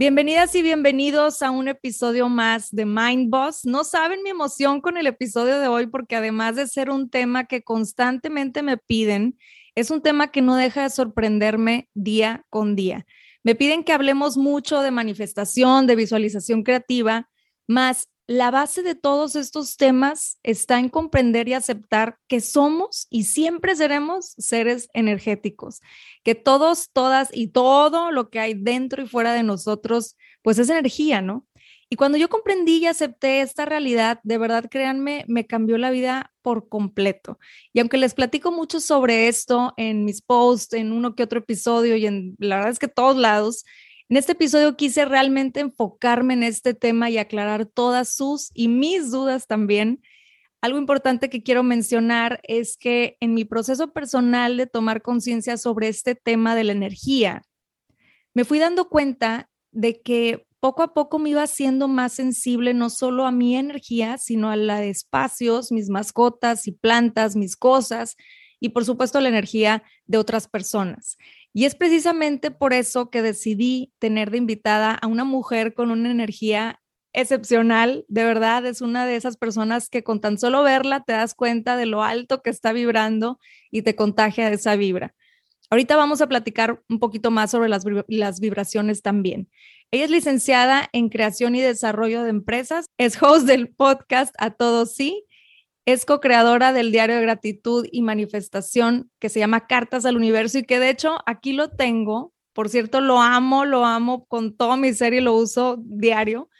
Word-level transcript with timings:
Bienvenidas 0.00 0.54
y 0.54 0.62
bienvenidos 0.62 1.42
a 1.42 1.50
un 1.50 1.68
episodio 1.68 2.30
más 2.30 2.70
de 2.70 2.86
Mind 2.86 3.28
Boss. 3.28 3.66
No 3.66 3.84
saben 3.84 4.22
mi 4.22 4.30
emoción 4.30 4.80
con 4.80 4.96
el 4.96 5.06
episodio 5.06 5.60
de 5.60 5.68
hoy 5.68 5.88
porque 5.88 6.16
además 6.16 6.56
de 6.56 6.66
ser 6.68 6.88
un 6.88 7.10
tema 7.10 7.44
que 7.44 7.62
constantemente 7.62 8.62
me 8.62 8.78
piden, 8.78 9.38
es 9.74 9.90
un 9.90 10.00
tema 10.00 10.30
que 10.30 10.40
no 10.40 10.56
deja 10.56 10.84
de 10.84 10.88
sorprenderme 10.88 11.90
día 11.92 12.46
con 12.48 12.76
día. 12.76 13.04
Me 13.44 13.54
piden 13.54 13.84
que 13.84 13.92
hablemos 13.92 14.38
mucho 14.38 14.80
de 14.80 14.90
manifestación, 14.90 15.86
de 15.86 15.96
visualización 15.96 16.62
creativa, 16.62 17.28
más 17.66 18.08
la 18.30 18.52
base 18.52 18.84
de 18.84 18.94
todos 18.94 19.34
estos 19.34 19.76
temas 19.76 20.38
está 20.44 20.78
en 20.78 20.88
comprender 20.88 21.48
y 21.48 21.54
aceptar 21.54 22.16
que 22.28 22.40
somos 22.40 23.08
y 23.10 23.24
siempre 23.24 23.74
seremos 23.74 24.36
seres 24.38 24.88
energéticos, 24.94 25.80
que 26.22 26.36
todos, 26.36 26.90
todas 26.92 27.30
y 27.32 27.48
todo 27.48 28.12
lo 28.12 28.30
que 28.30 28.38
hay 28.38 28.54
dentro 28.54 29.02
y 29.02 29.08
fuera 29.08 29.32
de 29.32 29.42
nosotros, 29.42 30.16
pues 30.42 30.60
es 30.60 30.70
energía, 30.70 31.20
¿no? 31.20 31.44
Y 31.88 31.96
cuando 31.96 32.18
yo 32.18 32.28
comprendí 32.28 32.76
y 32.76 32.86
acepté 32.86 33.40
esta 33.40 33.64
realidad, 33.64 34.20
de 34.22 34.38
verdad, 34.38 34.68
créanme, 34.70 35.24
me 35.26 35.44
cambió 35.48 35.76
la 35.76 35.90
vida 35.90 36.32
por 36.40 36.68
completo. 36.68 37.40
Y 37.72 37.80
aunque 37.80 37.98
les 37.98 38.14
platico 38.14 38.52
mucho 38.52 38.78
sobre 38.78 39.26
esto 39.26 39.74
en 39.76 40.04
mis 40.04 40.22
posts, 40.22 40.74
en 40.74 40.92
uno 40.92 41.16
que 41.16 41.24
otro 41.24 41.40
episodio 41.40 41.96
y 41.96 42.06
en 42.06 42.36
la 42.38 42.58
verdad 42.58 42.70
es 42.70 42.78
que 42.78 42.86
todos 42.86 43.16
lados, 43.16 43.64
en 44.10 44.16
este 44.16 44.32
episodio 44.32 44.76
quise 44.76 45.04
realmente 45.04 45.60
enfocarme 45.60 46.34
en 46.34 46.42
este 46.42 46.74
tema 46.74 47.10
y 47.10 47.18
aclarar 47.18 47.64
todas 47.64 48.12
sus 48.12 48.50
y 48.54 48.66
mis 48.66 49.12
dudas 49.12 49.46
también. 49.46 50.02
Algo 50.60 50.78
importante 50.78 51.30
que 51.30 51.44
quiero 51.44 51.62
mencionar 51.62 52.40
es 52.42 52.76
que 52.76 53.16
en 53.20 53.34
mi 53.34 53.44
proceso 53.44 53.92
personal 53.92 54.56
de 54.56 54.66
tomar 54.66 55.00
conciencia 55.00 55.56
sobre 55.56 55.86
este 55.86 56.16
tema 56.16 56.56
de 56.56 56.64
la 56.64 56.72
energía, 56.72 57.42
me 58.34 58.44
fui 58.44 58.58
dando 58.58 58.88
cuenta 58.88 59.48
de 59.70 60.02
que 60.02 60.44
poco 60.58 60.82
a 60.82 60.92
poco 60.92 61.20
me 61.20 61.30
iba 61.30 61.44
haciendo 61.44 61.86
más 61.86 62.12
sensible 62.12 62.74
no 62.74 62.90
solo 62.90 63.26
a 63.26 63.32
mi 63.32 63.54
energía, 63.54 64.18
sino 64.18 64.50
a 64.50 64.56
la 64.56 64.80
de 64.80 64.90
espacios, 64.90 65.70
mis 65.70 65.88
mascotas 65.88 66.66
y 66.66 66.72
plantas, 66.72 67.36
mis 67.36 67.56
cosas 67.56 68.16
y 68.58 68.70
por 68.70 68.84
supuesto 68.84 69.20
la 69.20 69.28
energía 69.28 69.84
de 70.06 70.18
otras 70.18 70.48
personas. 70.48 71.16
Y 71.52 71.64
es 71.64 71.74
precisamente 71.74 72.50
por 72.50 72.72
eso 72.72 73.10
que 73.10 73.22
decidí 73.22 73.92
tener 73.98 74.30
de 74.30 74.38
invitada 74.38 74.94
a 74.94 75.06
una 75.06 75.24
mujer 75.24 75.74
con 75.74 75.90
una 75.90 76.10
energía 76.10 76.80
excepcional, 77.12 78.04
de 78.08 78.24
verdad, 78.24 78.64
es 78.66 78.80
una 78.80 79.06
de 79.06 79.16
esas 79.16 79.36
personas 79.36 79.88
que 79.88 80.04
con 80.04 80.20
tan 80.20 80.38
solo 80.38 80.62
verla 80.62 81.02
te 81.04 81.12
das 81.12 81.34
cuenta 81.34 81.76
de 81.76 81.86
lo 81.86 82.02
alto 82.02 82.42
que 82.42 82.50
está 82.50 82.72
vibrando 82.72 83.40
y 83.70 83.82
te 83.82 83.96
contagia 83.96 84.48
esa 84.50 84.76
vibra. 84.76 85.14
Ahorita 85.70 85.96
vamos 85.96 86.20
a 86.20 86.28
platicar 86.28 86.82
un 86.88 86.98
poquito 86.98 87.30
más 87.30 87.52
sobre 87.52 87.68
las, 87.68 88.40
vibraciones 88.40 89.02
también. 89.02 89.48
Ella 89.92 90.04
es 90.04 90.10
licenciada 90.10 90.88
en 90.92 91.08
creación 91.08 91.54
y 91.54 91.60
desarrollo 91.60 92.22
de 92.24 92.30
empresas, 92.30 92.86
es 92.98 93.20
host 93.22 93.46
del 93.46 93.68
podcast 93.68 94.34
A 94.38 94.50
Todos 94.50 94.94
Sí, 94.94 95.24
es 95.90 96.04
co-creadora 96.04 96.72
del 96.72 96.92
diario 96.92 97.16
de 97.16 97.22
gratitud 97.22 97.86
y 97.90 98.02
manifestación 98.02 99.10
que 99.18 99.28
se 99.28 99.38
llama 99.38 99.66
Cartas 99.66 100.04
al 100.04 100.16
Universo 100.16 100.58
y 100.58 100.64
que 100.64 100.80
de 100.80 100.90
hecho 100.90 101.18
aquí 101.26 101.52
lo 101.52 101.70
tengo. 101.70 102.32
Por 102.52 102.68
cierto, 102.68 103.00
lo 103.00 103.20
amo, 103.20 103.64
lo 103.64 103.84
amo 103.84 104.26
con 104.26 104.56
todo 104.56 104.76
mi 104.76 104.92
ser 104.92 105.14
y 105.14 105.20
lo 105.20 105.34
uso 105.34 105.78
diario. 105.80 106.50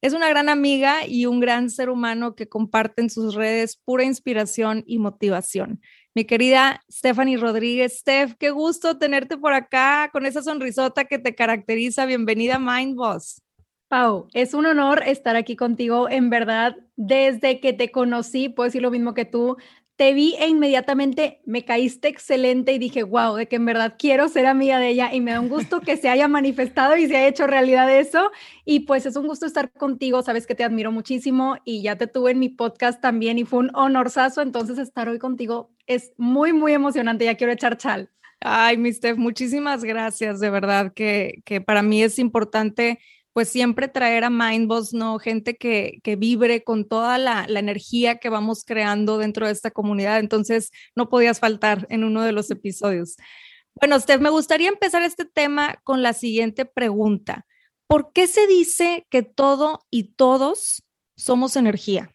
Es 0.00 0.12
una 0.12 0.28
gran 0.28 0.48
amiga 0.48 1.06
y 1.06 1.26
un 1.26 1.40
gran 1.40 1.70
ser 1.70 1.90
humano 1.90 2.34
que 2.36 2.48
comparte 2.48 3.02
en 3.02 3.10
sus 3.10 3.34
redes 3.34 3.76
pura 3.76 4.04
inspiración 4.04 4.84
y 4.86 4.98
motivación. 4.98 5.80
Mi 6.14 6.24
querida 6.24 6.82
Stephanie 6.90 7.36
Rodríguez, 7.36 7.98
Steph, 7.98 8.34
qué 8.38 8.50
gusto 8.50 8.98
tenerte 8.98 9.36
por 9.36 9.54
acá 9.54 10.10
con 10.12 10.26
esa 10.26 10.42
sonrisota 10.42 11.04
que 11.06 11.18
te 11.18 11.34
caracteriza. 11.34 12.06
Bienvenida 12.06 12.56
a 12.56 12.58
Mind 12.58 12.96
Boss. 12.96 13.42
Pau, 13.88 14.28
es 14.34 14.52
un 14.52 14.66
honor 14.66 15.02
estar 15.06 15.34
aquí 15.36 15.56
contigo. 15.56 16.10
En 16.10 16.28
verdad, 16.28 16.76
desde 16.96 17.58
que 17.58 17.72
te 17.72 17.90
conocí, 17.90 18.50
puedo 18.50 18.66
decir 18.66 18.82
lo 18.82 18.90
mismo 18.90 19.14
que 19.14 19.24
tú, 19.24 19.56
te 19.96 20.12
vi 20.12 20.36
e 20.38 20.46
inmediatamente 20.46 21.40
me 21.44 21.64
caíste 21.64 22.06
excelente 22.06 22.72
y 22.72 22.78
dije, 22.78 23.02
wow, 23.02 23.34
de 23.34 23.48
que 23.48 23.56
en 23.56 23.64
verdad 23.64 23.96
quiero 23.98 24.28
ser 24.28 24.46
amiga 24.46 24.78
de 24.78 24.90
ella 24.90 25.12
y 25.12 25.20
me 25.20 25.32
da 25.32 25.40
un 25.40 25.48
gusto 25.48 25.80
que 25.80 25.96
se 25.96 26.08
haya 26.08 26.28
manifestado 26.28 26.96
y 26.96 27.08
se 27.08 27.16
haya 27.16 27.26
hecho 27.28 27.46
realidad 27.48 27.90
eso. 27.90 28.30
Y 28.64 28.80
pues 28.80 29.06
es 29.06 29.16
un 29.16 29.26
gusto 29.26 29.46
estar 29.46 29.72
contigo, 29.72 30.22
sabes 30.22 30.46
que 30.46 30.54
te 30.54 30.62
admiro 30.62 30.92
muchísimo 30.92 31.56
y 31.64 31.82
ya 31.82 31.96
te 31.96 32.06
tuve 32.06 32.30
en 32.32 32.38
mi 32.38 32.50
podcast 32.50 33.00
también 33.00 33.38
y 33.38 33.44
fue 33.44 33.58
un 33.60 33.74
honorazo, 33.74 34.42
entonces 34.42 34.78
estar 34.78 35.08
hoy 35.08 35.18
contigo 35.18 35.70
es 35.86 36.12
muy, 36.16 36.52
muy 36.52 36.74
emocionante. 36.74 37.24
Ya 37.24 37.36
quiero 37.36 37.54
echar 37.54 37.76
chal. 37.78 38.10
Ay, 38.40 38.76
mi 38.76 38.92
Steph, 38.92 39.16
muchísimas 39.16 39.82
gracias. 39.82 40.38
De 40.38 40.50
verdad 40.50 40.92
que, 40.92 41.42
que 41.44 41.60
para 41.60 41.82
mí 41.82 42.04
es 42.04 42.20
importante 42.20 43.00
pues 43.38 43.50
siempre 43.50 43.86
traer 43.86 44.24
a 44.24 44.30
Mindboss, 44.30 44.94
¿no? 44.94 45.20
Gente 45.20 45.56
que, 45.56 46.00
que 46.02 46.16
vibre 46.16 46.64
con 46.64 46.88
toda 46.88 47.18
la, 47.18 47.46
la, 47.46 47.60
energía 47.60 48.16
que 48.18 48.30
vamos 48.30 48.64
creando 48.64 49.16
dentro 49.16 49.46
de 49.46 49.52
esta 49.52 49.70
comunidad. 49.70 50.18
Entonces, 50.18 50.72
no 50.96 51.08
podías 51.08 51.38
faltar 51.38 51.86
en 51.88 52.02
uno 52.02 52.22
de 52.22 52.32
los 52.32 52.50
episodios. 52.50 53.14
Bueno, 53.76 54.00
Steph, 54.00 54.20
me 54.20 54.30
gustaría 54.30 54.68
empezar 54.68 55.02
este 55.04 55.24
tema 55.24 55.78
con 55.84 56.02
la 56.02 56.14
siguiente 56.14 56.64
pregunta. 56.64 57.46
¿Por 57.86 58.12
qué 58.12 58.26
se 58.26 58.48
dice 58.48 59.06
que 59.08 59.22
todo 59.22 59.86
y 59.88 60.14
todos 60.14 60.82
somos 61.16 61.54
energía? 61.54 62.10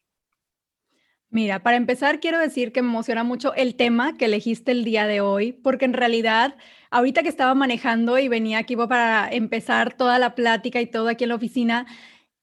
Mira, 1.30 1.64
para 1.64 1.78
empezar, 1.78 2.20
quiero 2.20 2.38
decir 2.38 2.74
que 2.74 2.82
me 2.82 2.90
emociona 2.90 3.24
mucho 3.24 3.54
el 3.54 3.76
tema 3.76 4.18
que 4.18 4.26
elegiste 4.26 4.74
el 4.74 4.84
día 4.84 5.08
de 5.08 5.22
hoy, 5.22 5.54
porque 5.54 5.86
en 5.86 5.94
realidad, 5.94 6.58
ahorita 6.94 7.24
que 7.24 7.30
estaba 7.30 7.56
manejando 7.56 8.20
y 8.20 8.28
venía 8.28 8.60
aquí 8.60 8.76
para 8.76 9.28
empezar 9.32 9.98
toda 9.98 10.20
la 10.20 10.36
plática 10.36 10.80
y 10.80 10.86
todo 10.86 11.08
aquí 11.08 11.24
en 11.24 11.30
la 11.30 11.36
oficina, 11.36 11.88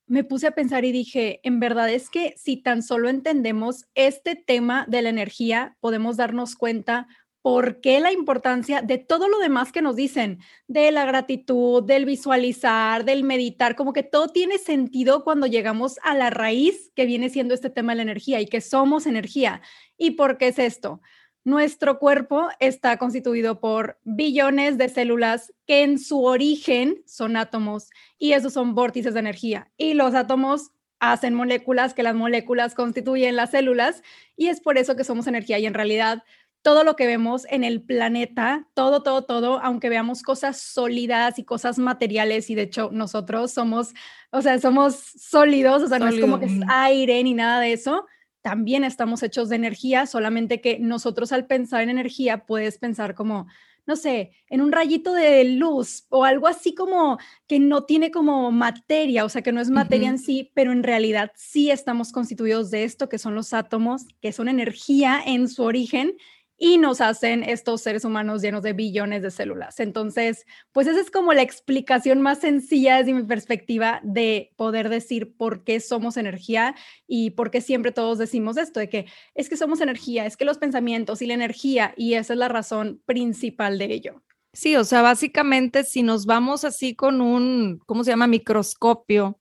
me 0.09 0.25
puse 0.25 0.49
a 0.49 0.51
pensar 0.51 0.85
y 0.85 0.91
dije, 0.91 1.39
en 1.45 1.61
verdad 1.61 1.89
es 1.89 2.11
que 2.11 2.35
si 2.37 2.57
tan 2.57 2.83
solo 2.83 3.09
entendemos 3.09 3.87
este 3.95 4.35
tema 4.35 4.87
de 4.89 5.03
la 5.03 5.09
energía, 5.09 5.77
podemos 5.79 6.17
darnos 6.17 6.57
cuenta 6.57 7.07
por 7.43 7.81
qué 7.81 8.01
la 8.01 8.13
importancia 8.13 8.83
de 8.83 8.99
todo 8.99 9.29
lo 9.29 9.39
demás 9.39 9.71
que 9.71 9.83
nos 9.83 9.95
dicen, 9.95 10.41
de 10.67 10.91
la 10.91 11.07
gratitud, 11.07 11.85
del 11.85 12.05
visualizar, 12.05 13.05
del 13.05 13.23
meditar, 13.23 13.77
como 13.77 13.93
que 13.93 14.03
todo 14.03 14.29
tiene 14.29 14.59
sentido 14.59 15.23
cuando 15.23 15.47
llegamos 15.47 15.99
a 16.03 16.15
la 16.15 16.31
raíz 16.31 16.91
que 16.97 17.07
viene 17.07 17.31
siendo 17.31 17.55
este 17.55 17.71
tema 17.71 17.93
de 17.93 17.97
la 17.97 18.03
energía 18.03 18.41
y 18.41 18.47
que 18.47 18.61
somos 18.61 19.07
energía. 19.07 19.63
¿Y 19.97 20.13
por 20.13 20.39
qué 20.39 20.49
es 20.49 20.59
esto? 20.59 21.01
Nuestro 21.45 21.99
cuerpo 21.99 22.49
está 22.59 22.99
constituido 22.99 23.61
por 23.61 23.99
billones 24.05 24.77
de 24.77 24.89
células 24.89 25.55
que 25.67 25.83
en 25.83 25.99
su 25.99 26.25
origen 26.25 27.03
son 27.07 27.37
átomos 27.37 27.91
y 28.19 28.33
esos 28.33 28.53
son 28.53 28.75
vórtices 28.75 29.15
de 29.15 29.21
energía. 29.21 29.71
Y 29.79 29.95
los 29.95 30.15
átomos 30.15 30.73
hacen 30.99 31.35
moléculas, 31.35 31.95
que 31.95 32.03
las 32.03 32.15
moléculas 32.15 32.75
constituyen 32.75 33.37
las 33.37 33.53
células 33.53 34.03
y 34.37 34.49
es 34.49 34.61
por 34.61 34.77
eso 34.77 34.97
que 34.97 35.05
somos 35.05 35.27
energía 35.27 35.59
y 35.59 35.65
en 35.65 35.75
realidad 35.75 36.23
todo 36.63 36.85
lo 36.85 36.95
que 36.95 37.07
vemos 37.07 37.47
en 37.49 37.65
el 37.65 37.83
planeta, 37.83 38.69
todo, 38.75 39.03
todo, 39.03 39.25
todo, 39.25 39.61
aunque 39.63 39.89
veamos 39.89 40.23
cosas 40.23 40.61
sólidas 40.61 41.39
y 41.39 41.45
cosas 41.45 41.79
materiales, 41.79 42.51
y 42.51 42.55
de 42.55 42.63
hecho 42.63 42.91
nosotros 42.93 43.51
somos, 43.51 43.95
o 44.31 44.43
sea, 44.43 44.59
somos 44.59 44.95
sólidos, 44.95 45.83
o 45.83 45.87
sea, 45.87 45.99
no 45.99 46.09
es 46.09 46.21
como 46.21 46.39
que 46.39 46.47
es 46.47 46.61
aire 46.69 47.23
ni 47.25 47.33
nada 47.33 47.61
de 47.61 47.73
eso, 47.73 48.07
también 48.43 48.85
estamos 48.85 49.23
hechos 49.23 49.49
de 49.49 49.57
energía, 49.57 50.07
solamente 50.07 50.61
que 50.61 50.79
nosotros 50.79 51.33
al 51.33 51.47
pensar 51.47 51.83
en 51.83 51.91
energía 51.91 52.47
puedes 52.47 52.79
pensar 52.79 53.15
como, 53.15 53.47
no 53.87 53.97
sé, 53.97 54.33
en 54.49 54.61
un 54.61 54.73
rayito 54.73 55.13
de 55.13 55.45
luz 55.45 56.07
o 56.09 56.25
algo 56.25 56.47
así 56.47 56.75
como 56.75 57.19
que 57.47 57.59
no 57.59 57.85
tiene 57.85 58.11
como 58.11 58.51
materia, 58.51 59.25
o 59.25 59.29
sea, 59.29 59.43
que 59.43 59.53
no 59.53 59.61
es 59.61 59.71
materia 59.71 60.09
en 60.09 60.19
sí, 60.19 60.51
pero 60.55 60.73
en 60.73 60.83
realidad 60.83 61.33
sí 61.35 61.71
estamos 61.71 62.13
constituidos 62.13 62.71
de 62.71 62.85
esto, 62.85 63.09
que 63.09 63.19
son 63.19 63.35
los 63.35 63.53
átomos, 63.53 64.07
que 64.21 64.33
son 64.33 64.49
energía 64.49 65.21
en 65.25 65.49
su 65.49 65.63
origen 65.63 66.15
y 66.63 66.77
nos 66.77 67.01
hacen 67.01 67.43
estos 67.43 67.81
seres 67.81 68.05
humanos 68.05 68.43
llenos 68.43 68.63
de 68.63 68.75
billones 68.75 69.23
de 69.23 69.31
células. 69.31 69.81
Entonces, 69.81 70.45
pues 70.73 70.87
esa 70.87 71.01
es 71.01 71.11
como 71.11 71.33
la 71.33 71.41
explicación 71.41 72.21
más 72.21 72.41
sencilla 72.41 72.99
desde 72.99 73.15
mi 73.15 73.23
perspectiva 73.23 74.01
de 74.05 74.53
poder 74.57 74.91
decir 74.91 75.35
por 75.39 75.65
qué 75.65 75.81
somos 75.81 76.19
energía 76.19 76.75
y 77.07 77.31
por 77.31 77.51
qué 77.51 77.63
siempre 77.63 77.93
todos 77.93 78.19
decimos 78.19 78.59
esto, 78.59 78.79
de 78.79 78.91
que 78.91 79.07
es 79.35 79.49
que 79.49 79.57
somos 79.57 79.81
energía, 79.81 80.27
es 80.27 80.37
que 80.37 80.45
los 80.45 80.59
pensamientos 80.59 81.23
y 81.23 81.27
la 81.27 81.35
energía, 81.35 81.95
y 81.97 82.13
esa 82.13 82.35
es 82.35 82.39
la 82.39 82.49
razón 82.49 83.01
principal 83.07 83.79
de 83.79 83.87
ello. 83.87 84.23
Sí, 84.53 84.77
o 84.77 84.85
sea, 84.85 85.01
básicamente 85.01 85.83
si 85.83 86.03
nos 86.03 86.27
vamos 86.27 86.65
así 86.65 86.95
con 86.95 87.23
un, 87.23 87.81
¿cómo 87.87 88.05
se 88.05 88.11
llama? 88.11 88.27
Microscopio 88.27 89.41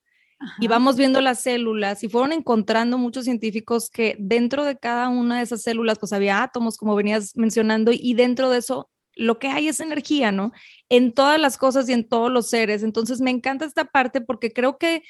y 0.60 0.68
vamos 0.68 0.96
viendo 0.96 1.22
las 1.22 1.42
células 1.42 2.04
y 2.04 2.10
fueron 2.10 2.32
encontrando 2.32 2.98
muchos 2.98 3.26
científicos 3.26 3.90
que 3.90 4.16
dentro 4.20 4.64
de 4.64 4.78
cada 4.78 5.10
una 5.10 5.38
de 5.38 5.44
esas 5.44 5.62
células 5.62 6.00
pues 6.00 6.14
había 6.14 6.42
átomos, 6.42 6.78
como 6.78 6.96
venías 6.96 7.36
mencionando, 7.36 7.92
y 7.94 8.14
dentro 8.14 8.50
de 8.50 8.60
eso 8.60 8.90
lo 9.16 9.38
que 9.38 9.50
hay 9.50 9.68
es 9.68 9.82
energía, 9.82 10.32
¿no? 10.32 10.54
En 10.88 11.14
todas 11.14 11.40
las 11.40 11.58
cosas 11.58 11.90
y 11.90 11.94
en 11.94 12.08
todos 12.08 12.32
los 12.32 12.50
seres. 12.50 12.84
Entonces 12.84 13.20
me 13.20 13.32
encanta 13.32 13.66
esta 13.66 13.86
parte 13.86 14.22
porque 14.22 14.54
creo 14.54 14.78
que 14.78 15.04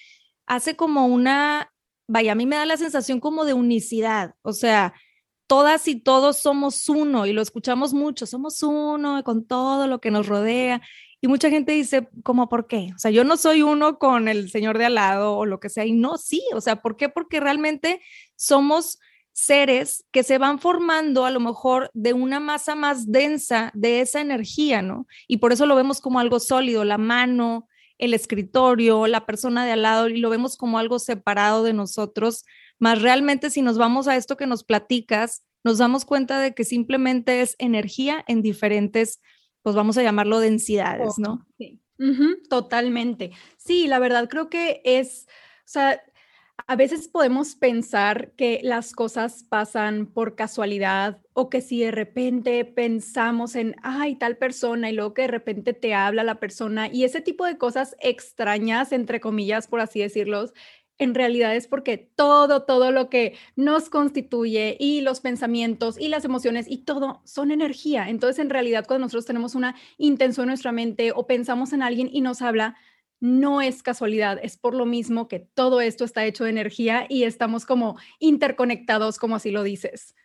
hace 0.48 0.76
como 0.76 1.06
una, 1.06 1.72
vaya, 2.08 2.32
a 2.32 2.36
mí 2.36 2.48
me 2.48 2.56
da 2.56 2.66
la 2.66 2.78
sensación 2.78 3.20
como 3.20 3.46
de 3.46 3.54
unicidad, 3.54 4.34
o 4.42 4.54
sea, 4.54 4.94
todas 5.46 5.88
y 5.88 6.00
todos 6.00 6.38
somos 6.38 6.90
uno 6.90 7.26
y 7.26 7.34
lo 7.34 7.42
escuchamos 7.42 7.94
mucho, 7.94 8.26
somos 8.26 8.62
uno 8.64 9.24
con 9.24 9.46
todo 9.46 9.88
lo 9.88 10.00
que 10.00 10.12
nos 10.12 10.28
rodea 10.28 10.82
y 11.22 11.28
mucha 11.28 11.50
gente 11.50 11.74
dice, 11.74 12.08
¿cómo 12.24 12.48
por 12.48 12.68
qué? 12.68 12.92
O 12.96 13.00
sea, 13.00 13.12
yo 13.12 13.24
no 13.24 13.36
soy 13.36 13.62
uno 13.62 13.98
con 14.00 14.28
el 14.28 14.50
señor 14.50 14.78
de 14.78 14.86
al 14.86 14.96
lado 14.96 15.36
o 15.36 15.46
lo 15.46 15.60
que 15.60 15.70
sea. 15.70 15.86
Y 15.86 15.92
no, 15.92 16.18
sí, 16.18 16.42
o 16.54 16.62
sea, 16.62 16.78
¿por 16.78 16.96
qué? 16.96 17.10
Porque 17.10 17.40
realmente 17.40 18.02
somos 18.36 19.00
seres 19.34 20.06
que 20.12 20.24
se 20.24 20.38
van 20.38 20.60
formando 20.60 21.26
a 21.26 21.32
lo 21.32 21.40
mejor 21.40 21.92
de 21.94 22.14
una 22.14 22.40
masa 22.40 22.76
más 22.76 23.12
densa 23.12 23.72
de 23.74 24.02
esa 24.02 24.22
energía, 24.22 24.82
¿no? 24.82 25.08
Y 25.28 25.38
por 25.38 25.52
eso 25.52 25.66
lo 25.66 25.76
vemos 25.76 26.02
como 26.02 26.20
algo 26.20 26.40
sólido, 26.40 26.86
la 26.86 26.98
mano, 26.98 27.68
el 27.98 28.14
escritorio, 28.14 29.08
la 29.08 29.26
persona 29.26 29.66
de 29.66 29.74
al 29.74 29.82
lado, 29.82 30.08
y 30.08 30.20
lo 30.20 30.30
vemos 30.30 30.58
como 30.58 30.80
algo 30.80 31.00
separado 31.00 31.64
de 31.64 31.74
nosotros. 31.74 32.46
Más 32.80 33.02
realmente 33.02 33.50
si 33.50 33.62
nos 33.62 33.78
vamos 33.78 34.08
a 34.08 34.16
esto 34.16 34.38
que 34.38 34.48
nos 34.48 34.64
platicas, 34.64 35.44
nos 35.66 35.78
damos 35.78 36.06
cuenta 36.06 36.40
de 36.40 36.54
que 36.54 36.64
simplemente 36.64 37.42
es 37.42 37.56
energía 37.60 38.24
en 38.28 38.42
diferentes 38.42 39.20
pues 39.62 39.76
vamos 39.76 39.98
a 39.98 40.04
llamarlo 40.04 40.40
densidades, 40.40 41.18
¿no? 41.18 41.46
Sí. 41.58 41.82
totalmente. 42.50 43.32
Sí, 43.58 43.88
la 43.88 44.00
verdad 44.00 44.30
creo 44.30 44.50
que 44.50 44.82
es, 44.86 45.28
o 45.60 45.68
sea, 45.68 46.02
a 46.68 46.76
veces 46.76 47.08
podemos 47.08 47.56
pensar 47.56 48.32
que 48.36 48.60
las 48.64 48.94
cosas 48.94 49.44
pasan 49.44 50.06
por 50.08 50.36
casualidad 50.36 51.20
o 51.34 51.50
que 51.50 51.62
si 51.62 51.82
de 51.82 51.92
repente 51.92 52.66
pensamos 52.66 53.56
en, 53.56 53.76
ay, 53.82 54.16
tal 54.16 54.38
persona 54.38 54.90
y 54.90 54.94
luego 54.94 55.14
que 55.14 55.24
de 55.24 55.30
repente 55.30 55.74
te 55.74 55.94
habla 55.94 56.24
la 56.24 56.40
persona 56.40 56.88
y 56.88 57.04
ese 57.06 57.22
tipo 57.22 57.46
de 57.46 57.58
cosas 57.58 57.96
extrañas, 58.00 58.92
entre 58.92 59.20
comillas, 59.20 59.68
por 59.68 59.80
así 59.80 60.00
decirlos, 60.00 60.54
en 61.00 61.16
realidad 61.16 61.56
es 61.56 61.66
porque 61.66 61.98
todo, 61.98 62.64
todo 62.64 62.92
lo 62.92 63.10
que 63.10 63.36
nos 63.56 63.90
constituye 63.90 64.78
y 64.80 65.02
los 65.02 65.22
pensamientos 65.22 66.00
y 66.00 66.10
las 66.10 66.26
emociones 66.26 66.68
y 66.70 66.80
todo 66.80 67.22
son 67.24 67.52
energía. 67.52 68.10
Entonces, 68.10 68.40
en 68.40 68.50
realidad, 68.50 68.86
cuando 68.86 69.06
nosotros 69.06 69.26
tenemos 69.26 69.56
una 69.56 69.76
intención 69.98 70.44
en 70.44 70.50
nuestra 70.50 70.72
mente 70.72 71.12
o 71.16 71.26
pensamos 71.26 71.74
en 71.74 71.82
alguien 71.82 72.10
y 72.12 72.22
nos 72.22 72.42
habla, 72.42 72.76
no 73.22 73.62
es 73.62 73.82
casualidad, 73.84 74.40
es 74.44 74.58
por 74.58 74.76
lo 74.76 74.86
mismo 74.86 75.28
que 75.28 75.40
todo 75.40 75.82
esto 75.82 76.06
está 76.06 76.26
hecho 76.26 76.44
de 76.44 76.52
energía 76.52 77.06
y 77.10 77.24
estamos 77.24 77.66
como 77.66 77.98
interconectados, 78.20 79.18
como 79.18 79.36
así 79.36 79.52
lo 79.52 79.64
dices. 79.64 80.16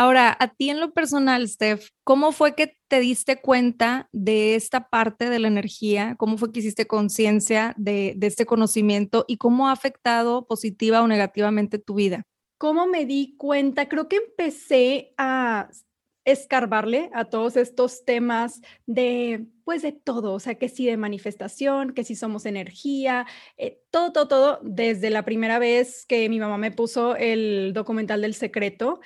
Ahora, 0.00 0.34
a 0.40 0.48
ti 0.48 0.70
en 0.70 0.80
lo 0.80 0.94
personal, 0.94 1.46
Steph, 1.46 1.90
¿cómo 2.04 2.32
fue 2.32 2.54
que 2.54 2.78
te 2.88 3.00
diste 3.00 3.38
cuenta 3.38 4.08
de 4.12 4.54
esta 4.54 4.88
parte 4.88 5.28
de 5.28 5.38
la 5.38 5.48
energía? 5.48 6.14
¿Cómo 6.16 6.38
fue 6.38 6.52
que 6.52 6.60
hiciste 6.60 6.86
conciencia 6.86 7.74
de, 7.76 8.16
este 8.22 8.46
conocimiento 8.46 9.26
y 9.28 9.36
cómo 9.36 9.68
ha 9.68 9.72
afectado 9.72 10.46
positiva 10.46 11.02
o 11.02 11.06
negativamente 11.06 11.78
tu 11.78 11.92
vida? 11.96 12.22
¿Cómo 12.56 12.86
me 12.86 13.04
di 13.04 13.36
cuenta? 13.36 13.90
Creo 13.90 14.08
que 14.08 14.16
empecé 14.16 15.12
a 15.18 15.68
escarbarle 16.24 17.10
a 17.12 17.26
todos 17.26 17.58
estos 17.58 18.06
temas 18.06 18.62
de, 18.86 19.48
pues 19.64 19.82
de 19.82 19.92
todo, 19.92 20.32
o 20.32 20.40
sea, 20.40 20.54
que 20.54 20.70
sí 20.70 20.86
de 20.86 20.96
manifestación, 20.96 21.92
que 21.92 22.04
sí 22.04 22.14
somos 22.14 22.46
energía, 22.46 23.26
eh, 23.58 23.82
todo, 23.90 24.12
todo, 24.12 24.28
todo, 24.28 24.60
desde 24.62 25.10
la 25.10 25.26
primera 25.26 25.58
vez 25.58 26.06
que 26.06 26.26
mi 26.30 26.40
mamá 26.40 26.56
me 26.56 26.70
puso 26.70 27.16
el 27.16 27.72
documental 27.74 28.22
del 28.22 28.32
secreto 28.32 29.00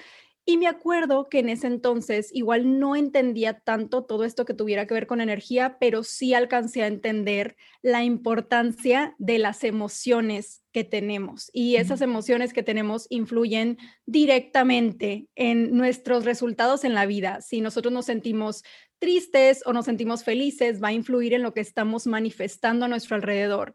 y 0.47 0.59
me 0.59 0.67
acuerdo 0.67 1.29
que 1.31 1.39
en 1.39 1.49
ese 1.49 1.67
entonces 1.67 2.29
igual 2.33 2.79
no 2.79 2.97
entendía 2.97 3.61
tanto 3.61 4.05
todo 4.05 4.25
esto 4.25 4.45
que 4.45 4.53
tuviera 4.53 4.87
que 4.87 4.93
ver 4.93 5.07
con 5.07 5.23
energía, 5.23 5.79
pero 5.81 6.03
sí 6.03 6.35
alcancé 6.35 6.83
a 6.83 6.87
entender 6.87 7.57
la 7.81 8.05
importancia 8.05 9.15
de 9.19 9.39
las 9.39 9.65
emociones 9.65 10.63
que 10.71 10.85
tenemos. 10.85 11.51
Y 11.55 11.77
esas 11.77 12.03
emociones 12.03 12.53
que 12.53 12.63
tenemos 12.63 13.07
influyen 13.09 13.79
directamente 14.05 15.29
en 15.35 15.75
nuestros 15.75 16.27
resultados 16.27 16.85
en 16.85 16.93
la 16.93 17.07
vida. 17.07 17.41
Si 17.41 17.63
nosotros 17.63 17.95
nos 17.95 18.05
sentimos 18.05 18.65
tristes 18.99 19.63
o 19.65 19.73
nos 19.73 19.87
sentimos 19.87 20.25
felices, 20.25 20.83
va 20.83 20.89
a 20.89 20.93
influir 20.93 21.33
en 21.33 21.43
lo 21.43 21.55
que 21.55 21.61
estamos 21.61 22.07
manifestando 22.07 22.85
a 22.85 22.89
nuestro 22.89 23.17
alrededor. 23.17 23.73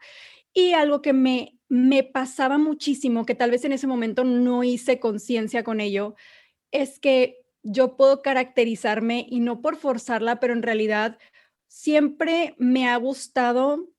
Y 0.54 0.74
algo 0.74 1.01
que 1.01 1.13
me, 1.13 1.57
me 1.68 2.04
pasaba 2.04 2.57
muchísimo, 2.60 3.25
que 3.25 3.36
tal 3.36 3.51
vez 3.51 3.66
en 3.66 3.71
ese 3.71 3.88
momento 3.88 4.24
no 4.24 4.63
hice 4.63 5.00
conciencia 5.00 5.63
con 5.63 5.80
ello, 5.80 6.16
es 6.71 6.99
que 6.99 7.42
yo 7.64 7.97
puedo 7.97 8.21
caracterizarme 8.21 9.26
y 9.30 9.40
no 9.40 9.61
por 9.61 9.76
forzarla, 9.76 10.40
pero 10.40 10.54
en 10.54 10.64
realidad 10.64 11.18
siempre 11.68 12.56
me 12.57 12.88
ha 12.88 12.95
gustado 12.97 13.90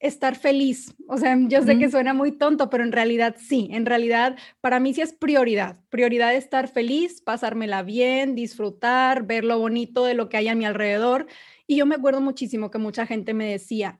estar 0.00 0.36
feliz. 0.36 0.94
O 1.08 1.18
sea, 1.18 1.36
yo 1.48 1.62
sé 1.62 1.78
que 1.78 1.90
suena 1.90 2.14
muy 2.14 2.32
tonto, 2.32 2.70
pero 2.70 2.84
en 2.84 2.92
realidad 2.92 3.34
sí, 3.38 3.68
en 3.72 3.84
realidad 3.84 4.36
para 4.60 4.78
mí 4.78 4.94
sí 4.94 5.00
es 5.00 5.12
prioridad. 5.12 5.80
Prioridad 5.88 6.34
estar 6.34 6.68
feliz, 6.68 7.20
pasármela 7.20 7.82
bien, 7.82 8.34
disfrutar, 8.36 9.26
ver 9.26 9.44
lo 9.44 9.58
bonito 9.58 10.04
de 10.04 10.14
lo 10.14 10.28
que 10.28 10.36
hay 10.36 10.48
a 10.48 10.54
mi 10.54 10.66
alrededor. 10.66 11.26
Y 11.66 11.76
yo 11.76 11.86
me 11.86 11.96
acuerdo 11.96 12.20
muchísimo 12.20 12.70
que 12.70 12.78
mucha 12.78 13.06
gente 13.06 13.34
me 13.34 13.50
decía, 13.50 13.98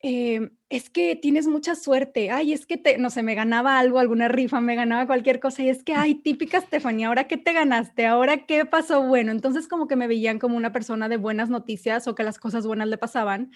Em, 0.00 0.50
es 0.70 0.90
que 0.90 1.16
tienes 1.16 1.46
mucha 1.46 1.74
suerte, 1.74 2.30
ay, 2.30 2.52
es 2.52 2.66
que 2.66 2.76
te, 2.76 2.98
no 2.98 3.08
sé, 3.08 3.22
me 3.22 3.34
ganaba 3.34 3.78
algo, 3.78 3.98
alguna 3.98 4.28
rifa, 4.28 4.60
me 4.60 4.74
ganaba 4.74 5.06
cualquier 5.06 5.40
cosa, 5.40 5.62
y 5.62 5.70
es 5.70 5.82
que, 5.82 5.94
ay, 5.94 6.16
típica 6.16 6.60
Stephanie, 6.60 7.06
¿ahora 7.06 7.26
qué 7.26 7.38
te 7.38 7.54
ganaste? 7.54 8.06
¿Ahora 8.06 8.44
qué 8.44 8.66
pasó? 8.66 9.02
Bueno, 9.02 9.32
entonces 9.32 9.66
como 9.66 9.88
que 9.88 9.96
me 9.96 10.06
veían 10.06 10.38
como 10.38 10.56
una 10.56 10.72
persona 10.72 11.08
de 11.08 11.16
buenas 11.16 11.48
noticias 11.48 12.06
o 12.06 12.14
que 12.14 12.22
las 12.22 12.38
cosas 12.38 12.66
buenas 12.66 12.88
le 12.88 12.98
pasaban, 12.98 13.50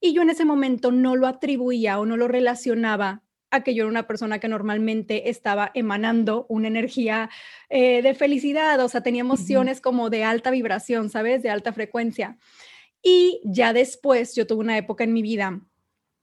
y 0.00 0.14
yo 0.14 0.22
en 0.22 0.30
ese 0.30 0.44
momento 0.44 0.92
no 0.92 1.14
lo 1.14 1.26
atribuía 1.26 1.98
o 1.98 2.06
no 2.06 2.16
lo 2.16 2.28
relacionaba 2.28 3.22
a 3.50 3.62
que 3.62 3.74
yo 3.74 3.84
era 3.84 3.90
una 3.90 4.06
persona 4.06 4.38
que 4.38 4.48
normalmente 4.48 5.30
estaba 5.30 5.70
emanando 5.74 6.46
una 6.48 6.68
energía 6.68 7.30
eh, 7.68 8.02
de 8.02 8.14
felicidad, 8.14 8.80
o 8.80 8.88
sea, 8.88 9.02
tenía 9.02 9.20
emociones 9.20 9.80
como 9.80 10.10
de 10.10 10.24
alta 10.24 10.50
vibración, 10.50 11.10
¿sabes? 11.10 11.42
De 11.42 11.50
alta 11.50 11.72
frecuencia. 11.72 12.38
Y 13.02 13.40
ya 13.44 13.72
después 13.72 14.34
yo 14.34 14.46
tuve 14.46 14.60
una 14.60 14.78
época 14.78 15.04
en 15.04 15.12
mi 15.12 15.22
vida 15.22 15.60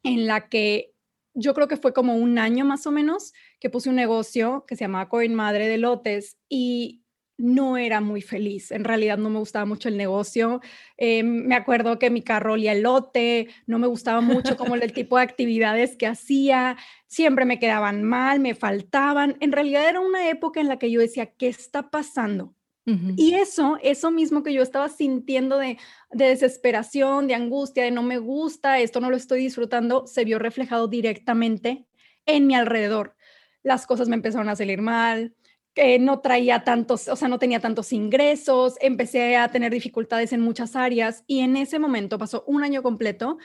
en 0.03 0.27
la 0.27 0.49
que 0.49 0.93
yo 1.33 1.53
creo 1.53 1.67
que 1.67 1.77
fue 1.77 1.93
como 1.93 2.15
un 2.15 2.37
año 2.37 2.65
más 2.65 2.85
o 2.85 2.91
menos 2.91 3.33
que 3.59 3.69
puse 3.69 3.89
un 3.89 3.95
negocio 3.95 4.65
que 4.67 4.75
se 4.75 4.83
llamaba 4.83 5.09
Coin 5.09 5.33
Madre 5.33 5.67
de 5.67 5.77
Lotes 5.77 6.37
y 6.47 7.03
no 7.37 7.77
era 7.77 7.99
muy 7.99 8.21
feliz. 8.21 8.71
En 8.71 8.83
realidad 8.83 9.17
no 9.17 9.29
me 9.29 9.39
gustaba 9.39 9.65
mucho 9.65 9.89
el 9.89 9.97
negocio. 9.97 10.61
Eh, 10.97 11.23
me 11.23 11.55
acuerdo 11.55 11.97
que 11.97 12.11
mi 12.11 12.21
carro 12.21 12.53
olía 12.53 12.73
el 12.73 12.83
lote, 12.83 13.47
no 13.65 13.79
me 13.79 13.87
gustaba 13.87 14.21
mucho 14.21 14.55
como 14.55 14.75
el 14.75 14.93
tipo 14.93 15.17
de 15.17 15.23
actividades 15.23 15.97
que 15.97 16.07
hacía, 16.07 16.77
siempre 17.07 17.45
me 17.45 17.59
quedaban 17.59 18.03
mal, 18.03 18.39
me 18.39 18.55
faltaban. 18.55 19.35
En 19.39 19.51
realidad 19.51 19.89
era 19.89 19.99
una 19.99 20.29
época 20.29 20.61
en 20.61 20.67
la 20.67 20.77
que 20.77 20.91
yo 20.91 20.99
decía, 20.99 21.25
¿qué 21.25 21.47
está 21.47 21.89
pasando? 21.89 22.55
Y 22.85 23.35
eso, 23.35 23.77
eso 23.81 24.11
mismo 24.11 24.43
que 24.43 24.53
yo 24.53 24.61
estaba 24.61 24.89
sintiendo 24.89 25.57
de, 25.57 25.77
desesperación, 26.11 27.27
de 27.27 27.35
angustia, 27.35 27.83
de 27.83 27.91
no 27.91 28.03
me 28.03 28.17
gusta, 28.17 28.79
esto 28.79 28.99
no 28.99 29.09
lo 29.09 29.15
estoy 29.15 29.39
disfrutando, 29.39 30.05
se 30.05 30.25
vio 30.25 30.37
reflejado 30.37 30.89
directamente 30.89 31.85
en 32.25 32.45
mi 32.47 32.55
alrededor. 32.55 33.15
las 33.63 33.87
cosas 33.87 34.09
me 34.09 34.15
empezaron 34.15 34.49
a 34.49 34.57
salir 34.57 34.81
mal, 34.81 35.33
que 35.73 35.97
no 35.97 36.19
traía 36.19 36.63
tantos, 36.63 37.07
o 37.07 37.15
sea, 37.15 37.29
no 37.29 37.39
tenía 37.39 37.59
tantos 37.61 37.93
ingresos, 37.93 38.75
empecé 38.81 39.37
a 39.37 39.49
tener 39.49 39.71
dificultades 39.71 40.33
en 40.33 40.41
muchas 40.41 40.75
áreas 40.75 41.23
y 41.25 41.39
en 41.39 41.55
ese 41.55 41.79
momento 41.79 42.17
pasó 42.17 42.43
un 42.45 42.63
año 42.63 42.83
completo 42.83 43.37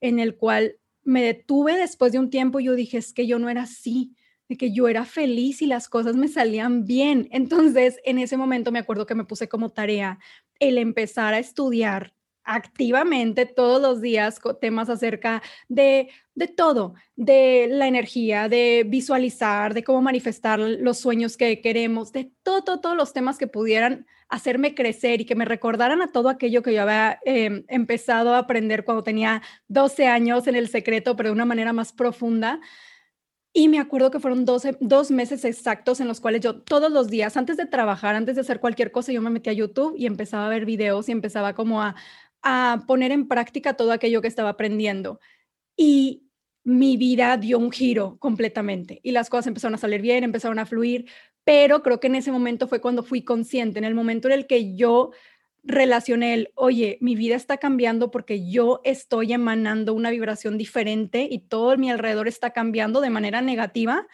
en 0.00 0.20
el 0.20 0.36
cual 0.36 0.78
me 1.02 1.22
detuve 1.22 1.76
después 1.76 2.12
de 2.12 2.18
un 2.20 2.30
tiempo 2.30 2.60
y 2.60 2.64
yo 2.64 2.74
dije, 2.74 2.98
es 2.98 3.12
que 3.12 3.26
yo 3.26 3.38
no 3.38 3.50
era 3.50 3.62
así, 3.62 4.14
de 4.48 4.56
que 4.56 4.72
yo 4.72 4.88
era 4.88 5.04
feliz 5.04 5.62
y 5.62 5.66
las 5.66 5.88
cosas 5.88 6.16
me 6.16 6.28
salían 6.28 6.84
bien. 6.84 7.28
Entonces, 7.32 7.98
en 8.04 8.18
ese 8.18 8.36
momento 8.36 8.72
me 8.72 8.78
acuerdo 8.78 9.06
que 9.06 9.14
me 9.14 9.24
puse 9.24 9.48
como 9.48 9.70
tarea 9.70 10.18
el 10.58 10.78
empezar 10.78 11.34
a 11.34 11.38
estudiar 11.38 12.14
activamente 12.44 13.46
todos 13.46 13.80
los 13.80 14.02
días 14.02 14.38
temas 14.60 14.90
acerca 14.90 15.42
de, 15.68 16.10
de 16.34 16.46
todo, 16.46 16.94
de 17.16 17.66
la 17.70 17.88
energía, 17.88 18.48
de 18.48 18.84
visualizar, 18.86 19.72
de 19.72 19.82
cómo 19.82 20.02
manifestar 20.02 20.60
los 20.60 20.98
sueños 20.98 21.36
que 21.36 21.60
queremos, 21.60 22.12
de 22.12 22.30
todo, 22.42 22.80
todos 22.80 22.96
los 22.96 23.12
temas 23.14 23.38
que 23.38 23.46
pudieran 23.46 24.06
hacerme 24.28 24.74
crecer 24.74 25.20
y 25.20 25.24
que 25.24 25.34
me 25.34 25.44
recordaran 25.44 26.02
a 26.02 26.12
todo 26.12 26.28
aquello 26.28 26.62
que 26.62 26.74
yo 26.74 26.82
había 26.82 27.18
em, 27.24 27.64
empezado 27.68 28.34
a 28.34 28.38
aprender 28.38 28.84
cuando 28.84 29.04
tenía 29.04 29.42
12 29.68 30.06
años 30.06 30.46
en 30.46 30.56
el 30.56 30.68
secreto, 30.68 31.16
pero 31.16 31.30
de 31.30 31.34
una 31.34 31.44
manera 31.44 31.72
más 31.72 31.92
profunda. 31.92 32.60
Y 33.56 33.68
me 33.68 33.78
acuerdo 33.78 34.10
que 34.10 34.18
fueron 34.18 34.44
12, 34.44 34.78
dos 34.80 35.12
meses 35.12 35.44
exactos 35.44 36.00
en 36.00 36.08
los 36.08 36.20
cuales 36.20 36.40
yo 36.40 36.60
todos 36.60 36.90
los 36.90 37.08
días, 37.08 37.36
antes 37.36 37.56
de 37.56 37.66
trabajar, 37.66 38.16
antes 38.16 38.34
de 38.34 38.40
hacer 38.40 38.58
cualquier 38.58 38.90
cosa, 38.90 39.12
yo 39.12 39.22
me 39.22 39.30
metía 39.30 39.52
a 39.52 39.54
YouTube 39.54 39.94
y 39.96 40.06
empezaba 40.06 40.46
a 40.46 40.48
ver 40.48 40.66
videos 40.66 41.08
y 41.08 41.12
empezaba 41.12 41.54
como 41.54 41.80
a, 41.80 41.94
a 42.42 42.82
poner 42.88 43.12
en 43.12 43.28
práctica 43.28 43.74
todo 43.74 43.92
aquello 43.92 44.20
que 44.20 44.26
estaba 44.26 44.50
aprendiendo. 44.50 45.20
Y 45.76 46.24
mi 46.64 46.96
vida 46.96 47.36
dio 47.36 47.60
un 47.60 47.70
giro 47.70 48.16
completamente 48.18 48.98
y 49.04 49.12
las 49.12 49.30
cosas 49.30 49.46
empezaron 49.46 49.76
a 49.76 49.78
salir 49.78 50.02
bien, 50.02 50.24
empezaron 50.24 50.58
a 50.58 50.66
fluir, 50.66 51.06
pero 51.44 51.82
creo 51.82 52.00
que 52.00 52.08
en 52.08 52.16
ese 52.16 52.32
momento 52.32 52.66
fue 52.66 52.80
cuando 52.80 53.04
fui 53.04 53.22
consciente, 53.22 53.78
en 53.78 53.84
el 53.84 53.94
momento 53.94 54.26
en 54.26 54.34
el 54.34 54.46
que 54.48 54.74
yo 54.74 55.12
relacioné 55.66 56.34
el, 56.34 56.50
oye, 56.54 56.98
mi 57.00 57.16
vida 57.16 57.36
está 57.36 57.56
cambiando 57.56 58.10
porque 58.10 58.48
yo 58.48 58.80
estoy 58.84 59.32
emanando 59.32 59.94
una 59.94 60.10
vibración 60.10 60.58
diferente 60.58 61.26
y 61.30 61.38
todo 61.38 61.76
mi 61.78 61.90
alrededor 61.90 62.28
está 62.28 62.50
cambiando 62.50 63.00
de 63.00 63.10
manera 63.10 63.40
negativa. 63.40 64.06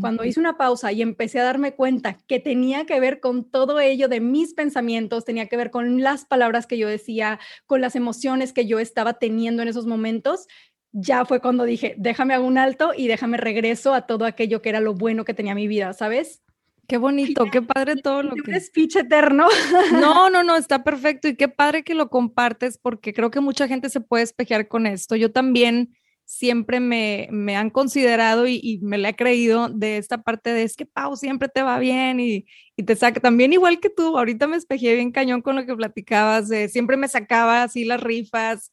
Cuando 0.00 0.24
hice 0.24 0.40
una 0.40 0.56
pausa 0.56 0.92
y 0.92 1.02
empecé 1.02 1.40
a 1.40 1.44
darme 1.44 1.74
cuenta 1.74 2.16
que 2.26 2.40
tenía 2.40 2.86
que 2.86 2.98
ver 3.00 3.20
con 3.20 3.50
todo 3.50 3.80
ello 3.80 4.08
de 4.08 4.20
mis 4.20 4.54
pensamientos, 4.54 5.24
tenía 5.24 5.46
que 5.46 5.56
ver 5.56 5.70
con 5.70 6.00
las 6.00 6.24
palabras 6.24 6.66
que 6.66 6.78
yo 6.78 6.88
decía, 6.88 7.38
con 7.66 7.80
las 7.80 7.96
emociones 7.96 8.52
que 8.52 8.66
yo 8.66 8.78
estaba 8.78 9.14
teniendo 9.14 9.62
en 9.62 9.68
esos 9.68 9.86
momentos, 9.86 10.46
ya 10.92 11.24
fue 11.24 11.40
cuando 11.40 11.64
dije, 11.64 11.94
déjame 11.98 12.34
a 12.34 12.40
un 12.40 12.56
alto 12.56 12.92
y 12.96 13.08
déjame 13.08 13.36
regreso 13.36 13.94
a 13.94 14.06
todo 14.06 14.24
aquello 14.24 14.62
que 14.62 14.68
era 14.68 14.80
lo 14.80 14.94
bueno 14.94 15.24
que 15.24 15.34
tenía 15.34 15.54
mi 15.54 15.66
vida, 15.66 15.92
¿sabes? 15.92 16.43
Qué 16.86 16.96
bonito, 16.96 17.46
qué 17.50 17.62
padre 17.62 17.96
todo 17.96 18.22
lo 18.22 18.34
que... 18.34 18.50
Un 18.50 18.60
speech 18.60 18.96
eterno. 18.96 19.48
No, 19.92 20.30
no, 20.30 20.42
no, 20.42 20.56
está 20.56 20.84
perfecto 20.84 21.28
y 21.28 21.36
qué 21.36 21.48
padre 21.48 21.82
que 21.82 21.94
lo 21.94 22.10
compartes 22.10 22.78
porque 22.78 23.12
creo 23.12 23.30
que 23.30 23.40
mucha 23.40 23.68
gente 23.68 23.88
se 23.88 24.00
puede 24.00 24.24
espejear 24.24 24.68
con 24.68 24.86
esto. 24.86 25.16
Yo 25.16 25.32
también 25.32 25.94
siempre 26.26 26.80
me, 26.80 27.28
me 27.30 27.56
han 27.56 27.70
considerado 27.70 28.46
y, 28.46 28.80
me 28.82 28.98
le 28.98 29.10
he 29.10 29.16
creído 29.16 29.68
de 29.68 29.98
esta 29.98 30.22
parte 30.22 30.50
de 30.50 30.62
es 30.62 30.76
que 30.76 30.86
Pau 30.86 31.16
siempre 31.16 31.48
te 31.48 31.62
va 31.62 31.78
bien 31.78 32.18
y, 32.20 32.46
y 32.76 32.82
te 32.82 32.96
saca 32.96 33.20
también 33.20 33.52
igual 33.52 33.80
que 33.80 33.90
tú. 33.90 34.16
Ahorita 34.18 34.46
me 34.46 34.56
espejé 34.56 34.94
bien 34.94 35.12
cañón 35.12 35.42
con 35.42 35.56
lo 35.56 35.66
que 35.66 35.76
platicabas, 35.76 36.48
de 36.48 36.68
siempre 36.68 36.96
me 36.96 37.08
sacaba 37.08 37.62
así 37.62 37.84
las 37.84 38.02
rifas 38.02 38.72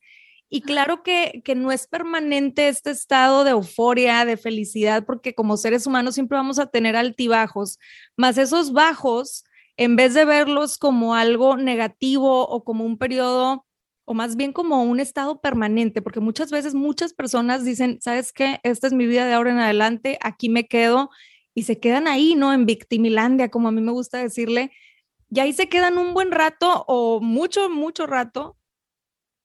y 0.53 0.62
claro 0.62 1.01
que, 1.01 1.41
no 1.55 1.72
es 1.72 1.88
permanente 1.88 2.67
este 2.67 2.91
estado 2.91 3.46
de 3.46 3.51
euforia, 3.51 4.25
de 4.25 4.36
felicidad, 4.36 5.05
porque 5.05 5.34
como 5.34 5.55
seres 5.55 5.88
humanos 5.88 6.15
siempre 6.15 6.38
vamos 6.38 6.60
a 6.60 6.65
tener 6.65 6.98
altibajos, 6.98 7.79
más 8.17 8.38
esos 8.38 8.74
bajos, 8.74 9.46
en 9.77 9.96
vez 9.96 10.13
de 10.13 10.25
verlos 10.25 10.77
como 10.77 11.15
algo 11.15 11.55
negativo 11.55 12.46
o 12.50 12.65
como 12.65 12.84
un 12.84 12.98
periodo, 12.98 13.65
o 14.03 14.13
más 14.13 14.36
bien 14.36 14.51
como 14.51 14.84
un 14.84 15.00
estado 15.00 15.39
permanente, 15.39 16.01
porque 16.01 16.20
muchas 16.20 16.51
veces 16.51 16.74
muchas 16.74 17.13
personas 17.13 17.63
dicen, 17.63 18.00
¿sabes 18.01 18.34
qué? 18.34 18.60
Esta 18.63 18.88
es 18.88 18.93
mi 18.93 19.08
vida 19.08 19.25
de 19.25 19.34
ahora 19.34 19.51
en 19.51 19.60
adelante, 19.60 20.20
aquí 20.22 20.50
me 20.50 20.67
quedo, 20.67 21.12
y 21.55 21.63
se 21.63 21.79
quedan 21.79 22.10
ahí, 22.10 22.36
¿no? 22.36 22.51
En 22.51 22.65
victimilandia, 22.65 23.50
como 23.50 23.70
a 23.70 23.72
mí 23.72 23.79
me 23.79 23.93
gusta 23.93 24.17
decirle, 24.17 24.74
y 25.29 25.39
ahí 25.39 25.53
se 25.53 25.70
quedan 25.70 25.98
un 25.98 26.13
buen 26.13 26.29
rato 26.29 26.84
o 26.89 27.22
mucho, 27.22 27.70
mucho 27.70 28.05
rato 28.05 28.58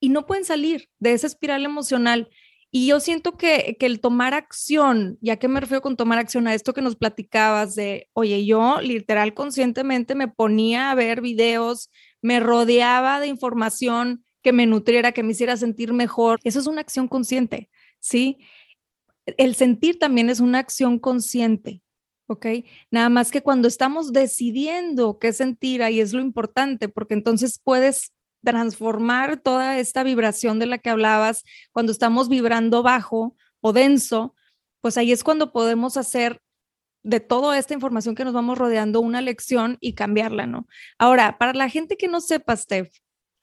y 0.06 0.08
no 0.08 0.25
pueden 0.25 0.44
salir 0.44 0.88
de 1.00 1.14
esa 1.14 1.26
espiral 1.26 1.64
emocional. 1.64 2.28
Y 2.70 2.86
yo 2.86 3.00
siento 3.00 3.36
que, 3.36 3.76
que 3.76 3.86
el 3.86 3.98
tomar 3.98 4.34
acción, 4.34 5.18
ya 5.20 5.36
que 5.36 5.48
me 5.48 5.58
refiero 5.58 5.82
con 5.82 5.96
tomar 5.96 6.20
acción 6.20 6.46
a 6.46 6.54
esto 6.54 6.72
que 6.75 6.80
nos 6.80 6.94
platicabas 6.94 7.75
de, 7.75 8.08
oye, 8.12 8.46
yo 8.46 8.80
literal 8.80 9.34
conscientemente 9.34 10.14
me 10.14 10.28
ponía 10.28 10.92
a 10.92 10.94
ver 10.94 11.22
videos, 11.22 11.90
me 12.22 12.38
rodeaba 12.38 13.18
de 13.18 13.26
información 13.26 14.25
que 14.42 14.52
me 14.52 14.64
nutriera, 14.64 15.10
que 15.10 15.25
me 15.25 15.32
hiciera 15.32 15.56
sentir 15.56 15.92
mejor. 15.92 16.38
Eso 16.44 16.60
es 16.60 16.68
una 16.68 16.82
acción 16.82 17.08
consciente, 17.08 17.68
¿sí? 17.98 18.38
El 19.26 19.56
sentir 19.56 19.98
también 19.98 20.30
es 20.30 20.38
una 20.38 20.60
acción 20.60 21.00
consciente, 21.00 21.82
¿ok? 22.28 22.46
Nada 22.92 23.08
más 23.08 23.32
que 23.32 23.42
cuando 23.42 23.66
estamos 23.66 24.12
decidiendo 24.12 25.18
qué 25.18 25.32
sentir, 25.32 25.82
ahí 25.82 25.98
es 25.98 26.12
lo 26.12 26.20
importante, 26.20 26.88
porque 26.88 27.14
entonces 27.14 27.60
puedes 27.64 28.12
transformar 28.46 29.38
toda 29.38 29.76
esta 29.76 30.04
vibración 30.04 30.60
de 30.60 30.66
la 30.66 30.78
que 30.78 30.88
hablabas 30.88 31.42
cuando 31.72 31.90
estamos 31.90 32.28
vibrando 32.28 32.84
bajo 32.84 33.34
o 33.60 33.72
denso, 33.72 34.36
pues 34.80 34.96
ahí 34.96 35.10
es 35.10 35.24
cuando 35.24 35.50
podemos 35.50 35.96
hacer 35.96 36.40
de 37.02 37.18
toda 37.18 37.58
esta 37.58 37.74
información 37.74 38.14
que 38.14 38.24
nos 38.24 38.32
vamos 38.32 38.56
rodeando 38.56 39.00
una 39.00 39.20
lección 39.20 39.78
y 39.80 39.94
cambiarla, 39.94 40.46
¿no? 40.46 40.68
Ahora, 40.96 41.38
para 41.38 41.54
la 41.54 41.68
gente 41.68 41.96
que 41.96 42.06
no 42.06 42.20
sepa, 42.20 42.56
Steph, 42.56 42.92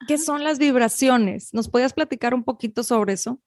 ¿qué 0.08 0.16
son 0.16 0.42
las 0.42 0.58
vibraciones? 0.58 1.52
¿Nos 1.52 1.68
podías 1.68 1.92
platicar 1.92 2.32
un 2.32 2.42
poquito 2.42 2.82
sobre 2.82 3.12
eso? 3.12 3.42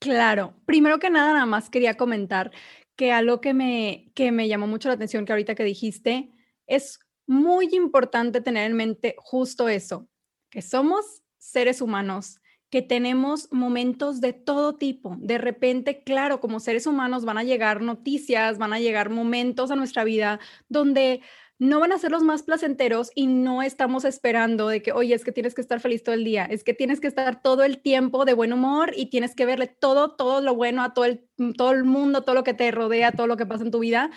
Claro, 0.00 0.54
primero 0.64 0.98
que 0.98 1.10
nada, 1.10 1.34
nada 1.34 1.46
más 1.46 1.68
quería 1.68 1.98
comentar 1.98 2.52
que 2.96 3.12
algo 3.12 3.42
que 3.42 3.52
me, 3.52 4.10
que 4.14 4.32
me 4.32 4.48
llamó 4.48 4.66
mucho 4.66 4.88
la 4.88 4.94
atención 4.94 5.26
que 5.26 5.32
ahorita 5.32 5.54
que 5.54 5.64
dijiste 5.64 6.32
es 6.66 6.98
muy 7.26 7.68
importante 7.74 8.40
tener 8.40 8.70
en 8.70 8.76
mente 8.76 9.14
justo 9.18 9.68
eso, 9.68 10.08
que 10.50 10.62
somos 10.62 11.22
seres 11.38 11.80
humanos, 11.80 12.40
que 12.70 12.82
tenemos 12.82 13.48
momentos 13.52 14.20
de 14.20 14.32
todo 14.32 14.74
tipo. 14.74 15.16
De 15.18 15.38
repente, 15.38 16.02
claro, 16.02 16.40
como 16.40 16.60
seres 16.60 16.86
humanos 16.86 17.24
van 17.24 17.38
a 17.38 17.44
llegar 17.44 17.80
noticias, 17.80 18.58
van 18.58 18.72
a 18.72 18.80
llegar 18.80 19.10
momentos 19.10 19.70
a 19.70 19.76
nuestra 19.76 20.04
vida 20.04 20.40
donde 20.68 21.22
no 21.58 21.80
van 21.80 21.92
a 21.92 21.98
ser 21.98 22.10
los 22.10 22.22
más 22.22 22.42
placenteros 22.42 23.10
y 23.14 23.28
no 23.28 23.62
estamos 23.62 24.04
esperando 24.04 24.68
de 24.68 24.82
que, 24.82 24.92
oye, 24.92 25.14
es 25.14 25.24
que 25.24 25.32
tienes 25.32 25.54
que 25.54 25.62
estar 25.62 25.80
feliz 25.80 26.02
todo 26.02 26.14
el 26.14 26.24
día, 26.24 26.44
es 26.44 26.64
que 26.64 26.74
tienes 26.74 27.00
que 27.00 27.06
estar 27.06 27.40
todo 27.40 27.64
el 27.64 27.78
tiempo 27.78 28.24
de 28.24 28.34
buen 28.34 28.52
humor 28.52 28.92
y 28.94 29.06
tienes 29.06 29.34
que 29.34 29.46
verle 29.46 29.66
todo, 29.66 30.10
todo 30.16 30.42
lo 30.42 30.54
bueno 30.54 30.82
a 30.82 30.92
todo 30.92 31.06
el, 31.06 31.26
todo 31.56 31.70
el 31.70 31.84
mundo, 31.84 32.22
todo 32.22 32.34
lo 32.34 32.44
que 32.44 32.52
te 32.52 32.70
rodea, 32.70 33.12
todo 33.12 33.26
lo 33.26 33.36
que 33.38 33.46
pasa 33.46 33.64
en 33.64 33.70
tu 33.70 33.78
vida. 33.78 34.10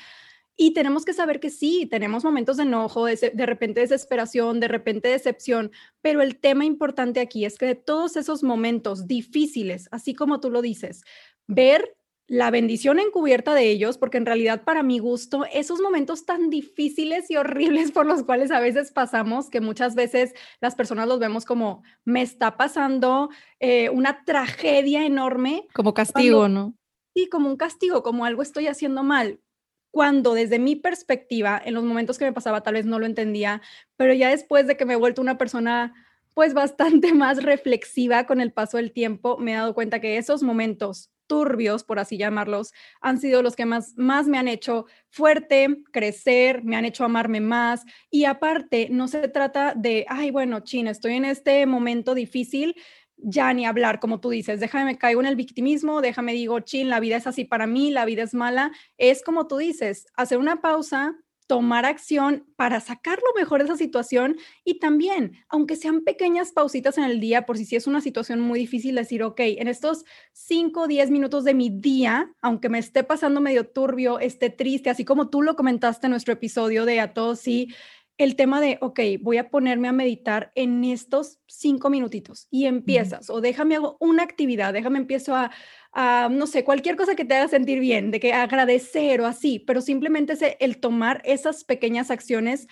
Y 0.62 0.72
tenemos 0.72 1.06
que 1.06 1.14
saber 1.14 1.40
que 1.40 1.50
sí, 1.50 1.88
tenemos 1.90 2.26
momentos 2.26 2.58
de 2.58 2.64
enojo, 2.64 3.06
de, 3.06 3.32
de, 3.34 3.46
repente 3.46 3.80
desesperación, 3.80 4.60
de 4.60 4.68
repente 4.68 5.08
decepción, 5.08 5.72
pero 6.02 6.22
el 6.22 6.38
tema 6.38 6.66
importante 6.66 7.22
aquí 7.22 7.46
es 7.46 7.58
que 7.58 7.66
de 7.66 7.76
todos 7.76 8.18
esos 8.18 8.44
momentos 8.44 9.08
difíciles, 9.08 9.88
así 9.92 10.14
como 10.14 10.42
tú 10.42 10.52
lo 10.52 10.62
dices, 10.62 11.06
ver 11.48 11.96
la 12.28 12.52
bendición 12.52 13.00
encubierta 13.00 13.54
de 13.54 13.70
ellos, 13.70 13.98
porque 13.98 14.18
en 14.18 14.26
realidad 14.26 14.66
para 14.66 14.84
mi 14.84 15.00
gusto, 15.00 15.46
esos 15.54 15.80
momentos 15.80 16.26
tan 16.26 16.50
difíciles 16.50 17.32
y 17.32 17.38
horribles 17.38 17.94
por 17.94 18.06
los 18.06 18.24
cuales 18.24 18.52
a 18.52 18.60
veces 18.60 18.92
pasamos, 18.92 19.50
que 19.50 19.62
muchas 19.62 19.96
veces 19.96 20.34
las 20.60 20.76
personas 20.76 21.08
los 21.08 21.20
vemos 21.20 21.46
como, 21.46 21.84
me 22.04 22.22
está 22.22 22.58
pasando 22.58 23.30
eh, 23.62 23.90
una 23.92 24.26
tragedia 24.26 25.06
enorme. 25.06 25.70
Como 25.74 25.94
castigo, 25.94 26.50
¿no? 26.50 26.76
Sí, 27.16 27.30
como 27.30 27.48
un 27.48 27.56
castigo, 27.56 28.04
como 28.04 28.26
algo 28.26 28.42
estoy 28.42 28.68
haciendo 28.68 29.04
mal 29.04 29.40
cuando 29.92 30.34
desde 30.34 30.60
mi 30.60 30.76
perspectiva, 30.76 31.62
en 31.64 31.74
los 31.74 31.84
momentos 31.84 32.18
que 32.18 32.26
me 32.26 32.34
pasaba 32.34 32.62
tal 32.62 32.76
vez 32.76 32.86
no 32.86 33.00
lo 33.00 33.06
entendía, 33.06 33.62
pero 33.98 34.14
ya 34.14 34.30
después 34.30 34.68
de 34.68 34.78
que 34.78 34.86
me 34.86 34.94
he 34.94 34.98
vuelto 34.98 35.22
una 35.22 35.38
persona 35.38 35.94
pues 36.34 36.54
bastante 36.54 37.14
más 37.14 37.44
reflexiva 37.44 38.26
con 38.26 38.42
el 38.42 38.52
paso 38.52 38.78
del 38.78 38.92
tiempo, 38.92 39.38
me 39.38 39.52
he 39.52 39.56
dado 39.56 39.74
cuenta 39.74 40.00
que 40.00 40.18
esos 40.18 40.44
momentos 40.44 41.12
turbios, 41.30 41.84
por 41.84 42.00
así 42.00 42.18
llamarlos, 42.18 42.74
han 43.02 43.20
sido 43.20 43.44
los 43.44 43.56
que 43.56 43.66
más, 43.66 43.94
más 43.96 44.28
me 44.28 44.40
han 44.40 44.48
hecho 44.48 44.88
fuerte, 45.10 45.84
crecer, 45.92 46.64
me 46.64 46.76
han 46.76 46.86
hecho 46.86 47.06
amarme 47.06 47.40
más. 47.40 47.86
Y 48.10 48.26
aparte, 48.26 48.88
no 48.90 49.08
se 49.08 49.28
trata 49.28 49.74
de, 49.76 50.06
ay, 50.10 50.32
bueno, 50.32 50.62
China, 50.62 50.90
estoy 50.90 51.14
en 51.14 51.26
este 51.26 51.66
momento 51.68 52.16
difícil, 52.16 52.76
ya 53.22 53.54
ni 53.54 53.66
hablar, 53.66 54.00
como 54.00 54.20
tú 54.20 54.30
dices, 54.30 54.60
déjame 54.60 54.86
me 54.86 54.98
caigo 54.98 55.22
en 55.22 55.28
el 55.28 55.36
victimismo, 55.36 56.02
déjame 56.02 56.34
digo, 56.34 56.60
chin, 56.62 56.90
la 56.90 57.00
vida 57.00 57.18
es 57.18 57.28
así 57.28 57.46
para 57.46 57.68
mí, 57.68 57.92
la 57.92 58.06
vida 58.06 58.24
es 58.24 58.34
mala. 58.34 58.72
Es 58.98 59.24
como 59.24 59.48
tú 59.48 59.58
dices, 59.58 60.08
hacer 60.16 60.38
una 60.38 60.62
pausa, 60.62 61.16
tomar 61.50 61.84
acción 61.84 62.46
para 62.56 62.80
sacar 62.80 63.18
lo 63.18 63.40
mejor 63.42 63.58
de 63.58 63.66
esa 63.66 63.76
situación 63.76 64.38
y 64.64 64.78
también, 64.78 65.34
aunque 65.50 65.76
sean 65.76 66.02
pequeñas 66.02 66.52
pausitas 66.52 67.00
en 67.00 67.06
el 67.06 67.20
día, 67.20 67.48
por 67.48 67.58
si 67.58 67.66
sí 67.66 67.76
es 67.76 67.88
una 67.88 68.02
situación 68.02 68.40
muy 68.40 68.60
difícil, 68.60 68.94
decir, 68.94 69.24
ok, 69.24 69.40
en 69.40 69.68
estos 69.68 70.06
5 70.34 70.82
o 70.82 70.88
10 70.88 71.10
minutos 71.10 71.44
de 71.46 71.56
mi 71.56 71.72
día, 71.72 72.32
aunque 72.44 72.70
me 72.70 72.78
esté 72.78 73.04
pasando 73.04 73.42
medio 73.42 73.68
turbio, 73.68 74.20
esté 74.20 74.52
triste, 74.52 74.92
así 74.92 75.06
como 75.06 75.32
tú 75.32 75.42
lo 75.42 75.56
comentaste 75.56 76.06
en 76.06 76.12
nuestro 76.12 76.34
episodio 76.34 76.86
de 76.86 77.00
A 77.00 77.16
Todos 77.16 77.40
Sí, 77.40 77.74
el 78.20 78.36
tema 78.36 78.60
de, 78.60 78.78
ok, 78.82 79.00
voy 79.22 79.38
a 79.38 79.50
ponerme 79.50 79.88
a 79.88 79.94
meditar 79.94 80.52
en 80.54 80.84
estos 80.84 81.40
cinco 81.48 81.90
minutitos 81.90 82.48
y 82.52 82.66
empiezas, 82.66 83.30
o 83.30 83.40
déjame 83.40 83.78
hago 83.78 83.96
una 84.02 84.24
actividad, 84.24 84.74
déjame 84.74 85.00
empiezo 85.00 85.36
a, 85.36 86.30
no 86.30 86.46
sé, 86.46 86.66
cualquier 86.66 86.98
cosa 86.98 87.16
que 87.16 87.24
te 87.24 87.36
haga 87.36 87.48
sentir 87.48 87.80
bien, 87.80 88.12
de 88.12 88.20
que 88.20 88.34
agradecer 88.34 89.22
o 89.22 89.26
así, 89.26 89.60
pero 89.60 89.80
simplemente 89.80 90.34
el 90.60 90.80
tomar 90.82 91.22
esas 91.24 91.64
pequeñas 91.64 92.12
acciones 92.12 92.68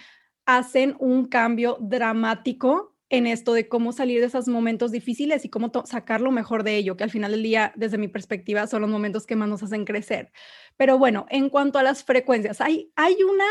hacen 0.46 0.98
un 1.00 1.26
cambio 1.26 1.78
dramático 1.80 2.98
en 3.10 3.26
esto 3.26 3.54
de 3.54 3.70
cómo 3.70 3.94
salir 3.94 4.20
de 4.20 4.28
esos 4.28 4.50
momentos 4.50 4.92
difíciles 4.92 5.46
y 5.46 5.50
cómo 5.50 5.72
sacar 5.86 6.20
lo 6.20 6.32
mejor 6.32 6.64
de 6.64 6.76
ello, 6.76 6.98
que 6.98 7.06
al 7.06 7.10
final 7.10 7.32
del 7.32 7.44
día, 7.44 7.72
desde 7.78 7.98
mi 7.98 8.10
perspectiva, 8.10 8.68
son 8.68 8.82
los 8.82 8.92
momentos 8.92 9.26
que 9.26 9.38
más 9.38 9.48
nos 9.48 9.64
hacen 9.64 9.86
crecer. 9.86 10.30
Pero 10.76 10.98
bueno, 10.98 11.26
en 11.30 11.50
cuanto 11.50 11.80
a 11.80 11.84
las 11.84 12.04
frecuencias, 12.04 12.60
hay, 12.60 12.92
hay 12.98 13.16
una 13.24 13.46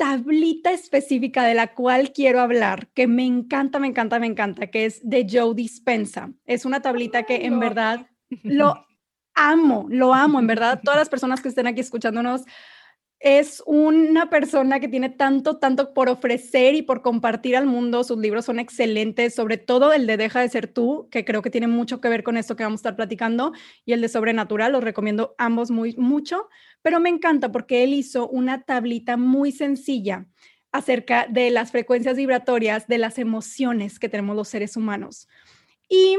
tablita 0.00 0.72
específica 0.72 1.44
de 1.44 1.52
la 1.52 1.74
cual 1.74 2.10
quiero 2.14 2.40
hablar, 2.40 2.88
que 2.94 3.06
me 3.06 3.26
encanta, 3.26 3.78
me 3.78 3.86
encanta, 3.86 4.18
me 4.18 4.28
encanta, 4.28 4.68
que 4.68 4.86
es 4.86 4.98
de 5.06 5.26
Joe 5.30 5.54
Dispensa. 5.54 6.32
Es 6.46 6.64
una 6.64 6.80
tablita 6.80 7.24
que 7.24 7.44
en 7.44 7.60
verdad 7.60 8.06
lo 8.42 8.82
amo, 9.34 9.84
lo 9.90 10.14
amo, 10.14 10.38
en 10.38 10.46
verdad. 10.46 10.80
Todas 10.82 10.98
las 10.98 11.10
personas 11.10 11.42
que 11.42 11.50
estén 11.50 11.66
aquí 11.66 11.80
escuchándonos, 11.80 12.44
es 13.20 13.62
una 13.66 14.30
persona 14.30 14.80
que 14.80 14.88
tiene 14.88 15.10
tanto, 15.10 15.58
tanto 15.58 15.92
por 15.92 16.08
ofrecer 16.08 16.74
y 16.74 16.80
por 16.80 17.02
compartir 17.02 17.54
al 17.54 17.66
mundo. 17.66 18.02
Sus 18.02 18.18
libros 18.18 18.46
son 18.46 18.58
excelentes, 18.58 19.34
sobre 19.34 19.58
todo 19.58 19.92
el 19.92 20.06
de 20.06 20.16
Deja 20.16 20.40
de 20.40 20.48
ser 20.48 20.68
tú, 20.68 21.06
que 21.10 21.26
creo 21.26 21.42
que 21.42 21.50
tiene 21.50 21.66
mucho 21.66 22.00
que 22.00 22.08
ver 22.08 22.22
con 22.22 22.38
esto 22.38 22.56
que 22.56 22.64
vamos 22.64 22.78
a 22.78 22.82
estar 22.82 22.96
platicando, 22.96 23.52
y 23.84 23.92
el 23.92 24.00
de 24.00 24.08
Sobrenatural, 24.08 24.72
los 24.72 24.82
recomiendo 24.82 25.34
ambos 25.36 25.70
muy 25.70 25.94
mucho, 25.96 26.48
pero 26.80 26.98
me 26.98 27.10
encanta 27.10 27.52
porque 27.52 27.84
él 27.84 27.92
hizo 27.92 28.26
una 28.26 28.62
tablita 28.62 29.18
muy 29.18 29.52
sencilla 29.52 30.26
acerca 30.72 31.26
de 31.28 31.50
las 31.50 31.72
frecuencias 31.72 32.16
vibratorias 32.16 32.86
de 32.86 32.98
las 32.98 33.18
emociones 33.18 33.98
que 33.98 34.08
tenemos 34.08 34.34
los 34.34 34.48
seres 34.48 34.78
humanos. 34.78 35.28
Y 35.90 36.16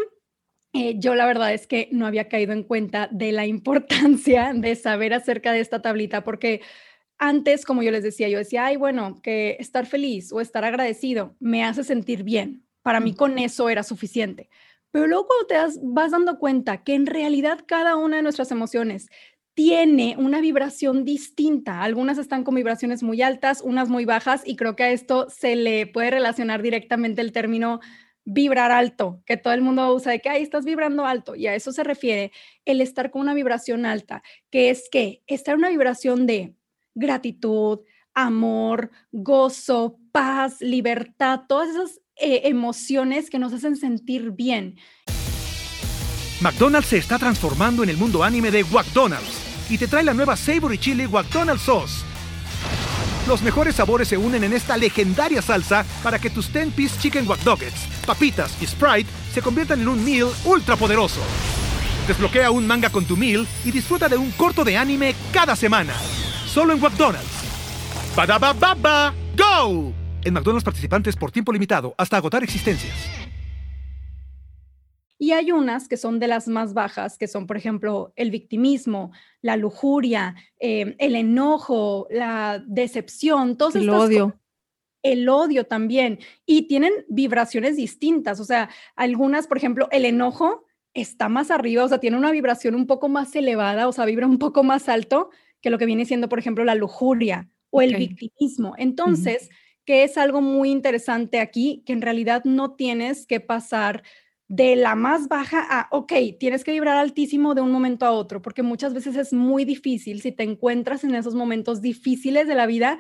eh, 0.74 0.96
yo 1.00 1.16
la 1.16 1.26
verdad 1.26 1.54
es 1.54 1.68
que 1.68 1.90
no 1.92 2.06
había 2.06 2.30
caído 2.30 2.54
en 2.54 2.64
cuenta 2.64 3.10
de 3.12 3.32
la 3.32 3.46
importancia 3.48 4.54
de 4.54 4.76
saber 4.76 5.14
acerca 5.14 5.52
de 5.52 5.62
esta 5.62 5.82
tablita 5.82 6.24
porque 6.24 6.62
antes, 7.22 7.66
como 7.66 7.84
yo 7.84 7.92
les 7.92 8.02
decía, 8.02 8.28
yo 8.30 8.40
decía, 8.40 8.66
ay, 8.66 8.78
bueno, 8.78 9.22
que 9.22 9.56
estar 9.60 9.86
feliz 9.86 10.34
o 10.34 10.42
estar 10.42 10.66
agradecido 10.66 11.36
me 11.40 11.64
hace 11.64 11.84
sentir 11.84 12.24
bien. 12.24 12.66
Para 12.82 13.00
mí 13.00 13.14
con 13.14 13.38
eso 13.38 13.70
era 13.70 13.84
suficiente. 13.84 14.50
Pero 14.90 15.06
luego 15.06 15.28
cuando 15.28 15.46
te 15.46 15.80
vas 15.84 16.12
dando 16.12 16.40
cuenta 16.40 16.84
que 16.84 16.96
en 16.96 17.06
realidad 17.06 17.60
cada 17.68 17.96
una 17.96 18.18
de 18.18 18.24
nuestras 18.24 18.50
emociones 18.50 19.08
tiene 19.54 20.16
una 20.18 20.42
vibración 20.42 21.06
distinta. 21.06 21.84
Algunas 21.84 22.18
están 22.18 22.44
con 22.44 22.56
vibraciones 22.56 23.04
muy 23.04 23.22
altas, 23.22 23.62
unas 23.62 23.88
muy 23.88 24.04
bajas, 24.04 24.42
y 24.44 24.56
creo 24.56 24.76
que 24.76 24.84
a 24.84 24.92
esto 24.92 25.28
se 25.30 25.56
le 25.56 25.86
puede 25.86 26.10
relacionar 26.10 26.64
directamente 26.64 27.22
el 27.22 27.32
término 27.32 27.82
vibrar 28.26 28.72
alto, 28.72 29.22
que 29.28 29.38
todo 29.38 29.54
el 29.54 29.62
mundo 29.62 29.94
usa 29.94 30.12
de 30.12 30.22
que, 30.22 30.30
ahí 30.30 30.42
estás 30.42 30.66
vibrando 30.66 31.06
alto. 31.06 31.36
Y 31.36 31.46
a 31.46 31.54
eso 31.54 31.72
se 31.72 31.84
refiere 31.84 32.32
el 32.66 32.82
estar 32.82 33.12
con 33.12 33.22
una 33.22 33.36
vibración 33.36 33.86
alta, 33.86 34.24
que 34.50 34.72
es 34.72 34.90
que 34.92 35.22
estar 35.28 35.54
en 35.54 35.60
una 35.60 35.70
vibración 35.70 36.26
de 36.26 36.56
gratitud, 36.96 37.80
amor, 38.14 38.92
gozo, 39.12 39.98
paz, 40.12 40.62
libertad, 40.62 41.42
todas 41.48 41.70
esas 41.70 42.02
eh, 42.16 42.42
emociones 42.46 43.30
que 43.30 43.40
nos 43.40 43.54
hacen 43.54 43.76
sentir 43.76 44.32
bien. 44.32 44.78
McDonald's 46.42 46.90
se 46.90 46.98
está 46.98 47.20
transformando 47.20 47.84
en 47.84 47.90
el 47.90 47.98
mundo 47.98 48.24
anime 48.24 48.52
de 48.52 48.64
McDonald's 48.64 49.70
y 49.70 49.78
te 49.78 49.88
trae 49.88 50.04
la 50.04 50.14
nueva 50.14 50.36
Savory 50.36 50.78
Chili 50.78 51.08
McDonald's 51.08 51.64
Sauce 51.64 52.12
los 53.28 53.42
mejores 53.44 53.76
sabores 53.76 54.08
se 54.08 54.18
unen 54.18 54.44
en 54.44 54.54
esta 54.54 54.78
legendaria 54.78 55.42
salsa 55.42 55.86
para 56.04 56.20
que 56.20 56.30
tus 56.30 56.52
10-piece 56.52 57.00
chicken 57.00 57.28
wack 57.28 57.40
papitas 58.06 58.62
y 58.62 58.66
Sprite 58.66 59.10
se 59.34 59.42
conviertan 59.42 59.82
en 59.82 59.88
un 59.88 60.04
meal 60.04 60.30
ultra 60.44 60.76
poderoso. 60.76 61.22
Desbloquea 62.08 62.52
un 62.52 62.66
manga 62.66 62.90
con 62.90 63.06
tu 63.06 63.16
meal 63.16 63.48
y 63.64 63.72
disfruta 63.72 64.10
de 64.10 64.18
un 64.18 64.32
corto 64.32 64.64
de 64.64 64.76
anime 64.76 65.16
cada 65.32 65.56
semana. 65.56 65.94
Solo 66.54 66.74
en 66.74 66.82
McDonald's. 66.82 68.14
baba 68.14 69.14
¡Go! 69.38 69.94
En 70.26 70.34
McDonald's 70.34 70.66
participantes 70.66 71.16
por 71.16 71.32
tiempo 71.32 71.54
limitado 71.54 71.96
hasta 71.98 72.18
agotar 72.18 72.44
existencias. 72.44 72.94
Y 75.18 75.32
hay 75.32 75.54
unas 75.54 75.88
que 75.88 75.96
son 75.96 76.20
de 76.20 76.28
las 76.28 76.50
más 76.50 76.74
bajas, 76.74 77.18
que 77.18 77.30
son, 77.30 77.48
por 77.48 77.56
ejemplo, 77.56 78.12
el 78.18 78.32
victimismo, 78.32 79.14
la 79.42 79.56
lujuria, 79.56 80.36
eh, 80.60 80.94
el 81.00 81.16
enojo, 81.16 82.08
la 82.12 82.62
decepción, 82.68 83.56
todos 83.56 83.76
el 83.78 83.90
odio. 83.90 84.38
El 85.04 85.30
odio 85.30 85.68
también. 85.68 86.20
Y 86.46 86.64
tienen 86.64 86.92
vibraciones 87.08 87.78
distintas. 87.78 88.42
O 88.42 88.44
sea, 88.44 88.70
algunas, 88.98 89.48
por 89.48 89.56
ejemplo, 89.56 89.88
el 89.90 90.04
enojo 90.04 90.66
está 90.94 91.30
más 91.30 91.50
arriba, 91.50 91.86
o 91.86 91.88
sea, 91.88 92.00
tiene 92.00 92.18
una 92.18 92.32
vibración 92.32 92.76
un 92.76 92.88
poco 92.88 93.08
más 93.08 93.34
elevada, 93.38 93.88
o 93.88 93.94
sea, 93.94 94.04
vibra 94.04 94.28
un 94.28 94.38
poco 94.38 94.66
más 94.66 94.90
alto 94.90 95.30
que 95.62 95.70
lo 95.70 95.78
que 95.78 95.86
viene 95.86 96.06
siendo, 96.06 96.30
por 96.30 96.40
ejemplo, 96.40 96.64
la 96.64 96.76
lujuria 96.76 97.50
o 97.70 97.82
el 97.82 97.96
victimismo. 97.96 98.74
Entonces, 98.78 99.50
que 99.86 100.04
es 100.04 100.18
algo 100.18 100.42
muy 100.42 100.70
interesante 100.70 101.40
aquí, 101.40 101.84
que 101.86 101.94
en 101.94 102.02
realidad 102.02 102.44
no 102.46 102.76
tienes 102.76 103.26
que 103.26 103.40
pasar 103.40 104.04
de 104.48 104.76
la 104.76 104.96
más 104.96 105.30
baja 105.30 105.66
a, 105.70 105.88
ok, 105.92 106.12
tienes 106.38 106.66
que 106.66 106.74
vibrar 106.74 106.98
altísimo 106.98 107.56
de 107.56 107.62
un 107.62 107.72
momento 107.72 108.06
a 108.06 108.12
otro, 108.12 108.42
porque 108.42 108.64
muchas 108.64 108.94
veces 108.94 109.16
es 109.16 109.32
muy 109.32 109.64
difícil 109.64 110.22
si 110.22 110.34
te 110.34 110.44
encuentras 110.44 111.06
en 111.06 111.16
esos 111.16 111.36
momentos 111.36 111.82
difíciles 111.82 112.48
de 112.50 112.56
la 112.56 112.66
vida 112.66 113.00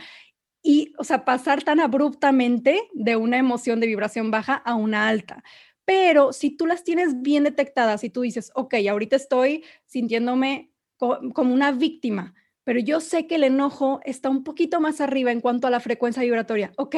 y, 0.64 0.94
o 0.98 1.04
sea, 1.04 1.26
pasar 1.26 1.64
tan 1.64 1.82
abruptamente 1.82 2.82
de 2.94 3.18
una 3.18 3.38
emoción 3.38 3.82
de 3.82 3.88
vibración 3.88 4.32
baja 4.32 4.54
a 4.54 4.76
una 4.76 5.10
alta. 5.10 5.44
Pero 5.84 6.32
si 6.32 6.52
tú 6.52 6.68
las 6.68 6.86
tienes 6.86 7.22
bien 7.22 7.44
detectadas 7.44 8.06
y 8.06 8.10
tú 8.10 8.22
dices, 8.22 8.52
ok, 8.56 8.76
ahorita 8.90 9.18
estoy 9.18 9.66
sintiéndome 9.88 10.72
como 10.98 11.54
una 11.54 11.72
víctima, 11.74 12.34
pero 12.64 12.80
yo 12.80 13.00
sé 13.00 13.28
que 13.28 13.36
el 13.36 13.44
enojo 13.44 14.00
está 14.06 14.30
un 14.30 14.44
poquito 14.44 14.80
más 14.80 15.02
arriba 15.02 15.32
en 15.32 15.42
cuanto 15.42 15.68
a 15.68 15.72
la 15.72 15.80
frecuencia 15.80 16.24
vibratoria. 16.24 16.72
Ok, 16.78 16.96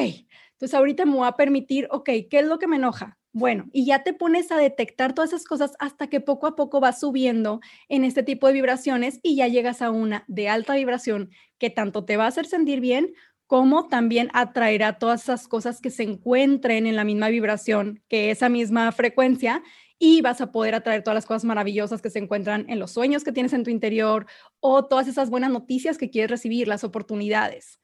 entonces 0.52 0.74
ahorita 0.74 1.04
me 1.04 1.16
voy 1.16 1.26
a 1.26 1.32
permitir, 1.32 1.88
ok, 1.90 2.10
¿qué 2.30 2.38
es 2.40 2.46
lo 2.46 2.58
que 2.58 2.66
me 2.66 2.76
enoja? 2.76 3.18
Bueno, 3.32 3.66
y 3.72 3.84
ya 3.84 4.04
te 4.04 4.12
pones 4.12 4.52
a 4.52 4.58
detectar 4.58 5.12
todas 5.12 5.30
esas 5.32 5.44
cosas 5.44 5.72
hasta 5.80 6.06
que 6.06 6.20
poco 6.20 6.46
a 6.46 6.54
poco 6.54 6.78
vas 6.78 7.00
subiendo 7.00 7.60
en 7.88 8.04
este 8.04 8.22
tipo 8.22 8.46
de 8.46 8.52
vibraciones 8.52 9.18
y 9.24 9.34
ya 9.34 9.48
llegas 9.48 9.82
a 9.82 9.90
una 9.90 10.24
de 10.28 10.48
alta 10.48 10.76
vibración 10.76 11.30
que 11.58 11.68
tanto 11.68 12.04
te 12.04 12.16
va 12.16 12.26
a 12.26 12.28
hacer 12.28 12.46
sentir 12.46 12.80
bien 12.80 13.12
como 13.46 13.88
también 13.88 14.30
atraerá 14.32 14.98
todas 14.98 15.24
esas 15.24 15.48
cosas 15.48 15.80
que 15.80 15.90
se 15.90 16.04
encuentren 16.04 16.86
en 16.86 16.96
la 16.96 17.04
misma 17.04 17.28
vibración 17.28 18.02
que 18.08 18.30
esa 18.30 18.48
misma 18.48 18.90
frecuencia 18.92 19.62
y 19.98 20.20
vas 20.20 20.40
a 20.40 20.52
poder 20.52 20.74
atraer 20.74 21.02
todas 21.02 21.14
las 21.14 21.26
cosas 21.26 21.44
maravillosas 21.44 22.02
que 22.02 22.10
se 22.10 22.18
encuentran 22.18 22.66
en 22.68 22.78
los 22.78 22.92
sueños 22.92 23.24
que 23.24 23.32
tienes 23.32 23.52
en 23.52 23.64
tu 23.64 23.70
interior 23.70 24.26
o 24.60 24.84
todas 24.84 25.08
esas 25.08 25.30
buenas 25.30 25.50
noticias 25.50 25.98
que 25.98 26.10
quieres 26.10 26.30
recibir, 26.30 26.68
las 26.68 26.84
oportunidades. 26.84 27.78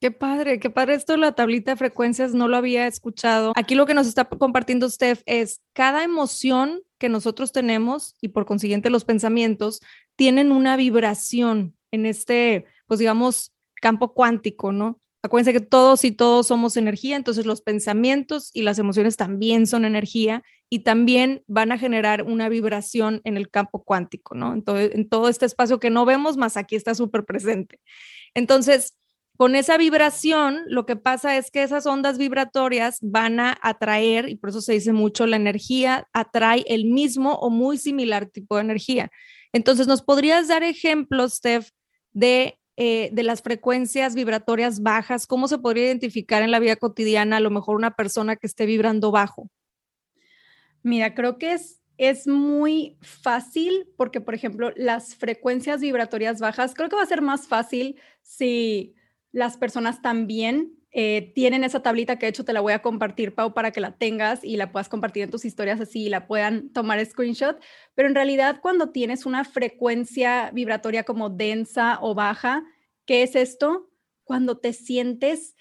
Qué 0.00 0.10
padre, 0.10 0.58
qué 0.58 0.68
padre 0.68 0.94
esto 0.94 1.12
de 1.12 1.18
la 1.18 1.32
tablita 1.32 1.70
de 1.70 1.76
frecuencias, 1.76 2.34
no 2.34 2.48
lo 2.48 2.56
había 2.56 2.88
escuchado. 2.88 3.52
Aquí 3.54 3.76
lo 3.76 3.86
que 3.86 3.94
nos 3.94 4.08
está 4.08 4.24
compartiendo 4.24 4.90
Steph 4.90 5.22
es 5.26 5.60
cada 5.74 6.02
emoción 6.02 6.82
que 6.98 7.08
nosotros 7.08 7.52
tenemos 7.52 8.16
y 8.20 8.28
por 8.28 8.44
consiguiente 8.44 8.90
los 8.90 9.04
pensamientos 9.04 9.80
tienen 10.16 10.50
una 10.50 10.76
vibración 10.76 11.76
en 11.92 12.06
este, 12.06 12.64
pues 12.88 12.98
digamos, 12.98 13.52
campo 13.80 14.12
cuántico, 14.12 14.72
¿no? 14.72 15.00
Acuérdense 15.24 15.52
que 15.52 15.64
todos 15.64 16.04
y 16.04 16.10
todos 16.10 16.48
somos 16.48 16.76
energía, 16.76 17.16
entonces 17.16 17.46
los 17.46 17.62
pensamientos 17.62 18.50
y 18.52 18.62
las 18.62 18.80
emociones 18.80 19.16
también 19.16 19.68
son 19.68 19.84
energía 19.84 20.42
y 20.68 20.80
también 20.80 21.44
van 21.46 21.70
a 21.70 21.78
generar 21.78 22.24
una 22.24 22.48
vibración 22.48 23.20
en 23.24 23.36
el 23.36 23.48
campo 23.48 23.84
cuántico, 23.84 24.34
¿no? 24.34 24.52
Entonces, 24.52 24.90
en 24.94 25.08
todo 25.08 25.28
este 25.28 25.46
espacio 25.46 25.78
que 25.78 25.90
no 25.90 26.04
vemos, 26.04 26.36
más 26.36 26.56
aquí 26.56 26.74
está 26.74 26.94
súper 26.94 27.24
presente. 27.24 27.78
Entonces, 28.34 28.94
con 29.36 29.54
esa 29.54 29.76
vibración, 29.76 30.60
lo 30.66 30.86
que 30.86 30.96
pasa 30.96 31.36
es 31.36 31.50
que 31.50 31.62
esas 31.62 31.86
ondas 31.86 32.18
vibratorias 32.18 32.98
van 33.00 33.38
a 33.38 33.58
atraer, 33.62 34.28
y 34.28 34.36
por 34.36 34.50
eso 34.50 34.60
se 34.60 34.72
dice 34.72 34.92
mucho, 34.92 35.26
la 35.26 35.36
energía 35.36 36.08
atrae 36.12 36.64
el 36.66 36.86
mismo 36.86 37.34
o 37.34 37.50
muy 37.50 37.78
similar 37.78 38.26
tipo 38.26 38.56
de 38.56 38.62
energía. 38.62 39.10
Entonces, 39.52 39.86
¿nos 39.86 40.02
podrías 40.02 40.48
dar 40.48 40.62
ejemplos, 40.62 41.34
Steph, 41.34 41.68
de, 42.12 42.58
eh, 42.76 43.10
de 43.12 43.22
las 43.22 43.42
frecuencias 43.42 44.14
vibratorias 44.14 44.80
bajas? 44.80 45.26
¿Cómo 45.26 45.48
se 45.48 45.58
podría 45.58 45.86
identificar 45.86 46.42
en 46.42 46.50
la 46.50 46.58
vida 46.58 46.76
cotidiana 46.76 47.36
a 47.36 47.40
lo 47.40 47.50
mejor 47.50 47.76
una 47.76 47.92
persona 47.92 48.36
que 48.36 48.46
esté 48.46 48.66
vibrando 48.66 49.10
bajo? 49.10 49.48
Mira, 50.82 51.14
creo 51.14 51.38
que 51.38 51.52
es, 51.52 51.80
es 51.96 52.26
muy 52.26 52.96
fácil 53.00 53.88
porque, 53.96 54.20
por 54.20 54.34
ejemplo, 54.34 54.72
las 54.76 55.14
frecuencias 55.14 55.80
vibratorias 55.80 56.40
bajas, 56.40 56.74
creo 56.74 56.88
que 56.88 56.96
va 56.96 57.02
a 57.02 57.06
ser 57.06 57.22
más 57.22 57.46
fácil 57.46 58.00
si 58.22 58.94
las 59.30 59.56
personas 59.56 60.02
también 60.02 60.81
eh, 60.94 61.32
tienen 61.34 61.64
esa 61.64 61.80
tablita 61.82 62.18
que 62.18 62.26
de 62.26 62.30
hecho 62.30 62.44
te 62.44 62.52
la 62.52 62.60
voy 62.60 62.74
a 62.74 62.82
compartir, 62.82 63.34
Pau, 63.34 63.54
para 63.54 63.70
que 63.70 63.80
la 63.80 63.96
tengas 63.96 64.44
y 64.44 64.56
la 64.56 64.72
puedas 64.72 64.90
compartir 64.90 65.22
en 65.22 65.30
tus 65.30 65.46
historias 65.46 65.80
así 65.80 66.04
y 66.04 66.08
la 66.10 66.26
puedan 66.26 66.70
tomar 66.72 67.04
screenshot. 67.04 67.58
Pero 67.94 68.08
en 68.08 68.14
realidad 68.14 68.60
cuando 68.60 68.90
tienes 68.90 69.24
una 69.24 69.44
frecuencia 69.44 70.50
vibratoria 70.52 71.04
como 71.04 71.30
densa 71.30 71.98
o 72.02 72.14
baja, 72.14 72.62
¿qué 73.06 73.22
es 73.22 73.36
esto? 73.36 73.90
Cuando 74.24 74.58
te 74.58 74.74
sientes 74.74 75.56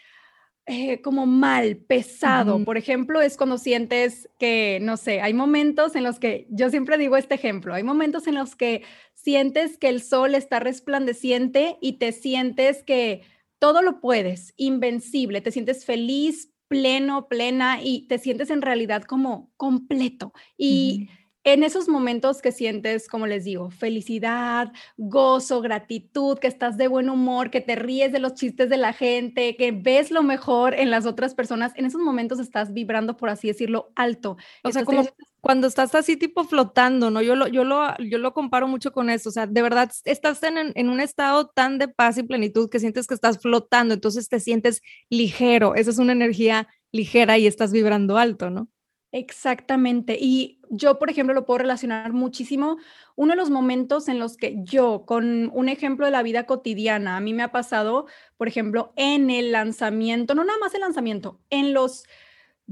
eh, 0.68 1.02
como 1.02 1.26
mal, 1.26 1.78
pesado. 1.78 2.64
Por 2.64 2.78
ejemplo, 2.78 3.22
es 3.22 3.36
cuando 3.36 3.58
sientes 3.58 4.30
que, 4.38 4.80
no 4.82 4.96
sé, 4.96 5.20
hay 5.20 5.34
momentos 5.34 5.96
en 5.96 6.04
los 6.04 6.20
que, 6.20 6.46
yo 6.50 6.70
siempre 6.70 6.98
digo 6.98 7.18
este 7.18 7.36
ejemplo, 7.36 7.74
hay 7.74 7.84
momentos 7.84 8.28
en 8.28 8.36
los 8.36 8.56
que 8.56 8.84
sientes 9.14 9.78
que 9.78 9.90
el 9.90 10.02
sol 10.02 10.36
está 10.36 10.60
resplandeciente 10.60 11.78
y 11.82 11.94
te 11.94 12.12
sientes 12.12 12.84
que 12.84 13.24
todo 13.62 13.84
lo 13.84 14.02
puedes, 14.02 14.56
invencible, 14.58 15.40
te 15.40 15.52
sientes 15.52 15.86
feliz, 15.86 16.52
pleno, 16.68 17.28
plena 17.28 17.80
y 17.80 18.08
te 18.08 18.18
sientes 18.18 18.50
en 18.50 18.64
realidad 18.64 19.04
como 19.04 19.52
completo. 19.56 20.34
Y 20.58 21.10
en 21.44 21.62
esos 21.62 21.88
momentos 21.88 22.42
que 22.42 22.52
sientes, 22.52 23.08
como 23.08 23.28
les 23.28 23.44
digo, 23.44 23.70
felicidad, 23.70 24.72
gozo, 24.98 25.62
gratitud, 25.62 26.40
que 26.40 26.48
estás 26.48 26.76
de 26.76 26.88
buen 26.88 27.08
humor, 27.08 27.52
que 27.52 27.62
te 27.62 27.76
ríes 27.76 28.12
de 28.12 28.18
los 28.18 28.34
chistes 28.34 28.68
de 28.68 28.78
la 28.78 28.94
gente, 28.94 29.56
que 29.56 29.72
ves 29.72 30.10
lo 30.10 30.24
mejor 30.24 30.74
en 30.74 30.90
las 30.90 31.06
otras 31.06 31.36
personas, 31.36 31.72
en 31.76 31.86
esos 31.86 32.02
momentos 32.02 32.40
estás 32.40 32.74
vibrando, 32.74 33.16
por 33.16 33.30
así 33.30 33.48
decirlo, 33.48 33.92
alto. 33.96 34.38
O 34.64 34.72
sea, 34.72 34.86
como 34.86 35.04
cuando 35.42 35.68
estás 35.68 35.94
así 35.96 36.18
tipo 36.18 36.44
flotando, 36.44 37.10
¿no? 37.10 37.22
Yo 37.22 37.36
lo, 37.36 37.48
yo 37.48 37.64
lo, 37.64 37.98
yo 37.98 38.20
lo 38.20 38.34
comparo 38.34 38.68
mucho 38.68 38.92
con 38.94 39.10
eso, 39.10 39.30
o 39.30 39.32
sea, 39.32 39.48
de 39.48 39.62
verdad 39.62 39.92
estás 40.06 40.42
en, 40.44 40.72
en, 40.76 40.90
un 40.90 41.00
estado 41.00 41.48
tan 41.48 41.80
de 41.80 41.88
paz 41.88 42.18
y 42.18 42.24
plenitud 42.24 42.70
que 42.70 42.80
sientes 42.80 43.08
que 43.08 43.16
estás 43.16 43.40
flotando, 43.40 43.94
entonces 43.94 44.30
te 44.30 44.40
sientes 44.40 44.82
ligero, 45.10 45.76
esa 45.76 45.90
es 45.90 45.98
una 45.98 46.14
energía 46.14 46.68
ligera 46.92 47.38
y 47.38 47.48
estás 47.48 47.72
vibrando 47.72 48.18
alto, 48.18 48.52
¿no? 48.52 48.70
Exactamente. 49.14 50.18
Y 50.20 50.62
yo, 50.70 50.98
por 50.98 51.10
ejemplo, 51.10 51.34
lo 51.34 51.46
puedo 51.46 51.58
relacionar 51.58 52.14
muchísimo. 52.14 52.78
Uno 53.16 53.34
de 53.34 53.38
los 53.38 53.50
momentos 53.50 54.08
en 54.08 54.20
los 54.20 54.38
que 54.38 54.56
yo, 54.64 55.04
con 55.06 55.50
un 55.54 55.68
ejemplo 55.68 56.06
de 56.06 56.14
la 56.14 56.24
vida 56.24 56.46
cotidiana, 56.46 57.18
a 57.18 57.20
mí 57.20 57.34
me 57.34 57.44
ha 57.44 57.52
pasado, 57.52 58.06
por 58.38 58.48
ejemplo, 58.48 58.94
en 58.96 59.30
el 59.30 59.52
lanzamiento, 59.52 60.34
no 60.34 60.46
nada 60.46 60.60
más 60.60 60.74
el 60.76 60.82
lanzamiento, 60.82 61.42
en 61.50 61.74
los 61.74 62.06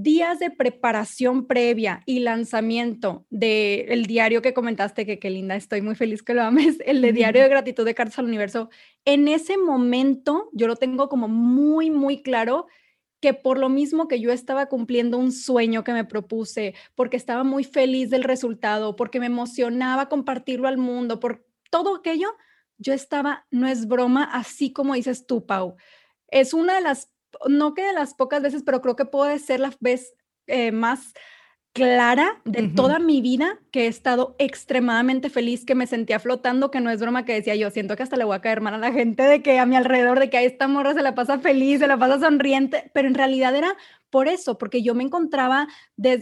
días 0.01 0.39
de 0.39 0.49
preparación 0.49 1.45
previa 1.45 2.03
y 2.05 2.19
lanzamiento 2.19 3.25
del 3.29 4.05
diario 4.05 4.41
que 4.41 4.53
comentaste, 4.53 5.05
que 5.05 5.19
qué 5.19 5.29
linda, 5.29 5.57
estoy 5.57 5.81
muy 5.81 5.95
feliz 5.95 6.23
que 6.23 6.33
lo 6.33 6.43
ames, 6.43 6.77
el 6.85 7.01
de 7.01 7.11
Diario 7.11 7.43
de 7.43 7.49
Gratitud 7.49 7.83
de 7.83 7.93
Cartas 7.93 8.19
al 8.19 8.25
Universo, 8.25 8.69
en 9.03 9.27
ese 9.27 9.57
momento 9.57 10.49
yo 10.53 10.67
lo 10.67 10.77
tengo 10.77 11.09
como 11.09 11.27
muy, 11.27 11.89
muy 11.89 12.21
claro 12.21 12.67
que 13.19 13.33
por 13.33 13.57
lo 13.57 13.67
mismo 13.67 14.07
que 14.07 14.21
yo 14.21 14.31
estaba 14.31 14.67
cumpliendo 14.67 15.17
un 15.17 15.33
sueño 15.33 15.83
que 15.83 15.91
me 15.91 16.05
propuse, 16.05 16.73
porque 16.95 17.17
estaba 17.17 17.43
muy 17.43 17.65
feliz 17.65 18.09
del 18.09 18.23
resultado, 18.23 18.95
porque 18.95 19.19
me 19.19 19.25
emocionaba 19.25 20.07
compartirlo 20.07 20.69
al 20.69 20.77
mundo, 20.77 21.19
por 21.19 21.45
todo 21.69 21.97
aquello, 21.97 22.29
yo 22.77 22.93
estaba, 22.93 23.45
no 23.51 23.67
es 23.67 23.85
broma, 23.85 24.23
así 24.23 24.71
como 24.71 24.93
dices 24.93 25.27
tú, 25.27 25.45
Pau. 25.45 25.75
Es 26.29 26.53
una 26.53 26.75
de 26.75 26.81
las 26.81 27.11
no 27.47 27.73
que 27.73 27.83
de 27.83 27.93
las 27.93 28.13
pocas 28.13 28.41
veces, 28.41 28.63
pero 28.65 28.81
creo 28.81 28.95
que 28.95 29.05
puede 29.05 29.39
ser 29.39 29.59
la 29.59 29.71
vez 29.79 30.13
eh, 30.47 30.71
más 30.71 31.13
clara 31.73 32.41
de 32.45 32.67
toda 32.67 32.99
mi 32.99 33.21
vida 33.21 33.59
que 33.71 33.85
he 33.85 33.87
estado 33.87 34.35
extremadamente 34.39 35.29
feliz, 35.29 35.65
que 35.65 35.75
me 35.75 35.87
sentía 35.87 36.19
flotando, 36.19 36.71
que 36.71 36.81
no 36.81 36.89
es 36.89 36.99
broma 36.99 37.25
que 37.25 37.33
decía 37.33 37.55
yo, 37.55 37.69
siento 37.69 37.95
que 37.95 38.03
hasta 38.03 38.17
le 38.17 38.25
voy 38.25 38.35
a 38.35 38.41
caer 38.41 38.59
mal 38.59 38.73
a 38.73 38.79
la 38.79 38.91
gente 38.91 39.23
de 39.23 39.41
que 39.41 39.59
a 39.59 39.65
mi 39.65 39.75
alrededor, 39.75 40.19
de 40.19 40.29
que 40.29 40.37
a 40.37 40.41
esta 40.41 40.67
morra 40.67 40.93
se 40.93 41.01
la 41.01 41.15
pasa 41.15 41.39
feliz, 41.39 41.79
se 41.79 41.87
la 41.87 41.97
pasa 41.97 42.19
sonriente, 42.19 42.89
pero 42.93 43.07
en 43.07 43.13
realidad 43.13 43.55
era 43.55 43.77
por 44.09 44.27
eso, 44.27 44.57
porque 44.57 44.81
yo 44.81 44.95
me 44.95 45.03
encontraba, 45.03 45.67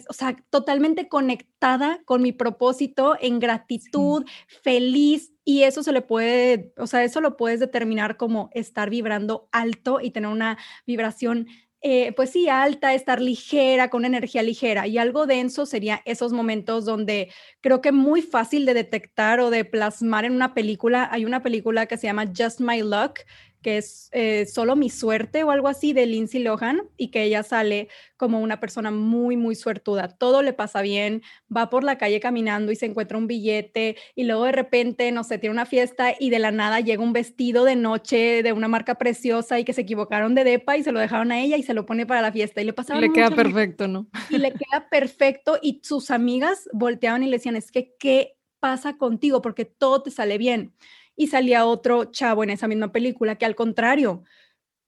o 0.10 0.14
sea, 0.14 0.36
totalmente 0.50 1.08
conectada 1.08 2.02
con 2.06 2.22
mi 2.22 2.32
propósito, 2.32 3.16
en 3.20 3.40
gratitud, 3.40 4.26
feliz, 4.64 5.34
y 5.44 5.64
eso 5.64 5.82
se 5.84 5.94
le 5.94 6.02
puede, 6.02 6.74
o 6.78 6.88
sea, 6.88 7.04
eso 7.04 7.22
lo 7.22 7.38
puedes 7.38 7.60
determinar 7.60 8.18
como 8.18 8.50
estar 8.54 8.90
vibrando 8.90 9.48
alto 9.52 10.00
y 10.02 10.12
tener 10.12 10.30
una 10.30 10.58
vibración 10.86 11.48
eh, 11.82 12.12
pues 12.14 12.32
sí, 12.32 12.50
alta, 12.50 12.94
estar 12.96 13.22
ligera, 13.22 13.90
con 13.90 14.04
energía 14.04 14.42
ligera. 14.42 14.88
Y 14.88 14.98
algo 14.98 15.28
denso 15.28 15.66
sería 15.66 16.02
esos 16.06 16.34
momentos 16.34 16.86
donde 16.86 17.32
creo 17.62 17.82
que 17.82 17.92
muy 17.92 18.22
fácil 18.24 18.66
de 18.66 18.74
detectar 18.74 19.40
o 19.40 19.52
de 19.52 19.64
plasmar 19.64 20.26
en 20.26 20.34
una 20.34 20.54
película. 20.56 21.08
Hay 21.12 21.24
una 21.24 21.44
película 21.44 21.86
que 21.86 21.98
se 21.98 22.08
llama 22.08 22.26
Just 22.36 22.62
My 22.62 22.82
Luck, 22.82 23.20
que 23.62 23.78
es 23.78 24.10
eh, 24.12 24.46
solo 24.46 24.76
mi 24.76 24.90
suerte 24.90 25.44
o 25.44 25.52
algo 25.52 25.68
así 25.68 25.94
de 25.94 26.06
Lindsay 26.06 26.42
Lohan 26.42 26.84
y 26.96 27.10
que 27.10 27.24
ella 27.24 27.44
sale 27.44 27.90
como 28.16 28.40
una 28.40 28.60
persona 28.60 28.92
muy, 28.92 29.38
muy 29.38 29.56
suertuda. 29.56 30.10
Todo 30.10 30.42
le 30.42 30.54
pasa 30.54 30.82
bien, 30.82 31.24
va 31.56 31.70
por 31.70 31.84
la 31.84 31.98
calle 31.98 32.20
caminando 32.20 32.72
y 32.72 32.76
se 32.76 32.86
encuentra 32.86 33.18
un 33.18 33.28
billete 33.28 33.98
y 34.16 34.24
luego 34.24 34.46
de 34.46 34.52
repente, 34.52 35.12
no 35.12 35.24
sé, 35.24 35.38
tiene 35.38 35.54
una 35.54 35.66
fiesta 35.66 36.14
y 36.20 36.30
de 36.30 36.40
la 36.40 36.52
nada 36.52 36.80
llega 36.80 37.04
un 37.04 37.14
vestido 37.14 37.66
de 37.66 37.76
noche 37.76 38.44
de 38.44 38.54
una 38.54 38.68
marca 38.68 38.96
preciosa 38.96 39.60
y 39.60 39.66
que 39.66 39.74
se 39.74 39.82
equivocaron 39.82 40.36
de 40.36 40.44
depa 40.44 40.78
y 40.78 40.84
se 40.84 40.92
lo 40.92 41.00
dejaron 41.00 41.32
a 41.32 41.42
ella 41.42 41.58
y 41.58 41.64
se 41.64 41.74
lo 41.74 41.86
pone 41.86 42.06
para 42.06 42.22
la 42.22 42.32
fiesta 42.32 42.62
y 42.62 42.66
le 42.66 42.74
pasaba. 42.74 43.02
Le 43.02 43.12
queda 43.12 43.32
perfecto, 43.32 43.88
¿no? 43.88 44.08
Y 44.30 44.38
le 44.38 44.52
queda 44.52 44.88
perfecto 44.90 45.58
y 45.62 45.82
sus 45.84 46.12
amigas 46.12 46.70
volteaban 46.74 47.24
y 47.24 47.28
le 47.28 47.38
decían, 47.38 47.56
es 47.56 47.72
que, 47.72 47.96
¿qué 48.00 48.38
pasa 48.60 48.98
contigo? 48.98 49.42
Porque 49.42 49.66
todo 49.66 50.04
te 50.04 50.12
sale 50.12 50.38
bien 50.38 50.74
y 51.18 51.28
salía 51.28 51.66
otro 51.66 52.06
chavo 52.06 52.44
en 52.44 52.52
esa 52.52 52.70
misma 52.70 52.94
película 52.94 53.36
que 53.36 53.46
al 53.46 53.56
contrario, 53.56 54.24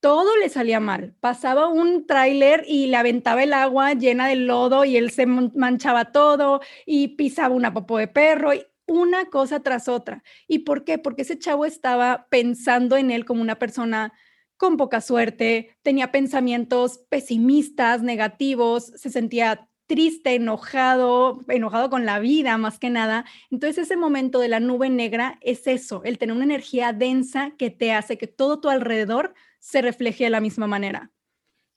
todo 0.00 0.36
le 0.38 0.48
salía 0.48 0.80
mal. 0.80 1.14
Pasaba 1.20 1.68
un 1.68 2.06
tráiler 2.06 2.64
y 2.66 2.86
le 2.86 2.96
aventaba 2.96 3.42
el 3.42 3.52
agua 3.52 3.92
llena 3.92 4.28
de 4.28 4.36
lodo 4.36 4.86
y 4.86 4.96
él 4.96 5.10
se 5.10 5.26
manchaba 5.26 6.12
todo 6.12 6.60
y 6.86 7.08
pisaba 7.08 7.54
una 7.54 7.74
popo 7.74 7.98
de 7.98 8.08
perro 8.08 8.54
y 8.54 8.64
una 8.86 9.26
cosa 9.26 9.60
tras 9.60 9.88
otra. 9.88 10.22
¿Y 10.48 10.60
por 10.60 10.84
qué? 10.84 10.98
Porque 10.98 11.22
ese 11.22 11.38
chavo 11.38 11.66
estaba 11.66 12.26
pensando 12.30 12.96
en 12.96 13.10
él 13.10 13.24
como 13.26 13.42
una 13.42 13.58
persona 13.58 14.12
con 14.56 14.76
poca 14.76 15.00
suerte, 15.00 15.78
tenía 15.82 16.12
pensamientos 16.12 16.98
pesimistas, 17.08 18.02
negativos, 18.02 18.92
se 18.94 19.08
sentía 19.08 19.69
triste, 19.90 20.36
enojado, 20.36 21.40
enojado 21.48 21.90
con 21.90 22.06
la 22.06 22.20
vida 22.20 22.56
más 22.58 22.78
que 22.78 22.90
nada. 22.90 23.24
Entonces 23.50 23.86
ese 23.86 23.96
momento 23.96 24.38
de 24.38 24.46
la 24.46 24.60
nube 24.60 24.88
negra 24.88 25.36
es 25.40 25.66
eso, 25.66 26.02
el 26.04 26.16
tener 26.16 26.36
una 26.36 26.44
energía 26.44 26.92
densa 26.92 27.50
que 27.58 27.70
te 27.70 27.90
hace 27.90 28.16
que 28.16 28.28
todo 28.28 28.60
tu 28.60 28.68
alrededor 28.68 29.34
se 29.58 29.82
refleje 29.82 30.22
de 30.22 30.30
la 30.30 30.40
misma 30.40 30.68
manera. 30.68 31.10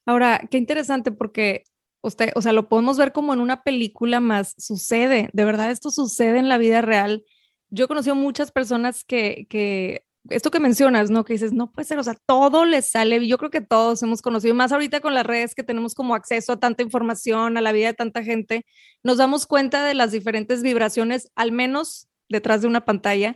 Ahora, 0.05 0.41
qué 0.51 0.59
interesante 0.59 1.11
porque 1.11 1.63
usted, 2.01 2.29
o 2.35 2.43
sea, 2.43 2.53
lo 2.53 2.69
podemos 2.69 2.99
ver 2.99 3.13
como 3.13 3.33
en 3.33 3.39
una 3.39 3.63
película 3.63 4.19
más 4.19 4.53
sucede, 4.59 5.31
de 5.33 5.45
verdad 5.45 5.71
esto 5.71 5.89
sucede 5.89 6.37
en 6.37 6.49
la 6.49 6.59
vida 6.59 6.83
real. 6.83 7.25
Yo 7.71 7.85
he 7.85 7.87
conocido 7.87 8.13
muchas 8.13 8.51
personas 8.51 9.03
que, 9.03 9.47
que 9.49 10.05
esto 10.29 10.51
que 10.51 10.59
mencionas, 10.59 11.09
¿no? 11.09 11.25
Que 11.25 11.33
dices, 11.33 11.53
no 11.53 11.71
puede 11.71 11.87
ser, 11.87 11.99
o 11.99 12.03
sea, 12.03 12.15
todo 12.25 12.65
les 12.65 12.89
sale, 12.89 13.27
yo 13.27 13.37
creo 13.37 13.51
que 13.51 13.61
todos 13.61 14.01
hemos 14.03 14.21
conocido, 14.21 14.55
más 14.55 14.71
ahorita 14.71 15.01
con 15.01 15.13
las 15.13 15.25
redes 15.25 15.55
que 15.55 15.63
tenemos 15.63 15.95
como 15.95 16.15
acceso 16.15 16.53
a 16.53 16.59
tanta 16.59 16.83
información, 16.83 17.57
a 17.57 17.61
la 17.61 17.71
vida 17.71 17.87
de 17.87 17.93
tanta 17.93 18.23
gente, 18.23 18.65
nos 19.03 19.17
damos 19.17 19.45
cuenta 19.45 19.85
de 19.85 19.93
las 19.93 20.11
diferentes 20.11 20.63
vibraciones, 20.63 21.31
al 21.35 21.51
menos 21.51 22.07
detrás 22.29 22.61
de 22.61 22.67
una 22.67 22.85
pantalla, 22.85 23.35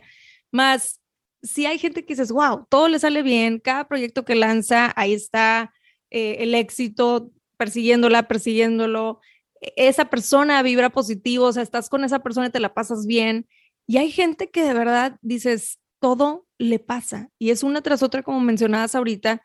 más 0.50 1.00
si 1.42 1.66
hay 1.66 1.78
gente 1.78 2.04
que 2.04 2.14
dices, 2.14 2.32
wow, 2.32 2.66
todo 2.68 2.88
le 2.88 2.98
sale 2.98 3.22
bien, 3.22 3.60
cada 3.60 3.86
proyecto 3.86 4.24
que 4.24 4.34
lanza, 4.34 4.92
ahí 4.96 5.14
está 5.14 5.72
eh, 6.10 6.36
el 6.40 6.54
éxito, 6.54 7.30
persiguiéndola, 7.56 8.28
persiguiéndolo, 8.28 9.20
e-, 9.60 9.72
esa 9.76 10.06
persona 10.06 10.62
vibra 10.62 10.90
positivo, 10.90 11.46
o 11.46 11.52
sea, 11.52 11.62
estás 11.62 11.88
con 11.88 12.04
esa 12.04 12.20
persona 12.20 12.48
y 12.48 12.50
te 12.50 12.60
la 12.60 12.74
pasas 12.74 13.06
bien. 13.06 13.46
Y 13.86 13.98
hay 13.98 14.10
gente 14.10 14.50
que 14.50 14.62
de 14.62 14.74
verdad 14.74 15.16
dices, 15.22 15.78
todo 16.00 16.46
le 16.58 16.78
pasa 16.78 17.30
y 17.38 17.50
es 17.50 17.62
una 17.62 17.82
tras 17.82 18.02
otra, 18.02 18.22
como 18.22 18.40
mencionabas 18.40 18.94
ahorita. 18.94 19.42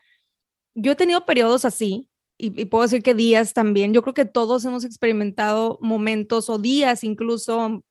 Yo 0.75 0.93
he 0.93 0.95
tenido 0.95 1.25
periodos 1.25 1.65
así 1.65 2.09
y, 2.37 2.65
puedo 2.65 2.83
decir 2.83 3.03
que 3.03 3.13
días 3.13 3.53
también. 3.53 3.93
Yo 3.93 4.01
creo 4.01 4.13
que 4.13 4.25
todos 4.25 4.65
hemos 4.65 4.85
experimentado 4.85 5.77
momentos 5.81 6.49
o 6.49 6.57
días, 6.57 7.03
incluso 7.03 7.83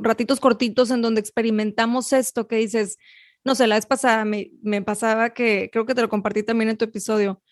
ratitos 0.00 0.40
cortitos 0.40 0.90
en 0.90 1.02
donde 1.02 1.20
experimentamos 1.20 2.12
esto 2.12 2.46
que 2.46 2.56
dices, 2.56 2.98
no 3.44 3.54
sé, 3.54 3.66
la 3.66 3.76
vez 3.76 3.86
pasada 3.86 4.24
me, 4.24 4.50
me 4.62 4.82
pasaba 4.82 5.30
que 5.34 5.70
creo 5.72 5.86
que 5.86 5.94
te 5.94 6.02
lo 6.02 6.08
compartí 6.08 6.42
también 6.42 6.70
en 6.70 6.78
tu 6.78 6.84
episodio. 6.84 7.42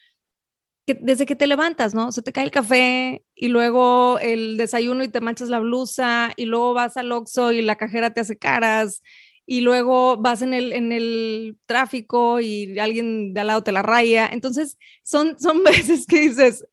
Que 0.86 0.94
desde 0.94 1.26
que 1.26 1.36
te 1.36 1.46
levantas, 1.46 1.94
¿no? 1.94 2.10
Se 2.12 2.22
te 2.22 2.32
cae 2.32 2.44
el 2.44 2.50
café 2.50 3.24
y 3.34 3.48
luego 3.48 4.18
el 4.20 4.56
desayuno 4.56 5.04
y 5.04 5.08
te 5.08 5.20
manchas 5.20 5.48
la 5.48 5.60
blusa 5.60 6.32
y 6.36 6.46
luego 6.46 6.74
vas 6.74 6.96
al 6.96 7.12
Oxxo 7.12 7.52
y 7.52 7.62
la 7.62 7.76
cajera 7.76 8.12
te 8.12 8.20
hace 8.20 8.36
caras 8.36 9.02
y 9.46 9.60
luego 9.60 10.16
vas 10.16 10.42
en 10.42 10.54
el, 10.54 10.72
en 10.72 10.92
el 10.92 11.58
tráfico 11.66 12.40
y 12.40 12.78
alguien 12.78 13.34
de 13.34 13.40
al 13.40 13.48
lado 13.48 13.62
te 13.62 13.72
la 13.72 13.82
raya. 13.82 14.28
Entonces, 14.32 14.78
son, 15.02 15.38
son 15.38 15.62
veces 15.64 16.06
que 16.06 16.20
dices, 16.20 16.66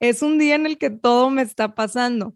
es 0.00 0.22
un 0.22 0.38
día 0.38 0.54
en 0.56 0.66
el 0.66 0.78
que 0.78 0.90
todo 0.90 1.30
me 1.30 1.42
está 1.42 1.74
pasando. 1.74 2.34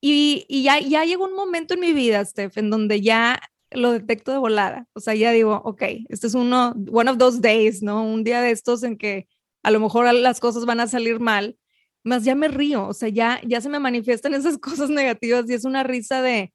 Y, 0.00 0.44
y 0.48 0.62
ya, 0.64 0.80
ya 0.80 1.04
llegó 1.04 1.24
un 1.24 1.34
momento 1.34 1.74
en 1.74 1.80
mi 1.80 1.92
vida, 1.92 2.24
Steph, 2.24 2.58
en 2.58 2.70
donde 2.70 3.00
ya, 3.00 3.40
lo 3.70 3.92
detecto 3.92 4.32
de 4.32 4.38
volada. 4.38 4.86
O 4.94 5.00
sea, 5.00 5.14
ya 5.14 5.32
digo, 5.32 5.60
ok, 5.64 5.82
este 6.08 6.26
es 6.26 6.34
uno, 6.34 6.74
one 6.90 7.10
of 7.10 7.18
those 7.18 7.40
days, 7.40 7.82
¿no? 7.82 8.04
Un 8.04 8.24
día 8.24 8.40
de 8.40 8.50
estos 8.50 8.82
en 8.82 8.96
que 8.96 9.28
a 9.62 9.70
lo 9.70 9.80
mejor 9.80 10.12
las 10.14 10.40
cosas 10.40 10.64
van 10.64 10.80
a 10.80 10.86
salir 10.86 11.20
mal, 11.20 11.58
más 12.04 12.24
ya 12.24 12.34
me 12.34 12.48
río, 12.48 12.86
o 12.86 12.94
sea, 12.94 13.08
ya, 13.08 13.40
ya 13.44 13.60
se 13.60 13.68
me 13.68 13.80
manifiestan 13.80 14.34
esas 14.34 14.58
cosas 14.58 14.90
negativas 14.90 15.48
y 15.48 15.54
es 15.54 15.64
una 15.64 15.82
risa 15.82 16.22
de, 16.22 16.52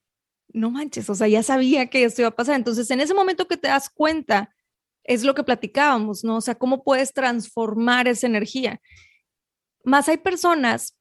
no 0.53 0.71
manches, 0.71 1.09
o 1.09 1.15
sea, 1.15 1.27
ya 1.27 1.43
sabía 1.43 1.87
que 1.87 2.03
esto 2.03 2.21
iba 2.21 2.29
a 2.29 2.35
pasar. 2.35 2.55
Entonces, 2.55 2.89
en 2.91 3.01
ese 3.01 3.13
momento 3.13 3.47
que 3.47 3.57
te 3.57 3.67
das 3.67 3.89
cuenta, 3.89 4.53
es 5.03 5.23
lo 5.23 5.35
que 5.35 5.43
platicábamos, 5.43 6.23
¿no? 6.23 6.37
O 6.37 6.41
sea, 6.41 6.55
cómo 6.55 6.83
puedes 6.83 7.13
transformar 7.13 8.07
esa 8.07 8.27
energía. 8.27 8.81
Más 9.83 10.07
hay 10.09 10.17
personas 10.17 10.97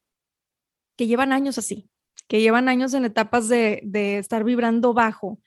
que 0.97 1.07
llevan 1.07 1.31
años 1.33 1.57
así, 1.57 1.89
que 2.27 2.41
llevan 2.41 2.69
años 2.69 2.93
en 2.93 3.05
etapas 3.05 3.47
de, 3.47 3.81
de 3.83 4.17
estar 4.17 4.43
vibrando 4.43 4.93
bajo 4.93 5.39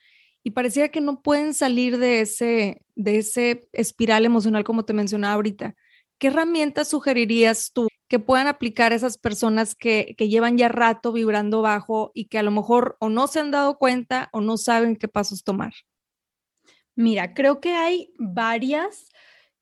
y 0.43 0.51
parecía 0.51 0.89
que 0.89 1.01
no 1.01 1.21
pueden 1.23 1.55
salir 1.55 1.97
de 1.97 2.21
ese, 2.21 2.81
de 2.93 3.17
ese 3.17 3.67
espiral 3.73 4.25
emocional 4.25 4.63
como 4.63 4.85
te 4.85 4.93
mencionaba 4.93 5.33
ahorita. 5.33 5.75
¿Qué 6.19 6.27
herramientas 6.27 6.89
sugerirías 6.89 7.71
tú 7.73 7.87
que 8.07 8.19
puedan 8.19 8.47
aplicar 8.47 8.93
esas 8.93 9.17
personas 9.17 9.75
que, 9.75 10.15
que, 10.17 10.29
llevan 10.29 10.57
ya 10.57 10.67
rato 10.67 11.11
vibrando 11.11 11.61
bajo 11.61 12.11
y 12.13 12.25
que 12.25 12.37
a 12.37 12.43
lo 12.43 12.51
mejor 12.51 12.97
o 12.99 13.09
no 13.09 13.27
se 13.27 13.39
han 13.39 13.51
dado 13.51 13.77
cuenta 13.77 14.29
o 14.31 14.41
no 14.41 14.57
saben 14.57 14.95
qué 14.95 15.07
pasos 15.07 15.43
tomar? 15.43 15.73
Mira, 16.95 17.33
creo 17.33 17.59
que 17.59 17.73
hay 17.73 18.13
varias 18.17 19.09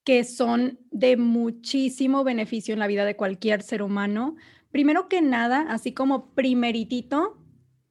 que 0.04 0.24
son 0.24 0.80
de 0.92 1.18
muchísimo 1.18 2.24
beneficio 2.24 2.74
en 2.74 2.80
la 2.80 2.88
vida 2.88 3.06
de 3.06 3.16
cualquier 3.16 3.62
ser 3.64 3.82
humano. 3.82 4.36
Primero 4.72 5.08
que 5.08 5.22
nada, 5.22 5.66
así 5.70 5.94
como 5.94 6.34
primeritito, 6.34 7.38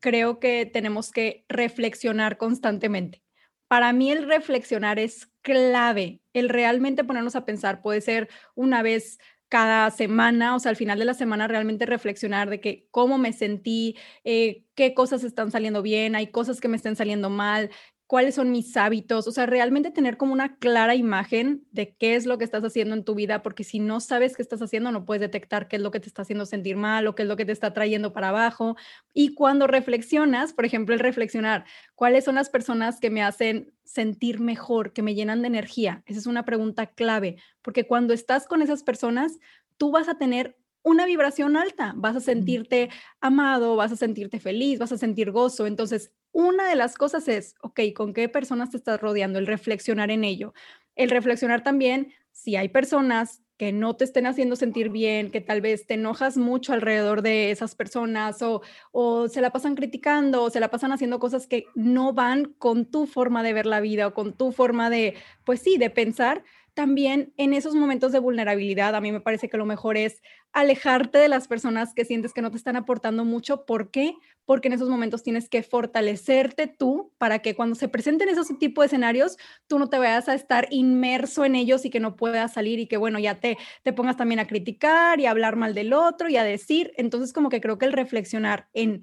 creo 0.00 0.38
que 0.38 0.66
tenemos 0.66 1.10
que 1.10 1.44
reflexionar 1.48 2.36
constantemente. 2.36 3.22
Para 3.68 3.92
mí 3.94 4.10
el 4.10 4.28
reflexionar 4.28 4.98
es 4.98 5.30
clave, 5.40 6.20
el 6.34 6.50
realmente 6.50 7.04
ponernos 7.04 7.36
a 7.36 7.46
pensar 7.46 7.80
puede 7.80 8.02
ser 8.02 8.28
una 8.54 8.82
vez 8.82 9.18
cada 9.52 9.90
semana, 9.90 10.56
o 10.56 10.60
sea, 10.60 10.70
al 10.70 10.76
final 10.76 10.98
de 10.98 11.04
la 11.04 11.12
semana 11.12 11.46
realmente 11.46 11.84
reflexionar 11.84 12.48
de 12.48 12.58
que 12.58 12.88
cómo 12.90 13.18
me 13.18 13.34
sentí, 13.34 13.98
eh, 14.24 14.64
qué 14.74 14.94
cosas 14.94 15.24
están 15.24 15.50
saliendo 15.50 15.82
bien, 15.82 16.16
hay 16.16 16.28
cosas 16.28 16.58
que 16.58 16.68
me 16.68 16.78
estén 16.78 16.96
saliendo 16.96 17.28
mal, 17.28 17.68
cuáles 18.12 18.34
son 18.34 18.50
mis 18.50 18.76
hábitos, 18.76 19.26
o 19.26 19.32
sea, 19.32 19.46
realmente 19.46 19.90
tener 19.90 20.18
como 20.18 20.34
una 20.34 20.58
clara 20.58 20.94
imagen 20.94 21.64
de 21.72 21.94
qué 21.94 22.14
es 22.14 22.26
lo 22.26 22.36
que 22.36 22.44
estás 22.44 22.62
haciendo 22.62 22.94
en 22.94 23.04
tu 23.04 23.14
vida, 23.14 23.42
porque 23.42 23.64
si 23.64 23.78
no 23.78 24.00
sabes 24.00 24.36
qué 24.36 24.42
estás 24.42 24.60
haciendo, 24.60 24.92
no 24.92 25.06
puedes 25.06 25.22
detectar 25.22 25.66
qué 25.66 25.76
es 25.76 25.82
lo 25.82 25.90
que 25.90 25.98
te 25.98 26.08
está 26.08 26.20
haciendo 26.20 26.44
sentir 26.44 26.76
mal 26.76 27.06
o 27.06 27.14
qué 27.14 27.22
es 27.22 27.28
lo 27.30 27.38
que 27.38 27.46
te 27.46 27.52
está 27.52 27.72
trayendo 27.72 28.12
para 28.12 28.28
abajo. 28.28 28.76
Y 29.14 29.32
cuando 29.32 29.66
reflexionas, 29.66 30.52
por 30.52 30.66
ejemplo, 30.66 30.94
el 30.94 31.00
reflexionar, 31.00 31.64
¿cuáles 31.94 32.24
son 32.24 32.34
las 32.34 32.50
personas 32.50 33.00
que 33.00 33.08
me 33.08 33.22
hacen 33.22 33.72
sentir 33.82 34.40
mejor, 34.40 34.92
que 34.92 35.00
me 35.00 35.14
llenan 35.14 35.40
de 35.40 35.48
energía? 35.48 36.02
Esa 36.04 36.18
es 36.18 36.26
una 36.26 36.44
pregunta 36.44 36.88
clave, 36.88 37.38
porque 37.62 37.86
cuando 37.86 38.12
estás 38.12 38.46
con 38.46 38.60
esas 38.60 38.82
personas, 38.82 39.38
tú 39.78 39.90
vas 39.90 40.10
a 40.10 40.18
tener 40.18 40.58
una 40.82 41.06
vibración 41.06 41.56
alta, 41.56 41.92
vas 41.96 42.16
a 42.16 42.20
sentirte 42.20 42.90
amado, 43.20 43.76
vas 43.76 43.92
a 43.92 43.96
sentirte 43.96 44.40
feliz, 44.40 44.78
vas 44.78 44.92
a 44.92 44.98
sentir 44.98 45.30
gozo. 45.30 45.66
Entonces, 45.66 46.12
una 46.32 46.68
de 46.68 46.76
las 46.76 46.96
cosas 46.96 47.28
es, 47.28 47.54
ok, 47.62 47.80
¿con 47.94 48.12
qué 48.12 48.28
personas 48.28 48.70
te 48.70 48.76
estás 48.76 49.00
rodeando? 49.00 49.38
El 49.38 49.46
reflexionar 49.46 50.10
en 50.10 50.24
ello. 50.24 50.54
El 50.96 51.10
reflexionar 51.10 51.62
también 51.62 52.12
si 52.32 52.56
hay 52.56 52.68
personas 52.68 53.42
que 53.58 53.70
no 53.70 53.94
te 53.94 54.04
estén 54.04 54.26
haciendo 54.26 54.56
sentir 54.56 54.88
bien, 54.88 55.30
que 55.30 55.40
tal 55.40 55.60
vez 55.60 55.86
te 55.86 55.94
enojas 55.94 56.36
mucho 56.36 56.72
alrededor 56.72 57.22
de 57.22 57.52
esas 57.52 57.76
personas 57.76 58.42
o, 58.42 58.62
o 58.90 59.28
se 59.28 59.40
la 59.40 59.50
pasan 59.50 59.76
criticando 59.76 60.42
o 60.42 60.50
se 60.50 60.58
la 60.58 60.68
pasan 60.68 60.90
haciendo 60.90 61.20
cosas 61.20 61.46
que 61.46 61.66
no 61.76 62.12
van 62.12 62.54
con 62.58 62.86
tu 62.86 63.06
forma 63.06 63.44
de 63.44 63.52
ver 63.52 63.66
la 63.66 63.80
vida 63.80 64.08
o 64.08 64.14
con 64.14 64.32
tu 64.32 64.50
forma 64.50 64.90
de, 64.90 65.14
pues 65.44 65.60
sí, 65.60 65.76
de 65.76 65.90
pensar 65.90 66.42
también 66.74 67.32
en 67.36 67.52
esos 67.52 67.74
momentos 67.74 68.12
de 68.12 68.18
vulnerabilidad, 68.18 68.94
a 68.94 69.00
mí 69.00 69.12
me 69.12 69.20
parece 69.20 69.48
que 69.48 69.56
lo 69.56 69.66
mejor 69.66 69.96
es 69.96 70.22
alejarte 70.52 71.18
de 71.18 71.28
las 71.28 71.48
personas 71.48 71.94
que 71.94 72.04
sientes 72.04 72.32
que 72.32 72.42
no 72.42 72.50
te 72.50 72.56
están 72.56 72.76
aportando 72.76 73.24
mucho. 73.24 73.64
¿Por 73.66 73.90
qué? 73.90 74.14
Porque 74.44 74.68
en 74.68 74.74
esos 74.74 74.88
momentos 74.88 75.22
tienes 75.22 75.48
que 75.48 75.62
fortalecerte 75.62 76.66
tú 76.66 77.12
para 77.18 77.40
que 77.40 77.54
cuando 77.54 77.74
se 77.74 77.88
presenten 77.88 78.28
esos 78.28 78.48
tipos 78.58 78.82
de 78.82 78.86
escenarios, 78.86 79.36
tú 79.66 79.78
no 79.78 79.88
te 79.88 79.98
vayas 79.98 80.28
a 80.28 80.34
estar 80.34 80.66
inmerso 80.70 81.44
en 81.44 81.54
ellos 81.54 81.84
y 81.84 81.90
que 81.90 82.00
no 82.00 82.16
puedas 82.16 82.54
salir 82.54 82.78
y 82.78 82.86
que, 82.86 82.96
bueno, 82.96 83.18
ya 83.18 83.40
te, 83.40 83.58
te 83.82 83.92
pongas 83.92 84.16
también 84.16 84.40
a 84.40 84.46
criticar 84.46 85.20
y 85.20 85.26
a 85.26 85.30
hablar 85.30 85.56
mal 85.56 85.74
del 85.74 85.92
otro 85.92 86.28
y 86.28 86.36
a 86.36 86.44
decir. 86.44 86.92
Entonces, 86.96 87.32
como 87.32 87.48
que 87.50 87.60
creo 87.60 87.78
que 87.78 87.86
el 87.86 87.92
reflexionar 87.92 88.68
en 88.72 89.02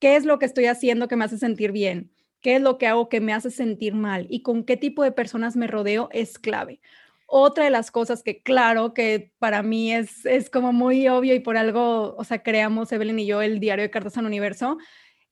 qué 0.00 0.16
es 0.16 0.24
lo 0.24 0.38
que 0.38 0.46
estoy 0.46 0.66
haciendo 0.66 1.08
que 1.08 1.16
me 1.16 1.24
hace 1.24 1.38
sentir 1.38 1.72
bien, 1.72 2.12
qué 2.40 2.56
es 2.56 2.62
lo 2.62 2.78
que 2.78 2.86
hago 2.86 3.08
que 3.08 3.20
me 3.20 3.32
hace 3.32 3.50
sentir 3.50 3.94
mal 3.94 4.26
y 4.30 4.42
con 4.42 4.64
qué 4.64 4.76
tipo 4.76 5.02
de 5.02 5.12
personas 5.12 5.56
me 5.56 5.66
rodeo 5.66 6.08
es 6.12 6.38
clave. 6.38 6.80
Otra 7.26 7.64
de 7.64 7.70
las 7.70 7.90
cosas 7.90 8.22
que, 8.22 8.42
claro, 8.42 8.94
que 8.94 9.32
para 9.38 9.62
mí 9.62 9.92
es, 9.92 10.24
es 10.26 10.48
como 10.48 10.72
muy 10.72 11.08
obvio 11.08 11.34
y 11.34 11.40
por 11.40 11.56
algo, 11.56 12.14
o 12.16 12.24
sea, 12.24 12.42
creamos 12.42 12.92
Evelyn 12.92 13.18
y 13.18 13.26
yo 13.26 13.42
el 13.42 13.58
diario 13.58 13.82
de 13.82 13.90
Cartas 13.90 14.16
al 14.16 14.26
Universo, 14.26 14.78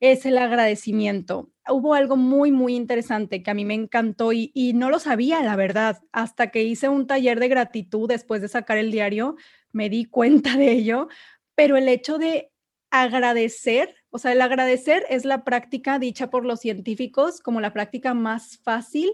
es 0.01 0.27
el 0.27 0.37
agradecimiento. 0.39 1.51
Hubo 1.69 1.95
algo 1.95 2.17
muy, 2.17 2.53
muy 2.53 2.75
interesante 2.75 3.43
que 3.43 3.51
a 3.51 3.55
mí 3.55 3.65
me 3.65 3.75
encantó 3.75 4.33
y, 4.33 4.51
y, 4.55 4.73
no 4.75 4.91
lo 4.91 4.99
sabía, 4.99 5.43
la 5.43 5.57
verdad, 5.57 6.03
hasta 6.13 6.51
que 6.51 6.65
hice 6.65 6.89
un 6.89 7.07
taller 7.07 7.41
de 7.41 7.49
gratitud 7.49 8.09
después 8.09 8.43
de 8.43 8.49
sacar 8.49 8.77
el 8.77 8.91
diario, 8.91 9.37
me 9.73 9.89
di 9.89 10.05
cuenta 10.05 10.57
de 10.57 10.73
ello, 10.73 11.09
pero 11.55 11.77
el 11.77 11.89
hecho 11.89 12.19
de 12.19 12.51
agradecer, 12.91 13.97
o 14.11 14.19
sea, 14.19 14.33
el 14.33 14.41
agradecer 14.41 15.05
es 15.09 15.25
la 15.25 15.43
práctica 15.45 15.99
dicha 15.99 16.31
por 16.31 16.45
los 16.45 16.61
científicos 16.61 17.41
como 17.41 17.61
la 17.61 17.73
práctica 17.73 18.15
más 18.15 18.59
fácil 18.59 19.11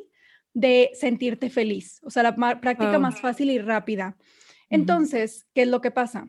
de 0.52 0.90
sentirte 0.94 1.50
feliz, 1.50 2.00
o 2.02 2.10
sea, 2.10 2.22
la 2.22 2.34
práctica 2.34 2.98
más 2.98 3.20
fácil 3.20 3.50
y 3.50 3.58
rápida. 3.58 4.16
Entonces, 4.68 5.46
¿qué 5.54 5.62
es 5.62 5.68
lo 5.68 5.80
que 5.80 5.90
pasa? 5.90 6.26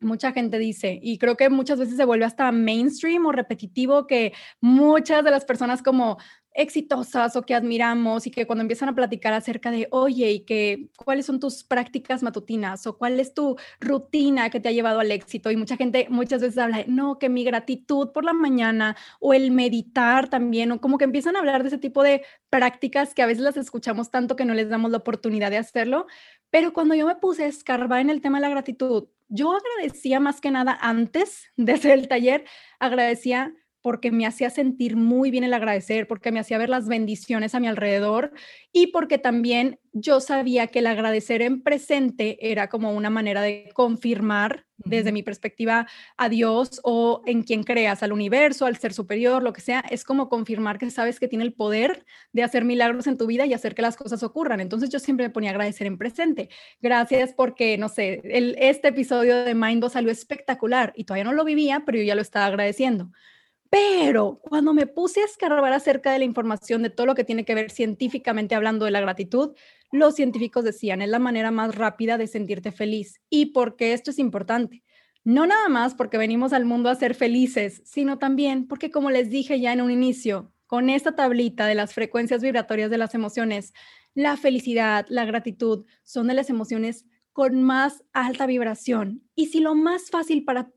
Mucha 0.00 0.32
gente 0.32 0.58
dice, 0.58 0.98
y 1.02 1.18
creo 1.18 1.36
que 1.36 1.50
muchas 1.50 1.78
veces 1.78 1.96
se 1.96 2.04
vuelve 2.04 2.24
hasta 2.24 2.52
mainstream 2.52 3.26
o 3.26 3.32
repetitivo, 3.32 4.06
que 4.06 4.32
muchas 4.60 5.24
de 5.24 5.30
las 5.30 5.44
personas 5.44 5.82
como 5.82 6.18
exitosas 6.58 7.36
o 7.36 7.42
que 7.42 7.54
admiramos 7.54 8.26
y 8.26 8.32
que 8.32 8.44
cuando 8.44 8.62
empiezan 8.62 8.88
a 8.88 8.94
platicar 8.94 9.32
acerca 9.32 9.70
de, 9.70 9.86
oye, 9.92 10.32
y 10.32 10.40
que 10.40 10.90
cuáles 10.96 11.24
son 11.24 11.38
tus 11.38 11.62
prácticas 11.62 12.24
matutinas 12.24 12.84
o 12.88 12.98
cuál 12.98 13.20
es 13.20 13.32
tu 13.32 13.56
rutina 13.80 14.50
que 14.50 14.58
te 14.58 14.68
ha 14.68 14.72
llevado 14.72 14.98
al 14.98 15.12
éxito. 15.12 15.52
Y 15.52 15.56
mucha 15.56 15.76
gente 15.76 16.08
muchas 16.10 16.42
veces 16.42 16.58
habla, 16.58 16.84
no, 16.88 17.18
que 17.20 17.28
mi 17.28 17.44
gratitud 17.44 18.10
por 18.10 18.24
la 18.24 18.32
mañana 18.32 18.96
o 19.20 19.34
el 19.34 19.52
meditar 19.52 20.28
también, 20.28 20.72
o 20.72 20.80
como 20.80 20.98
que 20.98 21.04
empiezan 21.04 21.36
a 21.36 21.38
hablar 21.38 21.62
de 21.62 21.68
ese 21.68 21.78
tipo 21.78 22.02
de 22.02 22.24
prácticas 22.50 23.14
que 23.14 23.22
a 23.22 23.26
veces 23.26 23.44
las 23.44 23.56
escuchamos 23.56 24.10
tanto 24.10 24.34
que 24.34 24.44
no 24.44 24.52
les 24.52 24.68
damos 24.68 24.90
la 24.90 24.98
oportunidad 24.98 25.52
de 25.52 25.58
hacerlo. 25.58 26.06
Pero 26.50 26.72
cuando 26.72 26.96
yo 26.96 27.06
me 27.06 27.14
puse 27.14 27.44
a 27.44 27.46
escarbar 27.46 28.00
en 28.00 28.10
el 28.10 28.20
tema 28.20 28.38
de 28.38 28.42
la 28.42 28.50
gratitud, 28.50 29.08
yo 29.28 29.52
agradecía 29.52 30.18
más 30.18 30.40
que 30.40 30.50
nada 30.50 30.76
antes 30.80 31.52
de 31.56 31.72
hacer 31.72 31.92
el 31.92 32.08
taller, 32.08 32.44
agradecía 32.80 33.54
porque 33.88 34.12
me 34.12 34.26
hacía 34.26 34.50
sentir 34.50 34.96
muy 34.96 35.30
bien 35.30 35.44
el 35.44 35.54
agradecer, 35.54 36.06
porque 36.06 36.30
me 36.30 36.40
hacía 36.40 36.58
ver 36.58 36.68
las 36.68 36.88
bendiciones 36.88 37.54
a 37.54 37.58
mi 37.58 37.68
alrededor 37.68 38.32
y 38.70 38.88
porque 38.88 39.16
también 39.16 39.80
yo 39.94 40.20
sabía 40.20 40.66
que 40.66 40.80
el 40.80 40.88
agradecer 40.88 41.40
en 41.40 41.62
presente 41.62 42.50
era 42.50 42.68
como 42.68 42.92
una 42.92 43.08
manera 43.08 43.40
de 43.40 43.70
confirmar 43.72 44.66
desde 44.76 45.10
mi 45.10 45.22
perspectiva 45.22 45.86
a 46.18 46.28
Dios 46.28 46.82
o 46.84 47.22
en 47.24 47.42
quien 47.42 47.62
creas, 47.62 48.02
al 48.02 48.12
universo, 48.12 48.66
al 48.66 48.76
ser 48.76 48.92
superior, 48.92 49.42
lo 49.42 49.54
que 49.54 49.62
sea, 49.62 49.82
es 49.88 50.04
como 50.04 50.28
confirmar 50.28 50.76
que 50.76 50.90
sabes 50.90 51.18
que 51.18 51.26
tiene 51.26 51.44
el 51.44 51.54
poder 51.54 52.04
de 52.34 52.42
hacer 52.42 52.66
milagros 52.66 53.06
en 53.06 53.16
tu 53.16 53.26
vida 53.26 53.46
y 53.46 53.54
hacer 53.54 53.74
que 53.74 53.80
las 53.80 53.96
cosas 53.96 54.22
ocurran. 54.22 54.60
Entonces 54.60 54.90
yo 54.90 54.98
siempre 54.98 55.28
me 55.28 55.32
ponía 55.32 55.48
a 55.48 55.54
agradecer 55.54 55.86
en 55.86 55.96
presente. 55.96 56.50
Gracias 56.82 57.32
porque, 57.32 57.78
no 57.78 57.88
sé, 57.88 58.20
el, 58.24 58.54
este 58.58 58.88
episodio 58.88 59.44
de 59.44 59.54
Mind 59.54 59.88
salió 59.88 60.10
espectacular 60.10 60.92
y 60.94 61.04
todavía 61.04 61.24
no 61.24 61.32
lo 61.32 61.46
vivía, 61.46 61.84
pero 61.86 61.96
yo 61.96 62.04
ya 62.04 62.14
lo 62.14 62.20
estaba 62.20 62.44
agradeciendo. 62.44 63.12
Pero 63.70 64.40
cuando 64.42 64.72
me 64.72 64.86
puse 64.86 65.20
a 65.20 65.24
escarbar 65.24 65.72
acerca 65.72 66.12
de 66.12 66.18
la 66.18 66.24
información 66.24 66.82
de 66.82 66.90
todo 66.90 67.06
lo 67.06 67.14
que 67.14 67.24
tiene 67.24 67.44
que 67.44 67.54
ver 67.54 67.70
científicamente 67.70 68.54
hablando 68.54 68.86
de 68.86 68.90
la 68.90 69.00
gratitud, 69.00 69.54
los 69.92 70.14
científicos 70.14 70.64
decían, 70.64 71.02
es 71.02 71.08
la 71.08 71.18
manera 71.18 71.50
más 71.50 71.74
rápida 71.74 72.16
de 72.16 72.26
sentirte 72.26 72.72
feliz. 72.72 73.20
¿Y 73.28 73.46
porque 73.46 73.92
esto 73.92 74.10
es 74.10 74.18
importante? 74.18 74.82
No 75.24 75.46
nada 75.46 75.68
más 75.68 75.94
porque 75.94 76.16
venimos 76.16 76.54
al 76.54 76.64
mundo 76.64 76.88
a 76.88 76.94
ser 76.94 77.14
felices, 77.14 77.82
sino 77.84 78.18
también 78.18 78.66
porque, 78.66 78.90
como 78.90 79.10
les 79.10 79.28
dije 79.28 79.60
ya 79.60 79.74
en 79.74 79.82
un 79.82 79.90
inicio, 79.90 80.52
con 80.66 80.88
esta 80.88 81.16
tablita 81.16 81.66
de 81.66 81.74
las 81.74 81.92
frecuencias 81.92 82.42
vibratorias 82.42 82.90
de 82.90 82.98
las 82.98 83.14
emociones, 83.14 83.74
la 84.14 84.36
felicidad, 84.36 85.06
la 85.08 85.24
gratitud 85.26 85.84
son 86.02 86.28
de 86.28 86.34
las 86.34 86.50
emociones 86.50 87.06
con 87.32 87.62
más 87.62 88.04
alta 88.12 88.46
vibración. 88.46 89.22
Y 89.34 89.46
si 89.46 89.60
lo 89.60 89.74
más 89.74 90.10
fácil 90.10 90.44
para 90.44 90.72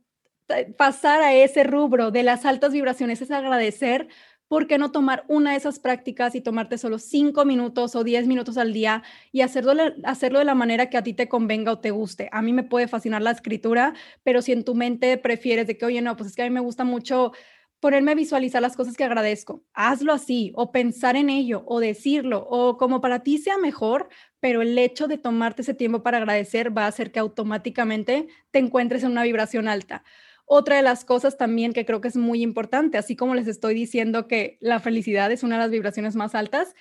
pasar 0.77 1.21
a 1.21 1.33
ese 1.33 1.63
rubro 1.63 2.11
de 2.11 2.23
las 2.23 2.45
altas 2.45 2.73
vibraciones 2.73 3.21
es 3.21 3.31
agradecer, 3.31 4.07
¿por 4.47 4.67
qué 4.67 4.77
no 4.77 4.91
tomar 4.91 5.23
una 5.27 5.51
de 5.51 5.57
esas 5.57 5.79
prácticas 5.79 6.35
y 6.35 6.41
tomarte 6.41 6.77
solo 6.77 6.99
cinco 6.99 7.45
minutos 7.45 7.95
o 7.95 8.03
diez 8.03 8.27
minutos 8.27 8.57
al 8.57 8.73
día 8.73 9.01
y 9.31 9.41
hacerlo, 9.41 9.73
hacerlo 10.03 10.39
de 10.39 10.45
la 10.45 10.55
manera 10.55 10.89
que 10.89 10.97
a 10.97 11.03
ti 11.03 11.13
te 11.13 11.29
convenga 11.29 11.71
o 11.71 11.79
te 11.79 11.91
guste? 11.91 12.27
A 12.31 12.41
mí 12.41 12.51
me 12.51 12.63
puede 12.63 12.87
fascinar 12.87 13.21
la 13.21 13.31
escritura, 13.31 13.93
pero 14.23 14.41
si 14.41 14.51
en 14.51 14.65
tu 14.65 14.75
mente 14.75 15.17
prefieres 15.17 15.67
de 15.67 15.77
que, 15.77 15.85
oye, 15.85 16.01
no, 16.01 16.17
pues 16.17 16.31
es 16.31 16.35
que 16.35 16.41
a 16.41 16.45
mí 16.45 16.51
me 16.51 16.59
gusta 16.59 16.83
mucho 16.83 17.31
ponerme 17.81 18.11
a 18.11 18.15
visualizar 18.15 18.61
las 18.61 18.77
cosas 18.77 18.95
que 18.95 19.03
agradezco. 19.03 19.63
Hazlo 19.73 20.13
así, 20.13 20.53
o 20.55 20.71
pensar 20.71 21.15
en 21.15 21.29
ello, 21.29 21.63
o 21.65 21.79
decirlo, 21.79 22.45
o 22.49 22.77
como 22.77 23.01
para 23.01 23.23
ti 23.23 23.39
sea 23.39 23.57
mejor, 23.57 24.07
pero 24.39 24.61
el 24.61 24.77
hecho 24.77 25.07
de 25.07 25.17
tomarte 25.17 25.63
ese 25.63 25.73
tiempo 25.73 26.03
para 26.03 26.17
agradecer 26.17 26.77
va 26.77 26.85
a 26.85 26.87
hacer 26.87 27.11
que 27.11 27.19
automáticamente 27.19 28.27
te 28.51 28.59
encuentres 28.59 29.03
en 29.03 29.11
una 29.11 29.23
vibración 29.23 29.67
alta. 29.67 30.03
Otra 30.53 30.75
de 30.75 30.81
las 30.81 31.05
cosas 31.05 31.37
también 31.37 31.71
que 31.71 31.85
creo 31.85 32.01
que 32.01 32.09
es 32.09 32.17
muy 32.17 32.41
importante, 32.41 32.97
así 32.97 33.15
como 33.15 33.35
les 33.35 33.47
estoy 33.47 33.73
diciendo 33.73 34.27
que 34.27 34.57
la 34.59 34.81
felicidad 34.81 35.31
es 35.31 35.43
una 35.43 35.55
de 35.55 35.61
las 35.61 35.71
vibraciones 35.71 36.17
más 36.17 36.35
altas, 36.35 36.75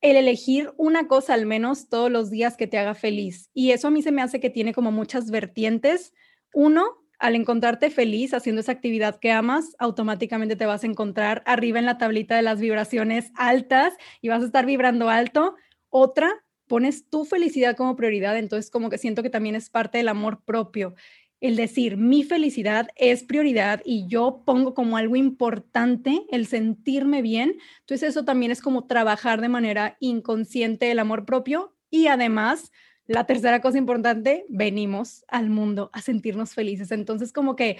el 0.00 0.16
elegir 0.16 0.72
una 0.76 1.06
cosa 1.06 1.34
al 1.34 1.46
menos 1.46 1.88
todos 1.88 2.10
los 2.10 2.30
días 2.30 2.56
que 2.56 2.66
te 2.66 2.78
haga 2.78 2.94
feliz. 2.96 3.48
Y 3.54 3.70
eso 3.70 3.86
a 3.86 3.90
mí 3.92 4.02
se 4.02 4.10
me 4.10 4.22
hace 4.22 4.40
que 4.40 4.50
tiene 4.50 4.74
como 4.74 4.90
muchas 4.90 5.30
vertientes. 5.30 6.12
Uno, 6.52 6.84
al 7.20 7.36
encontrarte 7.36 7.90
feliz 7.90 8.34
haciendo 8.34 8.60
esa 8.60 8.72
actividad 8.72 9.20
que 9.20 9.30
amas, 9.30 9.76
automáticamente 9.78 10.56
te 10.56 10.66
vas 10.66 10.82
a 10.82 10.88
encontrar 10.88 11.44
arriba 11.46 11.78
en 11.78 11.86
la 11.86 11.98
tablita 11.98 12.34
de 12.34 12.42
las 12.42 12.60
vibraciones 12.60 13.30
altas 13.36 13.94
y 14.20 14.30
vas 14.30 14.42
a 14.42 14.46
estar 14.46 14.66
vibrando 14.66 15.10
alto. 15.10 15.54
Otra, 15.90 16.42
pones 16.66 17.08
tu 17.10 17.26
felicidad 17.26 17.76
como 17.76 17.96
prioridad, 17.96 18.36
entonces 18.38 18.70
como 18.70 18.88
que 18.88 18.96
siento 18.96 19.22
que 19.22 19.28
también 19.28 19.54
es 19.54 19.68
parte 19.68 19.98
del 19.98 20.08
amor 20.08 20.42
propio. 20.42 20.94
El 21.42 21.56
decir, 21.56 21.96
mi 21.96 22.22
felicidad 22.22 22.88
es 22.94 23.24
prioridad 23.24 23.82
y 23.84 24.06
yo 24.06 24.44
pongo 24.46 24.74
como 24.74 24.96
algo 24.96 25.16
importante 25.16 26.24
el 26.30 26.46
sentirme 26.46 27.20
bien. 27.20 27.56
Entonces 27.80 28.10
eso 28.10 28.24
también 28.24 28.52
es 28.52 28.62
como 28.62 28.86
trabajar 28.86 29.40
de 29.40 29.48
manera 29.48 29.96
inconsciente 29.98 30.92
el 30.92 31.00
amor 31.00 31.24
propio 31.24 31.74
y 31.90 32.06
además 32.06 32.70
la 33.06 33.26
tercera 33.26 33.60
cosa 33.60 33.76
importante, 33.78 34.46
venimos 34.48 35.24
al 35.26 35.50
mundo 35.50 35.90
a 35.92 36.00
sentirnos 36.00 36.54
felices. 36.54 36.92
Entonces, 36.92 37.32
como 37.32 37.56
que 37.56 37.78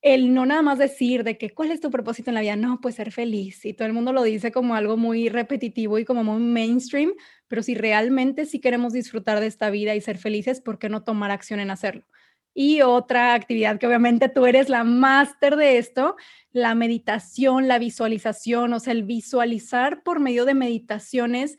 el 0.00 0.32
no 0.32 0.46
nada 0.46 0.62
más 0.62 0.78
decir 0.78 1.22
de 1.22 1.36
que 1.36 1.50
cuál 1.50 1.70
es 1.70 1.80
tu 1.80 1.90
propósito 1.90 2.30
en 2.30 2.34
la 2.34 2.40
vida, 2.40 2.56
no, 2.56 2.80
pues 2.80 2.94
ser 2.94 3.12
feliz. 3.12 3.64
Y 3.66 3.74
todo 3.74 3.86
el 3.86 3.92
mundo 3.92 4.14
lo 4.14 4.22
dice 4.22 4.50
como 4.50 4.74
algo 4.74 4.96
muy 4.96 5.28
repetitivo 5.28 5.98
y 5.98 6.06
como 6.06 6.24
muy 6.24 6.42
mainstream, 6.42 7.12
pero 7.46 7.62
si 7.62 7.74
realmente 7.74 8.46
sí 8.46 8.58
queremos 8.58 8.94
disfrutar 8.94 9.40
de 9.40 9.46
esta 9.48 9.68
vida 9.68 9.94
y 9.94 10.00
ser 10.00 10.16
felices, 10.16 10.62
¿por 10.62 10.78
qué 10.78 10.88
no 10.88 11.04
tomar 11.04 11.30
acción 11.30 11.60
en 11.60 11.70
hacerlo? 11.70 12.04
Y 12.54 12.82
otra 12.82 13.34
actividad 13.34 13.78
que 13.78 13.86
obviamente 13.86 14.28
tú 14.28 14.46
eres 14.46 14.68
la 14.68 14.84
máster 14.84 15.56
de 15.56 15.78
esto, 15.78 16.16
la 16.52 16.74
meditación, 16.74 17.66
la 17.66 17.78
visualización, 17.78 18.72
o 18.74 18.80
sea, 18.80 18.92
el 18.92 19.04
visualizar 19.04 20.02
por 20.02 20.20
medio 20.20 20.44
de 20.44 20.54
meditaciones 20.54 21.56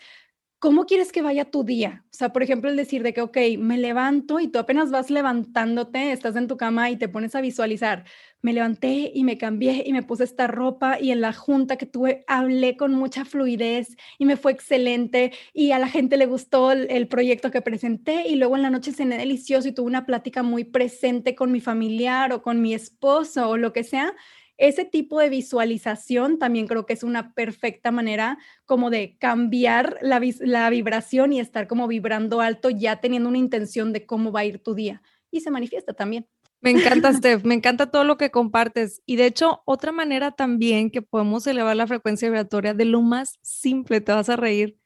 ¿cómo 0.64 0.86
quieres 0.86 1.12
que 1.12 1.22
vaya 1.22 1.44
tu 1.52 1.66
día? 1.66 2.06
O 2.06 2.14
sea, 2.14 2.32
por 2.32 2.42
ejemplo, 2.42 2.70
el 2.70 2.78
decir 2.78 3.04
de 3.04 3.14
que, 3.14 3.20
ok, 3.20 3.38
me 3.60 3.78
levanto 3.78 4.40
y 4.40 4.48
tú 4.48 4.60
apenas 4.60 4.92
vas 4.92 5.10
levantándote, 5.10 6.14
estás 6.14 6.38
en 6.38 6.48
tu 6.48 6.56
cama 6.56 6.90
y 6.90 6.96
te 6.96 7.10
pones 7.10 7.36
a 7.36 7.42
visualizar. 7.42 8.06
Me 8.42 8.54
levanté 8.54 9.12
y 9.14 9.26
me 9.26 9.38
cambié 9.38 9.84
y 9.86 9.92
me 9.92 10.04
puse 10.04 10.24
esta 10.24 10.48
ropa 10.48 11.02
y 11.02 11.12
en 11.12 11.20
la 11.20 11.34
junta 11.34 11.76
que 11.76 11.86
tuve 11.86 12.24
hablé 12.28 12.78
con 12.78 12.94
mucha 12.94 13.26
fluidez 13.26 13.98
y 14.18 14.24
me 14.24 14.38
fue 14.38 14.54
excelente 14.54 15.34
y 15.54 15.72
a 15.72 15.80
la 15.80 15.90
gente 15.90 16.16
le 16.16 16.28
gustó 16.28 16.72
el, 16.72 16.90
el 16.90 17.10
proyecto 17.10 17.52
que 17.52 17.62
presenté 17.62 18.30
y 18.30 18.38
luego 18.38 18.56
en 18.56 18.62
la 18.62 18.70
noche 18.70 18.94
cené 18.94 19.18
delicioso 19.18 19.68
y 19.68 19.74
tuve 19.74 19.88
una 19.88 20.06
plática 20.06 20.44
muy 20.44 20.64
presente 20.64 21.36
con 21.36 21.52
mi 21.52 21.60
familiar 21.60 22.32
o 22.32 22.42
con 22.42 22.62
mi 22.62 22.74
esposo 22.74 23.50
o 23.50 23.58
lo 23.58 23.74
que 23.74 23.84
sea 23.84 24.14
ese 24.58 24.86
tipo 24.86 25.20
de 25.20 25.30
visualización 25.30 26.40
también 26.40 26.68
creo 26.68 26.86
que 26.86 26.94
es 26.94 27.04
una 27.04 27.34
perfecta 27.34 27.92
manera 27.92 28.38
como 28.66 28.90
de 28.90 29.18
cambiar 29.18 29.98
la, 30.02 30.22
la 30.40 30.70
vibración 30.70 31.34
y 31.34 31.40
estar 31.40 31.68
como 31.68 31.88
vibrando 31.88 32.42
alto 32.42 32.70
ya 32.70 32.98
teniendo 32.98 33.30
una 33.30 33.38
intención 33.38 33.94
de 33.94 34.06
cómo 34.06 34.32
va 34.32 34.42
a 34.42 34.46
ir 34.46 34.60
tu 34.60 34.76
día. 34.76 35.02
Y 35.32 35.42
se 35.42 35.52
manifiesta 35.52 35.94
también. 35.94 36.28
Me 36.62 36.72
encanta, 36.72 37.12
Steph, 37.14 37.44
me 37.44 37.56
encanta 37.56 37.92
todo 37.92 38.06
lo 38.06 38.18
que 38.18 38.32
compartes. 38.32 39.02
Y 39.06 39.18
de 39.18 39.26
hecho, 39.26 39.62
otra 39.66 39.92
manera 39.92 40.32
también 40.32 40.92
que 40.92 41.02
podemos 41.02 41.46
elevar 41.46 41.76
la 41.76 41.88
frecuencia 41.88 42.30
vibratoria 42.30 42.74
de 42.74 42.86
lo 42.86 43.02
más 43.02 43.38
simple, 43.42 44.00
te 44.00 44.14
vas 44.14 44.30
a 44.30 44.38
reír, 44.38 44.78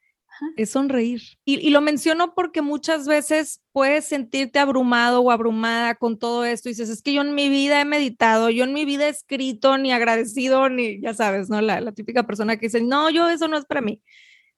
es 0.56 0.72
sonreír. 0.72 1.22
Y, 1.46 1.70
lo 1.70 1.82
menciono 1.82 2.34
porque 2.34 2.62
muchas 2.62 3.08
veces 3.08 3.62
puedes 3.72 4.06
sentirte 4.06 4.60
abrumado 4.60 5.22
o 5.22 5.32
abrumada 5.32 5.96
con 5.96 6.18
todo 6.18 6.46
esto 6.46 6.70
y 6.70 6.74
dices, 6.74 6.90
es 6.90 7.02
que 7.02 7.14
yo 7.14 7.22
en 7.22 7.36
mi 7.36 7.50
vida 7.50 7.82
he 7.82 7.86
meditado, 7.86 8.50
yo 8.50 8.64
en 8.64 8.74
mi 8.74 8.86
vida 8.86 9.08
he 9.08 9.10
escrito, 9.10 9.78
ni 9.78 9.92
agradecido, 9.92 10.70
ni, 10.70 11.02
ya 11.02 11.14
sabes, 11.14 11.50
¿no? 11.50 11.62
La, 11.62 11.82
la 11.82 11.92
típica 11.92 12.24
persona 12.24 12.58
que 12.58 12.68
dice, 12.68 12.82
no, 12.82 13.10
yo 13.10 13.30
eso 13.30 13.48
no 13.48 13.58
es 13.58 13.66
para 13.66 13.82
mí. 13.82 14.02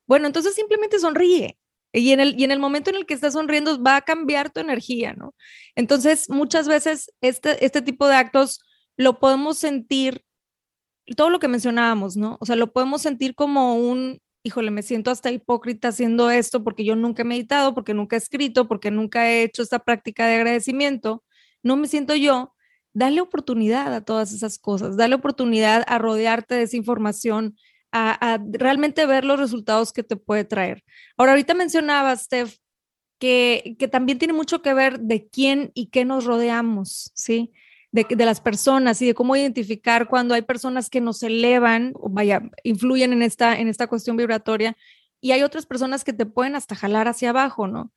Bueno, 0.08 0.28
entonces 0.28 0.56
simplemente 0.56 1.00
sonríe. 1.00 1.58
Y 1.92 2.12
en, 2.12 2.20
el, 2.20 2.40
y 2.40 2.44
en 2.44 2.52
el 2.52 2.60
momento 2.60 2.92
en 2.92 2.98
el 2.98 3.06
que 3.06 3.16
estás 3.16 3.34
sonriendo 3.34 3.82
va 3.82 3.98
a 3.98 4.02
cambiar 4.02 4.52
tu 4.52 4.60
energía, 4.60 5.14
¿no? 5.14 5.34
Entonces, 5.76 6.30
muchas 6.30 6.68
veces 6.68 7.12
este, 7.22 7.66
este 7.66 7.82
tipo 7.82 8.08
de 8.08 8.16
actos 8.16 8.62
lo 8.96 9.20
podemos 9.20 9.58
sentir, 9.58 10.24
todo 11.18 11.32
lo 11.32 11.40
que 11.40 11.48
mencionábamos, 11.48 12.16
¿no? 12.16 12.38
O 12.42 12.46
sea, 12.46 12.56
lo 12.56 12.72
podemos 12.72 13.02
sentir 13.02 13.34
como 13.34 13.76
un, 13.76 14.22
híjole, 14.50 14.72
me 14.72 14.82
siento 14.82 15.12
hasta 15.12 15.32
hipócrita 15.32 15.90
haciendo 15.90 16.32
esto 16.32 16.64
porque 16.64 16.84
yo 16.84 16.96
nunca 16.96 17.22
he 17.22 17.26
meditado, 17.26 17.76
porque 17.76 17.94
nunca 17.94 18.16
he 18.16 18.20
escrito, 18.20 18.68
porque 18.68 18.90
nunca 18.90 19.30
he 19.30 19.44
hecho 19.44 19.62
esta 19.62 19.78
práctica 19.78 20.26
de 20.26 20.36
agradecimiento, 20.36 21.24
no 21.62 21.78
me 21.78 21.88
siento 21.88 22.16
yo, 22.16 22.56
dale 22.94 23.22
oportunidad 23.22 23.94
a 23.94 24.02
todas 24.04 24.34
esas 24.34 24.58
cosas, 24.58 24.98
dale 24.98 25.14
oportunidad 25.14 25.84
a 25.88 26.00
rodearte 26.00 26.56
de 26.56 26.64
esa 26.64 26.78
información, 26.78 27.56
a, 27.92 28.40
realmente 28.52 29.06
ver 29.06 29.24
los 29.24 29.40
resultados 29.40 29.94
que 29.94 30.04
te 30.04 30.16
puede 30.16 30.46
traer. 30.46 30.84
Ahora, 31.16 31.34
ahorita 31.34 31.54
mencionabas, 31.54 32.24
Steph, 32.24 32.58
que, 33.20 33.76
que 33.78 33.88
también 33.88 34.18
tiene 34.18 34.34
mucho 34.34 34.64
que 34.64 34.74
ver 34.74 35.00
de 35.00 35.28
quién 35.30 35.72
y 35.76 35.88
qué 35.88 36.06
nos 36.06 36.26
rodeamos, 36.26 37.12
¿sí? 37.14 37.52
De, 37.92 38.06
las 38.26 38.42
personas 38.42 39.02
y 39.02 39.08
de 39.08 39.14
cómo 39.14 39.36
identificar 39.36 40.08
cuando 40.08 40.36
hay 40.36 40.44
personas 40.44 40.90
que 40.90 41.02
nos 41.02 41.24
elevan, 41.24 41.94
vaya, 42.10 42.42
influyen 42.64 43.14
en 43.14 43.22
esta, 43.22 43.58
en 43.58 43.68
esta 43.68 43.88
cuestión 43.88 44.18
vibratoria, 44.18 44.78
y 45.22 45.32
hay 45.32 45.44
otras 45.44 45.66
personas 45.66 46.04
que 46.04 46.14
te 46.14 46.26
pueden 46.26 46.56
hasta 46.56 46.76
jalar 46.76 47.08
hacia 47.08 47.32
abajo, 47.32 47.68
¿no? 47.68 47.92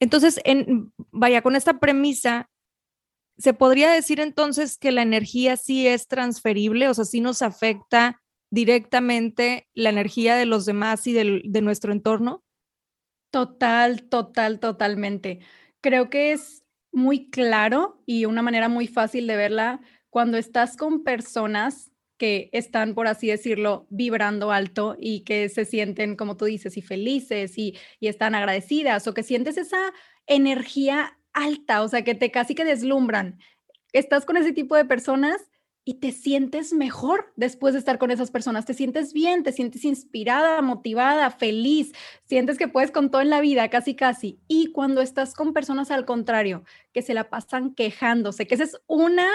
Entonces, 0.00 0.40
en, 0.44 0.92
vaya, 1.10 1.42
con 1.42 1.54
esta 1.54 1.78
premisa, 1.78 2.50
¿se 3.36 3.52
podría 3.52 3.90
decir 3.90 4.20
entonces 4.20 4.78
que 4.78 4.92
la 4.92 5.02
energía 5.02 5.56
sí 5.56 5.86
es 5.86 6.08
transferible? 6.08 6.88
O 6.88 6.94
sea, 6.94 7.04
sí 7.04 7.20
nos 7.20 7.42
afecta 7.42 8.20
directamente 8.50 9.68
la 9.74 9.90
energía 9.90 10.36
de 10.36 10.46
los 10.46 10.66
demás 10.66 11.06
y 11.06 11.12
de 11.12 11.60
nuestro 11.62 11.92
entorno? 11.92 12.42
Total, 13.30 14.08
total, 14.08 14.60
totalmente. 14.60 15.40
Creo 15.80 16.10
que 16.10 16.32
es 16.32 16.61
muy 16.92 17.30
claro 17.30 18.02
y 18.06 18.26
una 18.26 18.42
manera 18.42 18.68
muy 18.68 18.86
fácil 18.86 19.26
de 19.26 19.36
verla 19.36 19.80
cuando 20.10 20.36
estás 20.36 20.76
con 20.76 21.02
personas 21.04 21.90
que 22.18 22.50
están, 22.52 22.94
por 22.94 23.08
así 23.08 23.28
decirlo, 23.28 23.86
vibrando 23.90 24.52
alto 24.52 24.96
y 25.00 25.24
que 25.24 25.48
se 25.48 25.64
sienten, 25.64 26.14
como 26.14 26.36
tú 26.36 26.44
dices, 26.44 26.76
y 26.76 26.82
felices 26.82 27.58
y, 27.58 27.76
y 27.98 28.06
están 28.06 28.34
agradecidas 28.34 29.06
o 29.08 29.14
que 29.14 29.22
sientes 29.24 29.56
esa 29.56 29.92
energía 30.26 31.18
alta, 31.32 31.82
o 31.82 31.88
sea, 31.88 32.04
que 32.04 32.14
te 32.14 32.30
casi 32.30 32.54
que 32.54 32.64
deslumbran. 32.64 33.38
Estás 33.92 34.24
con 34.24 34.36
ese 34.36 34.52
tipo 34.52 34.76
de 34.76 34.84
personas 34.84 35.50
y 35.84 35.94
te 35.94 36.12
sientes 36.12 36.72
mejor 36.72 37.32
después 37.36 37.74
de 37.74 37.80
estar 37.80 37.98
con 37.98 38.10
esas 38.10 38.30
personas, 38.30 38.64
te 38.64 38.74
sientes 38.74 39.12
bien, 39.12 39.42
te 39.42 39.52
sientes 39.52 39.84
inspirada, 39.84 40.62
motivada, 40.62 41.30
feliz, 41.30 41.92
sientes 42.24 42.56
que 42.56 42.68
puedes 42.68 42.92
con 42.92 43.10
todo 43.10 43.20
en 43.20 43.30
la 43.30 43.40
vida, 43.40 43.68
casi 43.68 43.94
casi. 43.96 44.40
Y 44.46 44.70
cuando 44.72 45.00
estás 45.00 45.34
con 45.34 45.52
personas 45.52 45.90
al 45.90 46.04
contrario, 46.04 46.64
que 46.92 47.02
se 47.02 47.14
la 47.14 47.30
pasan 47.30 47.74
quejándose, 47.74 48.46
que 48.46 48.54
esa 48.54 48.64
es 48.64 48.80
una 48.86 49.26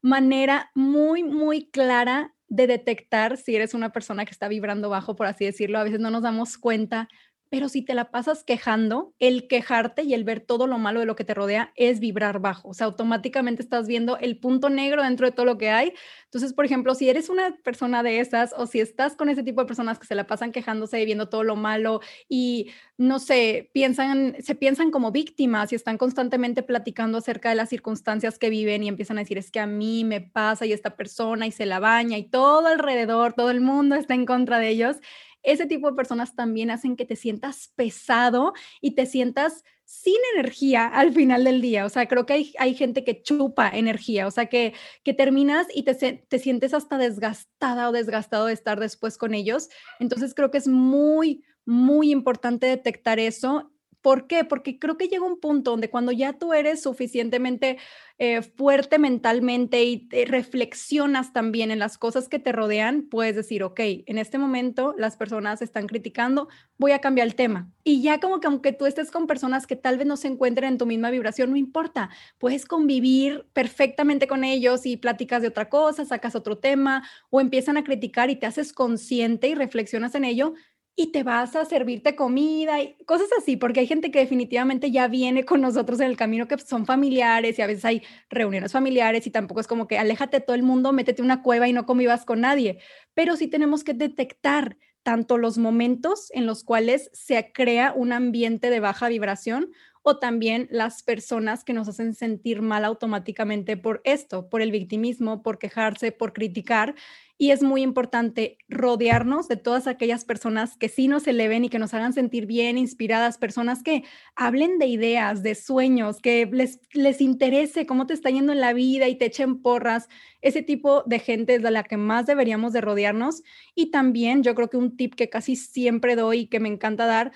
manera 0.00 0.70
muy, 0.74 1.22
muy 1.22 1.66
clara 1.70 2.34
de 2.48 2.66
detectar 2.66 3.36
si 3.36 3.54
eres 3.54 3.74
una 3.74 3.92
persona 3.92 4.24
que 4.24 4.32
está 4.32 4.48
vibrando 4.48 4.90
bajo, 4.90 5.14
por 5.14 5.26
así 5.26 5.44
decirlo. 5.44 5.78
A 5.78 5.84
veces 5.84 6.00
no 6.00 6.10
nos 6.10 6.22
damos 6.22 6.58
cuenta, 6.58 7.08
pero 7.50 7.68
si 7.68 7.82
te 7.82 7.94
la 7.94 8.12
pasas 8.12 8.44
quejando, 8.44 9.12
el 9.18 9.48
quejarte 9.48 10.04
y 10.04 10.14
el 10.14 10.22
ver 10.22 10.40
todo 10.40 10.68
lo 10.68 10.78
malo 10.78 11.00
de 11.00 11.06
lo 11.06 11.16
que 11.16 11.24
te 11.24 11.34
rodea 11.34 11.72
es 11.74 11.98
vibrar 11.98 12.38
bajo. 12.40 12.68
O 12.68 12.74
sea, 12.74 12.86
automáticamente 12.86 13.60
estás 13.60 13.88
viendo 13.88 14.16
el 14.18 14.38
punto 14.38 14.70
negro 14.70 15.02
dentro 15.02 15.26
de 15.26 15.32
todo 15.32 15.46
lo 15.46 15.58
que 15.58 15.68
hay. 15.70 15.92
Entonces, 16.26 16.52
por 16.52 16.64
ejemplo, 16.64 16.94
si 16.94 17.08
eres 17.08 17.28
una 17.28 17.56
persona 17.64 18.04
de 18.04 18.20
esas 18.20 18.54
o 18.56 18.68
si 18.68 18.78
estás 18.78 19.16
con 19.16 19.28
ese 19.28 19.42
tipo 19.42 19.60
de 19.60 19.66
personas 19.66 19.98
que 19.98 20.06
se 20.06 20.14
la 20.14 20.28
pasan 20.28 20.52
quejándose 20.52 21.00
y 21.00 21.04
viendo 21.04 21.28
todo 21.28 21.42
lo 21.42 21.56
malo 21.56 22.00
y 22.28 22.70
no 22.96 23.18
sé, 23.18 23.70
piensan, 23.74 24.36
se 24.40 24.54
piensan 24.54 24.92
como 24.92 25.10
víctimas 25.10 25.72
y 25.72 25.74
están 25.74 25.98
constantemente 25.98 26.62
platicando 26.62 27.18
acerca 27.18 27.48
de 27.48 27.56
las 27.56 27.68
circunstancias 27.68 28.38
que 28.38 28.50
viven 28.50 28.84
y 28.84 28.88
empiezan 28.88 29.18
a 29.18 29.22
decir, 29.22 29.38
es 29.38 29.50
que 29.50 29.58
a 29.58 29.66
mí 29.66 30.04
me 30.04 30.20
pasa 30.20 30.66
y 30.66 30.72
esta 30.72 30.96
persona 30.96 31.48
y 31.48 31.50
se 31.52 31.66
la 31.66 31.80
baña 31.80 32.16
y 32.16 32.24
todo 32.24 32.68
alrededor, 32.68 33.32
todo 33.32 33.50
el 33.50 33.60
mundo 33.60 33.96
está 33.96 34.14
en 34.14 34.26
contra 34.26 34.58
de 34.60 34.68
ellos 34.68 34.98
ese 35.42 35.66
tipo 35.66 35.88
de 35.88 35.96
personas 35.96 36.34
también 36.34 36.70
hacen 36.70 36.96
que 36.96 37.04
te 37.04 37.16
sientas 37.16 37.72
pesado 37.76 38.52
y 38.80 38.94
te 38.94 39.06
sientas 39.06 39.64
sin 39.84 40.14
energía 40.36 40.86
al 40.86 41.12
final 41.12 41.42
del 41.44 41.60
día. 41.60 41.84
O 41.84 41.88
sea, 41.88 42.06
creo 42.06 42.24
que 42.24 42.34
hay, 42.34 42.54
hay 42.58 42.74
gente 42.74 43.02
que 43.02 43.22
chupa 43.22 43.68
energía, 43.68 44.26
o 44.26 44.30
sea, 44.30 44.46
que, 44.46 44.72
que 45.02 45.14
terminas 45.14 45.66
y 45.74 45.82
te, 45.82 45.94
te 45.94 46.38
sientes 46.38 46.74
hasta 46.74 46.96
desgastada 46.96 47.88
o 47.88 47.92
desgastado 47.92 48.46
de 48.46 48.52
estar 48.52 48.78
después 48.78 49.18
con 49.18 49.34
ellos. 49.34 49.68
Entonces, 49.98 50.32
creo 50.34 50.50
que 50.50 50.58
es 50.58 50.68
muy, 50.68 51.44
muy 51.66 52.12
importante 52.12 52.66
detectar 52.66 53.18
eso 53.18 53.72
¿Por 54.02 54.26
qué? 54.26 54.44
Porque 54.44 54.78
creo 54.78 54.96
que 54.96 55.08
llega 55.08 55.24
un 55.24 55.40
punto 55.40 55.72
donde 55.72 55.90
cuando 55.90 56.12
ya 56.12 56.32
tú 56.32 56.52
eres 56.52 56.82
suficientemente 56.82 57.78
eh, 58.18 58.42
fuerte 58.42 58.98
mentalmente 58.98 59.82
y 59.82 60.08
reflexionas 60.26 61.32
también 61.32 61.70
en 61.70 61.78
las 61.78 61.96
cosas 61.96 62.28
que 62.28 62.38
te 62.38 62.52
rodean, 62.52 63.08
puedes 63.08 63.34
decir, 63.34 63.62
ok, 63.62 63.80
en 63.80 64.18
este 64.18 64.36
momento 64.36 64.94
las 64.98 65.16
personas 65.16 65.62
están 65.62 65.86
criticando, 65.86 66.48
voy 66.76 66.92
a 66.92 66.98
cambiar 67.00 67.26
el 67.26 67.34
tema. 67.34 67.70
Y 67.82 68.02
ya 68.02 68.20
como 68.20 68.40
que 68.40 68.46
aunque 68.46 68.72
tú 68.72 68.86
estés 68.86 69.10
con 69.10 69.26
personas 69.26 69.66
que 69.66 69.76
tal 69.76 69.96
vez 69.96 70.06
no 70.06 70.18
se 70.18 70.28
encuentren 70.28 70.72
en 70.72 70.78
tu 70.78 70.86
misma 70.86 71.10
vibración, 71.10 71.50
no 71.50 71.56
importa, 71.56 72.10
puedes 72.38 72.66
convivir 72.66 73.46
perfectamente 73.54 74.26
con 74.26 74.44
ellos 74.44 74.84
y 74.84 74.96
platicas 74.96 75.40
de 75.40 75.48
otra 75.48 75.70
cosa, 75.70 76.04
sacas 76.04 76.34
otro 76.34 76.58
tema 76.58 77.08
o 77.30 77.40
empiezan 77.40 77.78
a 77.78 77.84
criticar 77.84 78.28
y 78.28 78.36
te 78.36 78.46
haces 78.46 78.72
consciente 78.72 79.48
y 79.48 79.54
reflexionas 79.54 80.14
en 80.14 80.24
ello 80.24 80.54
y 81.00 81.06
te 81.12 81.22
vas 81.22 81.56
a 81.56 81.64
servirte 81.64 82.14
comida 82.14 82.82
y 82.82 82.94
cosas 83.06 83.28
así, 83.38 83.56
porque 83.56 83.80
hay 83.80 83.86
gente 83.86 84.10
que 84.10 84.18
definitivamente 84.18 84.90
ya 84.90 85.08
viene 85.08 85.46
con 85.46 85.62
nosotros 85.62 85.98
en 86.00 86.08
el 86.08 86.16
camino 86.18 86.46
que 86.46 86.58
son 86.58 86.84
familiares 86.84 87.58
y 87.58 87.62
a 87.62 87.66
veces 87.66 87.86
hay 87.86 88.02
reuniones 88.28 88.72
familiares 88.72 89.26
y 89.26 89.30
tampoco 89.30 89.60
es 89.60 89.66
como 89.66 89.88
que 89.88 89.96
aléjate 89.96 90.40
todo 90.40 90.54
el 90.54 90.62
mundo, 90.62 90.92
métete 90.92 91.22
una 91.22 91.40
cueva 91.40 91.66
y 91.68 91.72
no 91.72 91.86
convivas 91.86 92.26
con 92.26 92.42
nadie, 92.42 92.80
pero 93.14 93.34
sí 93.36 93.46
tenemos 93.46 93.82
que 93.82 93.94
detectar 93.94 94.76
tanto 95.02 95.38
los 95.38 95.56
momentos 95.56 96.30
en 96.34 96.44
los 96.44 96.64
cuales 96.64 97.08
se 97.14 97.50
crea 97.50 97.94
un 97.96 98.12
ambiente 98.12 98.68
de 98.68 98.80
baja 98.80 99.08
vibración 99.08 99.70
o 100.02 100.18
también 100.18 100.68
las 100.70 101.02
personas 101.02 101.64
que 101.64 101.72
nos 101.72 101.88
hacen 101.88 102.14
sentir 102.14 102.62
mal 102.62 102.84
automáticamente 102.84 103.76
por 103.76 104.00
esto, 104.04 104.48
por 104.48 104.62
el 104.62 104.70
victimismo, 104.70 105.42
por 105.42 105.58
quejarse, 105.58 106.12
por 106.12 106.32
criticar 106.32 106.94
y 107.40 107.52
es 107.52 107.62
muy 107.62 107.80
importante 107.80 108.58
rodearnos 108.68 109.48
de 109.48 109.56
todas 109.56 109.86
aquellas 109.86 110.26
personas 110.26 110.76
que 110.76 110.90
sí 110.90 111.08
nos 111.08 111.26
eleven 111.26 111.64
y 111.64 111.70
que 111.70 111.78
nos 111.78 111.94
hagan 111.94 112.12
sentir 112.12 112.44
bien, 112.44 112.76
inspiradas, 112.76 113.38
personas 113.38 113.82
que 113.82 114.04
hablen 114.36 114.78
de 114.78 114.84
ideas, 114.88 115.42
de 115.42 115.54
sueños, 115.54 116.20
que 116.20 116.46
les, 116.52 116.80
les 116.92 117.22
interese 117.22 117.86
cómo 117.86 118.06
te 118.06 118.12
está 118.12 118.28
yendo 118.28 118.52
en 118.52 118.60
la 118.60 118.74
vida 118.74 119.08
y 119.08 119.16
te 119.16 119.24
echen 119.24 119.62
porras. 119.62 120.06
Ese 120.42 120.62
tipo 120.62 121.02
de 121.06 121.18
gente 121.18 121.54
es 121.54 121.62
de 121.62 121.70
la 121.70 121.82
que 121.82 121.96
más 121.96 122.26
deberíamos 122.26 122.74
de 122.74 122.82
rodearnos. 122.82 123.42
Y 123.74 123.90
también 123.90 124.42
yo 124.42 124.54
creo 124.54 124.68
que 124.68 124.76
un 124.76 124.98
tip 124.98 125.14
que 125.14 125.30
casi 125.30 125.56
siempre 125.56 126.16
doy 126.16 126.40
y 126.40 126.46
que 126.48 126.60
me 126.60 126.68
encanta 126.68 127.06
dar, 127.06 127.32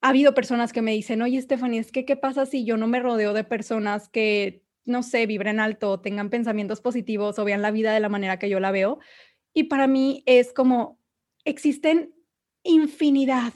ha 0.00 0.08
habido 0.10 0.34
personas 0.34 0.72
que 0.72 0.82
me 0.82 0.92
dicen, 0.92 1.22
oye, 1.22 1.40
Stephanie, 1.40 1.80
es 1.80 1.92
que 1.92 2.04
¿qué 2.04 2.16
pasa 2.16 2.46
si 2.46 2.64
yo 2.64 2.76
no 2.76 2.86
me 2.86 3.00
rodeo 3.00 3.32
de 3.32 3.44
personas 3.44 4.08
que 4.08 4.62
no 4.88 5.02
sé, 5.02 5.26
vibren 5.26 5.60
alto, 5.60 6.00
tengan 6.00 6.30
pensamientos 6.30 6.80
positivos 6.80 7.38
o 7.38 7.44
vean 7.44 7.62
la 7.62 7.70
vida 7.70 7.92
de 7.92 8.00
la 8.00 8.08
manera 8.08 8.38
que 8.38 8.48
yo 8.48 8.58
la 8.58 8.70
veo. 8.70 8.98
Y 9.52 9.64
para 9.64 9.86
mí 9.86 10.22
es 10.26 10.52
como, 10.52 10.98
existen 11.44 12.14
infinidad 12.62 13.52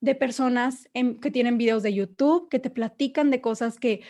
de 0.00 0.14
personas 0.16 0.88
que 0.92 1.30
tienen 1.30 1.56
videos 1.56 1.84
de 1.84 1.94
YouTube, 1.94 2.48
que 2.48 2.58
te 2.58 2.70
platican 2.70 3.30
de 3.30 3.40
cosas 3.40 3.78
que, 3.78 4.02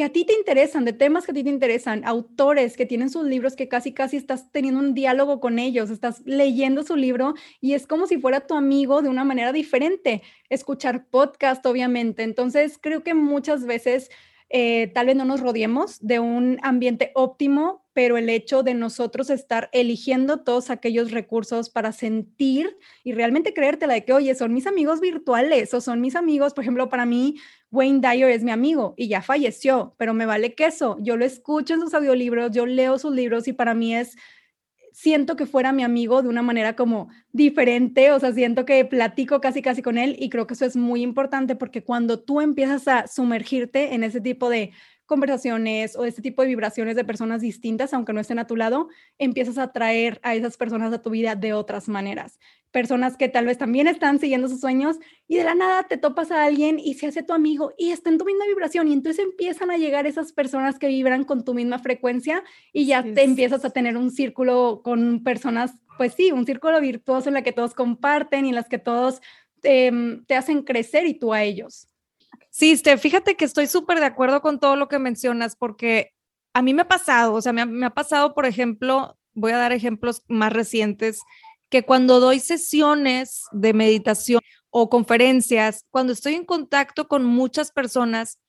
que 0.00 0.04
a 0.04 0.08
ti 0.08 0.24
te 0.24 0.32
interesan, 0.32 0.86
de 0.86 0.94
temas 0.94 1.26
que 1.26 1.32
a 1.32 1.34
ti 1.34 1.44
te 1.44 1.50
interesan, 1.50 2.06
autores 2.06 2.74
que 2.78 2.86
tienen 2.86 3.10
sus 3.10 3.26
libros 3.26 3.54
que 3.54 3.68
casi, 3.68 3.92
casi 3.92 4.16
estás 4.16 4.50
teniendo 4.50 4.80
un 4.80 4.94
diálogo 4.94 5.40
con 5.40 5.58
ellos, 5.58 5.90
estás 5.90 6.22
leyendo 6.24 6.82
su 6.84 6.96
libro 6.96 7.34
y 7.60 7.74
es 7.74 7.86
como 7.86 8.06
si 8.06 8.16
fuera 8.16 8.46
tu 8.46 8.54
amigo 8.54 9.02
de 9.02 9.10
una 9.10 9.24
manera 9.24 9.52
diferente. 9.52 10.22
Escuchar 10.48 11.04
podcast, 11.10 11.66
obviamente. 11.66 12.22
Entonces, 12.22 12.78
creo 12.80 13.02
que 13.02 13.12
muchas 13.12 13.66
veces 13.66 14.10
eh, 14.48 14.90
tal 14.94 15.04
vez 15.04 15.16
no 15.16 15.26
nos 15.26 15.40
rodeemos 15.40 15.98
de 16.00 16.18
un 16.18 16.58
ambiente 16.62 17.12
óptimo, 17.14 17.84
pero 17.92 18.16
el 18.16 18.30
hecho 18.30 18.62
de 18.62 18.72
nosotros 18.72 19.28
estar 19.28 19.68
eligiendo 19.72 20.40
todos 20.40 20.70
aquellos 20.70 21.10
recursos 21.10 21.68
para 21.68 21.92
sentir 21.92 22.76
y 23.04 23.12
realmente 23.12 23.52
creértela 23.52 23.94
de 23.94 24.04
que, 24.06 24.14
oye, 24.14 24.34
son 24.34 24.54
mis 24.54 24.66
amigos 24.66 25.00
virtuales 25.00 25.74
o 25.74 25.82
son 25.82 26.00
mis 26.00 26.16
amigos, 26.16 26.54
por 26.54 26.64
ejemplo, 26.64 26.88
para 26.88 27.04
mí, 27.04 27.36
Wayne 27.70 28.00
Dyer 28.00 28.30
es 28.30 28.42
mi 28.42 28.50
amigo 28.50 28.94
y 28.96 29.08
ya 29.08 29.22
falleció, 29.22 29.94
pero 29.96 30.14
me 30.14 30.26
vale 30.26 30.54
queso. 30.54 30.96
Yo 31.00 31.16
lo 31.16 31.24
escucho 31.24 31.74
en 31.74 31.80
sus 31.80 31.94
audiolibros, 31.94 32.50
yo 32.50 32.66
leo 32.66 32.98
sus 32.98 33.14
libros 33.14 33.46
y 33.48 33.52
para 33.52 33.74
mí 33.74 33.94
es 33.94 34.16
siento 34.92 35.36
que 35.36 35.46
fuera 35.46 35.72
mi 35.72 35.82
amigo 35.82 36.22
de 36.22 36.28
una 36.28 36.42
manera 36.42 36.76
como 36.76 37.08
diferente, 37.32 38.12
o 38.12 38.20
sea, 38.20 38.32
siento 38.32 38.64
que 38.64 38.84
platico 38.84 39.40
casi 39.40 39.62
casi 39.62 39.82
con 39.82 39.98
él 39.98 40.16
y 40.18 40.30
creo 40.30 40.46
que 40.46 40.54
eso 40.54 40.64
es 40.64 40.76
muy 40.76 41.02
importante 41.02 41.56
porque 41.56 41.84
cuando 41.84 42.20
tú 42.20 42.40
empiezas 42.40 42.88
a 42.88 43.06
sumergirte 43.06 43.94
en 43.94 44.04
ese 44.04 44.20
tipo 44.20 44.48
de 44.50 44.72
conversaciones 45.10 45.96
o 45.96 46.04
este 46.04 46.22
tipo 46.22 46.42
de 46.42 46.48
vibraciones 46.48 46.94
de 46.94 47.04
personas 47.04 47.40
distintas, 47.40 47.92
aunque 47.92 48.12
no 48.12 48.20
estén 48.20 48.38
a 48.38 48.46
tu 48.46 48.54
lado, 48.54 48.88
empiezas 49.18 49.58
a 49.58 49.64
atraer 49.64 50.20
a 50.22 50.36
esas 50.36 50.56
personas 50.56 50.92
a 50.92 51.02
tu 51.02 51.10
vida 51.10 51.34
de 51.34 51.52
otras 51.52 51.88
maneras. 51.88 52.38
Personas 52.70 53.16
que 53.16 53.28
tal 53.28 53.44
vez 53.44 53.58
también 53.58 53.88
están 53.88 54.20
siguiendo 54.20 54.46
sus 54.46 54.60
sueños 54.60 54.98
y 55.26 55.36
de 55.36 55.42
la 55.42 55.56
nada 55.56 55.82
te 55.88 55.96
topas 55.96 56.30
a 56.30 56.44
alguien 56.44 56.78
y 56.78 56.94
se 56.94 57.08
hace 57.08 57.24
tu 57.24 57.32
amigo 57.32 57.72
y 57.76 57.90
está 57.90 58.08
en 58.08 58.18
tu 58.18 58.24
misma 58.24 58.46
vibración 58.46 58.86
y 58.86 58.92
entonces 58.92 59.24
empiezan 59.24 59.72
a 59.72 59.78
llegar 59.78 60.06
esas 60.06 60.32
personas 60.32 60.78
que 60.78 60.86
vibran 60.86 61.24
con 61.24 61.44
tu 61.44 61.54
misma 61.54 61.80
frecuencia 61.80 62.44
y 62.72 62.86
ya 62.86 63.02
te 63.02 63.24
empiezas 63.24 63.64
a 63.64 63.70
tener 63.70 63.96
un 63.96 64.12
círculo 64.12 64.80
con 64.84 65.24
personas, 65.24 65.72
pues 65.98 66.14
sí, 66.14 66.30
un 66.30 66.46
círculo 66.46 66.80
virtuoso 66.80 67.30
en 67.30 67.34
la 67.34 67.42
que 67.42 67.50
todos 67.52 67.74
comparten 67.74 68.46
y 68.46 68.50
en 68.50 68.54
las 68.54 68.68
que 68.68 68.78
todos 68.78 69.20
em, 69.64 70.24
te 70.26 70.36
hacen 70.36 70.62
crecer 70.62 71.04
y 71.06 71.14
tú 71.14 71.34
a 71.34 71.42
ellos. 71.42 71.89
Sí, 72.50 72.76
Steph, 72.76 73.00
fíjate 73.00 73.36
que 73.36 73.44
estoy 73.44 73.66
súper 73.68 74.00
de 74.00 74.06
acuerdo 74.06 74.42
con 74.42 74.58
todo 74.58 74.76
lo 74.76 74.88
que 74.88 74.98
mencionas, 74.98 75.56
porque 75.56 76.12
a 76.52 76.62
mí 76.62 76.74
me 76.74 76.82
ha 76.82 76.88
pasado, 76.88 77.34
o 77.34 77.42
sea, 77.42 77.52
me 77.52 77.86
ha, 77.86 77.90
pasado, 77.90 78.34
por 78.34 78.44
ejemplo, 78.44 79.16
voy 79.34 79.52
a 79.52 79.58
dar 79.58 79.72
ejemplos 79.72 80.24
más 80.28 80.52
recientes, 80.52 81.20
que 81.68 81.84
cuando 81.84 82.18
doy 82.18 82.40
sesiones 82.40 83.44
de 83.52 83.72
meditación 83.72 84.40
o 84.70 84.90
conferencias, 84.90 85.86
cuando 85.90 86.12
estoy 86.12 86.34
en 86.34 86.44
contacto 86.44 87.06
con 87.06 87.24
muchas 87.24 87.70
personas, 87.70 88.40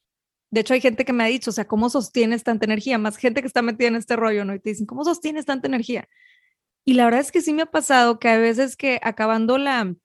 de 0.50 0.62
hecho 0.62 0.74
hay 0.74 0.82
gente 0.82 1.06
que 1.06 1.14
me 1.14 1.24
ha 1.24 1.28
dicho, 1.28 1.52
o 1.52 1.54
sea, 1.54 1.68
¿cómo 1.68 1.90
sostienes 1.90 2.44
tanta 2.44 2.66
energía? 2.66 2.98
Más 2.98 3.18
gente 3.18 3.42
que 3.42 3.48
está 3.48 3.62
metida 3.62 3.90
en 3.90 3.96
este 3.96 4.16
rollo, 4.16 4.46
¿no? 4.46 4.56
Y 4.56 4.60
te 4.60 4.72
dicen, 4.72 4.88
¿cómo 4.88 5.04
sostienes 5.04 5.46
tanta 5.46 5.68
energía? 5.68 6.10
Y 6.86 6.96
la 6.96 7.06
verdad 7.06 7.22
es 7.22 7.32
que 7.32 7.42
sí 7.42 7.54
me 7.54 7.62
ha 7.64 7.68
pasado 7.68 8.20
que 8.20 8.30
a 8.30 8.38
veces 8.38 8.76
que 8.76 9.00
acabando 9.04 9.60
la, 9.60 9.96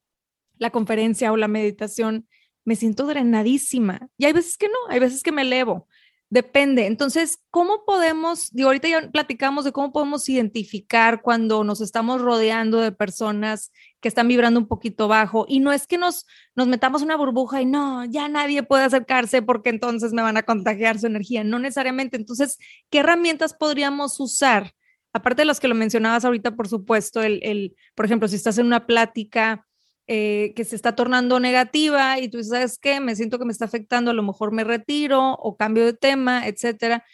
la 0.58 0.70
conferencia 0.70 1.32
o 1.32 1.36
la 1.36 1.48
meditación, 1.48 2.28
me 2.66 2.76
siento 2.76 3.06
drenadísima. 3.06 4.08
Y 4.18 4.26
hay 4.26 4.34
veces 4.34 4.58
que 4.58 4.68
no, 4.68 4.74
hay 4.90 4.98
veces 4.98 5.22
que 5.22 5.32
me 5.32 5.42
elevo. 5.42 5.88
Depende. 6.28 6.86
Entonces, 6.86 7.38
¿cómo 7.50 7.84
podemos, 7.86 8.50
digo, 8.50 8.68
ahorita 8.68 8.88
ya 8.88 9.08
platicamos 9.12 9.64
de 9.64 9.70
cómo 9.70 9.92
podemos 9.92 10.28
identificar 10.28 11.22
cuando 11.22 11.62
nos 11.62 11.80
estamos 11.80 12.20
rodeando 12.20 12.80
de 12.80 12.90
personas 12.90 13.70
que 14.00 14.08
están 14.08 14.26
vibrando 14.26 14.58
un 14.58 14.66
poquito 14.66 15.06
bajo 15.06 15.46
y 15.48 15.60
no 15.60 15.72
es 15.72 15.86
que 15.86 15.98
nos, 15.98 16.26
nos 16.56 16.66
metamos 16.66 17.02
una 17.02 17.16
burbuja 17.16 17.62
y 17.62 17.66
no, 17.66 18.04
ya 18.06 18.28
nadie 18.28 18.64
puede 18.64 18.82
acercarse 18.82 19.40
porque 19.40 19.70
entonces 19.70 20.12
me 20.12 20.22
van 20.22 20.36
a 20.36 20.42
contagiar 20.42 20.98
su 20.98 21.06
energía, 21.06 21.44
no 21.44 21.60
necesariamente. 21.60 22.16
Entonces, 22.16 22.58
¿qué 22.90 22.98
herramientas 22.98 23.54
podríamos 23.54 24.18
usar? 24.18 24.72
Aparte 25.12 25.42
de 25.42 25.46
las 25.46 25.60
que 25.60 25.68
lo 25.68 25.76
mencionabas 25.76 26.24
ahorita, 26.24 26.56
por 26.56 26.66
supuesto, 26.66 27.22
el, 27.22 27.38
el 27.44 27.76
por 27.94 28.04
ejemplo, 28.04 28.26
si 28.26 28.34
estás 28.34 28.58
en 28.58 28.66
una 28.66 28.84
plática, 28.84 29.64
eh, 30.06 30.52
que 30.54 30.64
se 30.64 30.76
está 30.76 30.94
tornando 30.94 31.40
negativa 31.40 32.18
y 32.20 32.28
tú 32.28 32.42
sabes 32.44 32.78
que 32.78 33.00
me 33.00 33.16
siento 33.16 33.38
que 33.38 33.44
me 33.44 33.52
está 33.52 33.64
afectando, 33.64 34.10
a 34.10 34.14
lo 34.14 34.22
mejor 34.22 34.52
me 34.52 34.64
retiro 34.64 35.32
o 35.34 35.56
cambio 35.56 35.84
de 35.84 35.92
tema, 35.92 36.46
etcétera. 36.46 37.04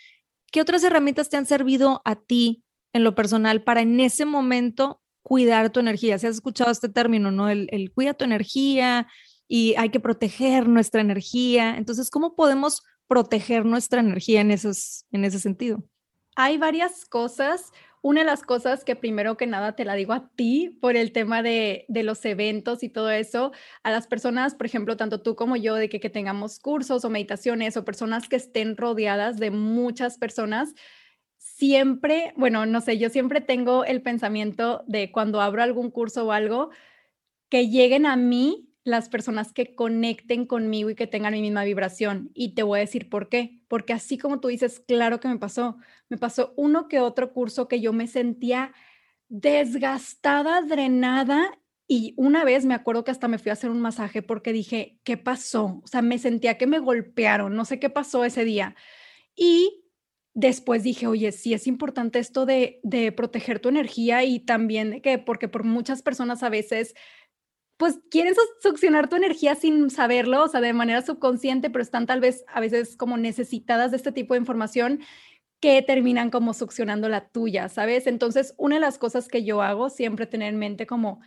¿Qué 0.50 0.60
otras 0.60 0.84
herramientas 0.84 1.30
te 1.30 1.36
han 1.36 1.46
servido 1.46 2.02
a 2.04 2.16
ti 2.16 2.64
en 2.92 3.04
lo 3.04 3.14
personal 3.14 3.62
para 3.62 3.80
en 3.80 3.98
ese 4.00 4.26
momento 4.26 5.00
cuidar 5.22 5.70
tu 5.70 5.80
energía? 5.80 6.18
Si 6.18 6.26
has 6.26 6.34
escuchado 6.34 6.70
este 6.70 6.88
término, 6.88 7.30
¿no? 7.30 7.48
El, 7.48 7.68
el 7.70 7.92
cuida 7.92 8.14
tu 8.14 8.24
energía 8.24 9.08
y 9.48 9.74
hay 9.76 9.90
que 9.90 10.00
proteger 10.00 10.68
nuestra 10.68 11.00
energía. 11.00 11.76
Entonces, 11.76 12.10
¿cómo 12.10 12.34
podemos 12.34 12.82
proteger 13.06 13.64
nuestra 13.64 14.00
energía 14.00 14.40
en, 14.40 14.50
esos, 14.50 15.04
en 15.12 15.24
ese 15.24 15.38
sentido? 15.38 15.84
Hay 16.36 16.56
varias 16.56 17.04
cosas. 17.04 17.70
Una 18.02 18.22
de 18.22 18.26
las 18.26 18.42
cosas 18.42 18.84
que 18.84 18.96
primero 18.96 19.36
que 19.36 19.46
nada 19.46 19.76
te 19.76 19.84
la 19.84 19.94
digo 19.94 20.12
a 20.12 20.28
ti 20.34 20.76
por 20.80 20.96
el 20.96 21.12
tema 21.12 21.40
de, 21.40 21.86
los 21.88 22.24
eventos 22.24 22.82
y 22.82 22.88
todo 22.88 23.10
eso, 23.12 23.52
a 23.84 23.92
las 23.92 24.08
personas, 24.08 24.56
por 24.56 24.66
ejemplo, 24.66 24.96
tanto 24.96 25.22
tú 25.22 25.36
como 25.36 25.54
yo, 25.54 25.76
de 25.76 25.88
que, 25.88 26.00
que 26.00 26.10
tengamos 26.10 26.58
cursos 26.58 27.04
o 27.04 27.10
meditaciones 27.10 27.76
o 27.76 27.84
personas 27.84 28.28
que 28.28 28.34
estén 28.34 28.76
rodeadas 28.76 29.38
de 29.38 29.52
muchas 29.52 30.18
personas, 30.18 30.74
siempre, 31.38 32.34
bueno, 32.36 32.66
no 32.66 32.80
sé, 32.80 32.98
yo 32.98 33.08
siempre 33.08 33.40
tengo 33.40 33.84
el 33.84 34.02
pensamiento 34.02 34.82
de 34.88 35.12
cuando 35.12 35.40
abro 35.40 35.62
algún 35.62 35.92
curso 35.92 36.26
o 36.26 36.32
algo, 36.32 36.70
que 37.48 37.68
lleguen 37.68 38.06
a 38.06 38.16
mí 38.16 38.71
las 38.84 39.08
personas 39.08 39.52
que 39.52 39.74
conecten 39.74 40.46
conmigo 40.46 40.90
y 40.90 40.94
que 40.94 41.06
tengan 41.06 41.34
mi 41.34 41.40
misma 41.40 41.64
vibración. 41.64 42.30
Y 42.34 42.54
te 42.54 42.62
voy 42.62 42.78
a 42.78 42.80
decir 42.80 43.08
por 43.08 43.28
qué. 43.28 43.60
Porque 43.68 43.92
así 43.92 44.18
como 44.18 44.40
tú 44.40 44.48
dices, 44.48 44.80
claro 44.80 45.20
que 45.20 45.28
me 45.28 45.38
pasó. 45.38 45.76
Me 46.08 46.18
pasó 46.18 46.52
uno 46.56 46.88
que 46.88 47.00
otro 47.00 47.32
curso 47.32 47.68
que 47.68 47.80
yo 47.80 47.92
me 47.92 48.08
sentía 48.08 48.72
desgastada, 49.28 50.62
drenada. 50.62 51.58
Y 51.86 52.14
una 52.16 52.44
vez 52.44 52.64
me 52.64 52.74
acuerdo 52.74 53.04
que 53.04 53.10
hasta 53.10 53.28
me 53.28 53.38
fui 53.38 53.50
a 53.50 53.54
hacer 53.54 53.70
un 53.70 53.80
masaje 53.80 54.22
porque 54.22 54.52
dije, 54.52 54.98
¿qué 55.04 55.16
pasó? 55.16 55.80
O 55.84 55.86
sea, 55.86 56.02
me 56.02 56.18
sentía 56.18 56.58
que 56.58 56.66
me 56.66 56.78
golpearon, 56.78 57.54
no 57.54 57.64
sé 57.64 57.78
qué 57.78 57.90
pasó 57.90 58.24
ese 58.24 58.44
día. 58.44 58.74
Y 59.36 59.82
después 60.34 60.82
dije, 60.82 61.06
oye, 61.06 61.30
sí 61.32 61.54
es 61.54 61.66
importante 61.66 62.18
esto 62.18 62.46
de, 62.46 62.80
de 62.82 63.12
proteger 63.12 63.60
tu 63.60 63.68
energía 63.68 64.24
y 64.24 64.40
también 64.40 65.00
que, 65.02 65.18
porque 65.18 65.48
por 65.48 65.64
muchas 65.64 66.02
personas 66.02 66.42
a 66.42 66.48
veces 66.48 66.94
pues 67.82 67.98
quieren 68.12 68.32
succionar 68.60 69.08
tu 69.08 69.16
energía 69.16 69.56
sin 69.56 69.90
saberlo, 69.90 70.44
o 70.44 70.46
sea, 70.46 70.60
de 70.60 70.72
manera 70.72 71.02
subconsciente, 71.02 71.68
pero 71.68 71.82
están 71.82 72.06
tal 72.06 72.20
vez 72.20 72.44
a 72.46 72.60
veces 72.60 72.96
como 72.96 73.16
necesitadas 73.16 73.90
de 73.90 73.96
este 73.96 74.12
tipo 74.12 74.34
de 74.34 74.38
información 74.38 75.00
que 75.58 75.82
terminan 75.82 76.30
como 76.30 76.54
succionando 76.54 77.08
la 77.08 77.26
tuya, 77.26 77.68
¿sabes? 77.68 78.06
Entonces, 78.06 78.54
una 78.56 78.76
de 78.76 78.82
las 78.82 78.98
cosas 78.98 79.26
que 79.26 79.42
yo 79.42 79.62
hago, 79.62 79.90
siempre 79.90 80.28
tener 80.28 80.50
en 80.50 80.60
mente 80.60 80.86
como 80.86 81.22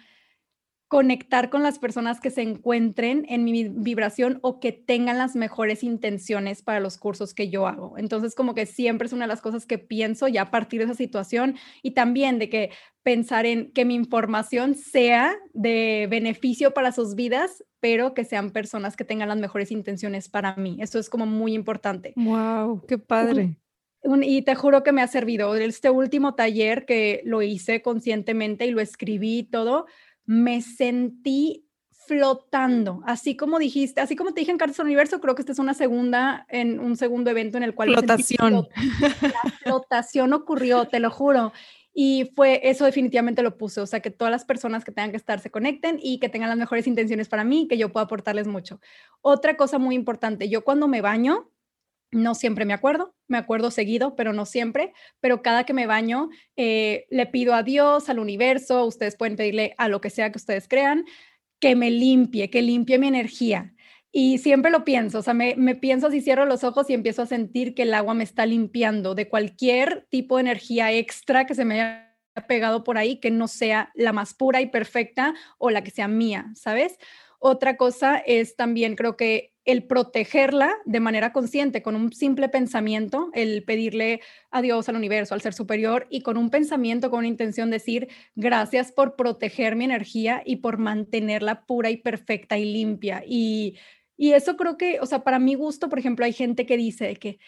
conectar 0.95 1.49
con 1.49 1.61
las 1.61 1.77
personas 1.77 2.21
que 2.21 2.29
se 2.29 2.41
encuentren 2.41 3.25
en 3.27 3.43
mi 3.43 3.67
vibración 3.67 4.39
o 4.41 4.61
que 4.61 4.71
tengan 4.71 5.17
las 5.17 5.35
mejores 5.35 5.83
intenciones 5.83 6.61
para 6.61 6.79
los 6.79 6.97
cursos 6.97 7.33
que 7.33 7.49
yo 7.49 7.67
hago. 7.67 7.97
Entonces, 7.97 8.33
como 8.33 8.55
que 8.55 8.65
siempre 8.65 9.05
es 9.05 9.11
una 9.11 9.25
de 9.25 9.27
las 9.27 9.41
cosas 9.41 9.65
que 9.65 9.77
pienso 9.77 10.29
ya 10.29 10.43
a 10.43 10.51
partir 10.51 10.79
de 10.79 10.85
esa 10.85 10.93
situación 10.93 11.57
y 11.83 11.91
también 11.91 12.39
de 12.39 12.47
que 12.47 12.69
pensar 13.03 13.45
en 13.45 13.73
que 13.73 13.83
mi 13.83 13.93
información 13.93 14.73
sea 14.73 15.35
de 15.51 16.07
beneficio 16.09 16.73
para 16.73 16.93
sus 16.93 17.15
vidas, 17.15 17.61
pero 17.81 18.13
que 18.13 18.23
sean 18.23 18.51
personas 18.51 18.95
que 18.95 19.03
tengan 19.03 19.27
las 19.27 19.37
mejores 19.37 19.71
intenciones 19.71 20.29
para 20.29 20.55
mí. 20.55 20.77
Eso 20.79 20.97
es 20.97 21.09
como 21.09 21.25
muy 21.25 21.55
importante. 21.55 22.13
Wow, 22.15 22.85
qué 22.87 22.97
padre. 22.97 23.57
y 24.21 24.43
te 24.43 24.55
juro 24.55 24.81
que 24.81 24.93
me 24.93 25.01
ha 25.01 25.07
servido. 25.07 25.53
Este 25.55 25.89
último 25.89 26.35
taller 26.35 26.85
que 26.85 27.21
lo 27.25 27.41
hice 27.41 27.81
conscientemente 27.81 28.65
y 28.65 28.71
lo 28.71 28.79
escribí 28.79 29.43
todo, 29.43 29.87
me 30.25 30.61
sentí 30.61 31.65
flotando, 32.07 33.01
así 33.05 33.35
como 33.35 33.57
dijiste, 33.57 33.99
así 33.99 34.15
como 34.15 34.31
te 34.31 34.41
dije 34.41 34.51
en 34.51 34.57
Cartas 34.57 34.77
del 34.77 34.85
Universo, 34.85 35.19
creo 35.19 35.33
que 35.33 35.41
esta 35.41 35.53
es 35.53 35.59
una 35.59 35.73
segunda, 35.73 36.45
en 36.49 36.79
un 36.79 36.97
segundo 36.97 37.31
evento 37.31 37.57
en 37.57 37.63
el 37.63 37.73
cual... 37.73 37.89
Flotación. 37.93 38.67
La 39.21 39.51
flotación 39.63 40.33
ocurrió, 40.33 40.85
te 40.85 40.99
lo 40.99 41.09
juro. 41.09 41.51
Y 41.93 42.31
fue 42.35 42.59
eso 42.63 42.85
definitivamente 42.85 43.41
lo 43.41 43.57
puse, 43.57 43.81
o 43.81 43.87
sea, 43.87 44.01
que 44.01 44.11
todas 44.11 44.29
las 44.29 44.45
personas 44.45 44.83
que 44.83 44.91
tengan 44.91 45.11
que 45.11 45.17
estar 45.17 45.39
se 45.39 45.49
conecten 45.49 45.97
y 46.01 46.19
que 46.19 46.29
tengan 46.29 46.49
las 46.49 46.57
mejores 46.57 46.87
intenciones 46.87 47.29
para 47.29 47.43
mí, 47.43 47.67
que 47.67 47.77
yo 47.77 47.91
pueda 47.91 48.03
aportarles 48.03 48.47
mucho. 48.47 48.79
Otra 49.21 49.55
cosa 49.55 49.79
muy 49.79 49.95
importante, 49.95 50.49
yo 50.49 50.63
cuando 50.63 50.87
me 50.87 51.01
baño, 51.01 51.49
no 52.15 52.33
siempre 52.33 52.65
me 52.65 52.73
acuerdo, 52.73 53.13
me 53.27 53.37
acuerdo 53.37 53.69
seguido, 53.69 54.15
pero 54.15 54.33
no 54.33 54.45
siempre, 54.45 54.93
pero 55.19 55.41
cada 55.41 55.65
que 55.65 55.73
me 55.73 55.85
baño 55.85 56.29
eh, 56.55 57.05
le 57.09 57.25
pido 57.27 57.53
a 57.53 57.61
Dios, 57.61 58.09
al 58.09 58.19
universo, 58.19 58.85
ustedes 58.85 59.15
pueden 59.15 59.35
pedirle 59.35 59.75
a 59.77 59.89
lo 59.89 60.01
que 60.01 60.09
sea 60.09 60.31
que 60.31 60.37
ustedes 60.37 60.67
crean, 60.67 61.05
que 61.59 61.75
me 61.75 61.91
limpie, 61.91 62.49
que 62.49 62.61
limpie 62.61 62.97
mi 62.97 63.07
energía. 63.07 63.73
Y 64.11 64.37
siempre 64.37 64.71
lo 64.71 64.85
pienso, 64.85 65.19
o 65.19 65.21
sea, 65.21 65.33
me, 65.33 65.55
me 65.57 65.75
pienso 65.75 66.09
si 66.09 66.21
cierro 66.21 66.45
los 66.45 66.63
ojos 66.63 66.89
y 66.89 66.93
empiezo 66.93 67.21
a 67.21 67.25
sentir 67.25 67.75
que 67.75 67.83
el 67.83 67.93
agua 67.93 68.13
me 68.13 68.23
está 68.23 68.45
limpiando 68.45 69.13
de 69.13 69.27
cualquier 69.27 70.07
tipo 70.09 70.37
de 70.37 70.41
energía 70.41 70.93
extra 70.93 71.45
que 71.45 71.53
se 71.53 71.65
me 71.65 71.81
haya 71.81 72.15
pegado 72.47 72.85
por 72.85 72.97
ahí, 72.97 73.17
que 73.17 73.31
no 73.31 73.49
sea 73.49 73.91
la 73.93 74.13
más 74.13 74.33
pura 74.33 74.61
y 74.61 74.67
perfecta 74.67 75.33
o 75.57 75.69
la 75.69 75.83
que 75.83 75.91
sea 75.91 76.07
mía, 76.07 76.47
¿sabes? 76.55 76.97
Otra 77.39 77.75
cosa 77.75 78.17
es 78.17 78.55
también, 78.55 78.95
creo 78.95 79.17
que 79.17 79.54
el 79.65 79.83
protegerla 79.83 80.75
de 80.85 80.99
manera 80.99 81.33
consciente, 81.33 81.81
con 81.81 81.95
un 81.95 82.13
simple 82.13 82.49
pensamiento, 82.49 83.31
el 83.33 83.63
pedirle 83.63 84.21
a 84.51 84.61
Dios, 84.61 84.87
al 84.87 84.95
universo, 84.95 85.33
al 85.33 85.41
ser 85.41 85.53
superior, 85.53 86.07
y 86.09 86.21
con 86.21 86.37
un 86.37 86.49
pensamiento, 86.51 87.09
con 87.09 87.19
una 87.19 87.27
intención, 87.27 87.71
decir, 87.71 88.07
gracias 88.35 88.91
por 88.91 89.15
proteger 89.15 89.75
mi 89.75 89.85
energía 89.85 90.43
y 90.45 90.57
por 90.57 90.77
mantenerla 90.77 91.65
pura 91.65 91.89
y 91.89 91.97
perfecta 91.97 92.57
y 92.57 92.65
limpia. 92.71 93.23
Y, 93.25 93.75
y 94.17 94.33
eso 94.33 94.55
creo 94.55 94.77
que, 94.77 94.99
o 95.01 95.05
sea, 95.05 95.23
para 95.23 95.39
mi 95.39 95.55
gusto, 95.55 95.89
por 95.89 95.99
ejemplo, 95.99 96.25
hay 96.25 96.33
gente 96.33 96.65
que 96.65 96.77
dice 96.77 97.15
que 97.15 97.39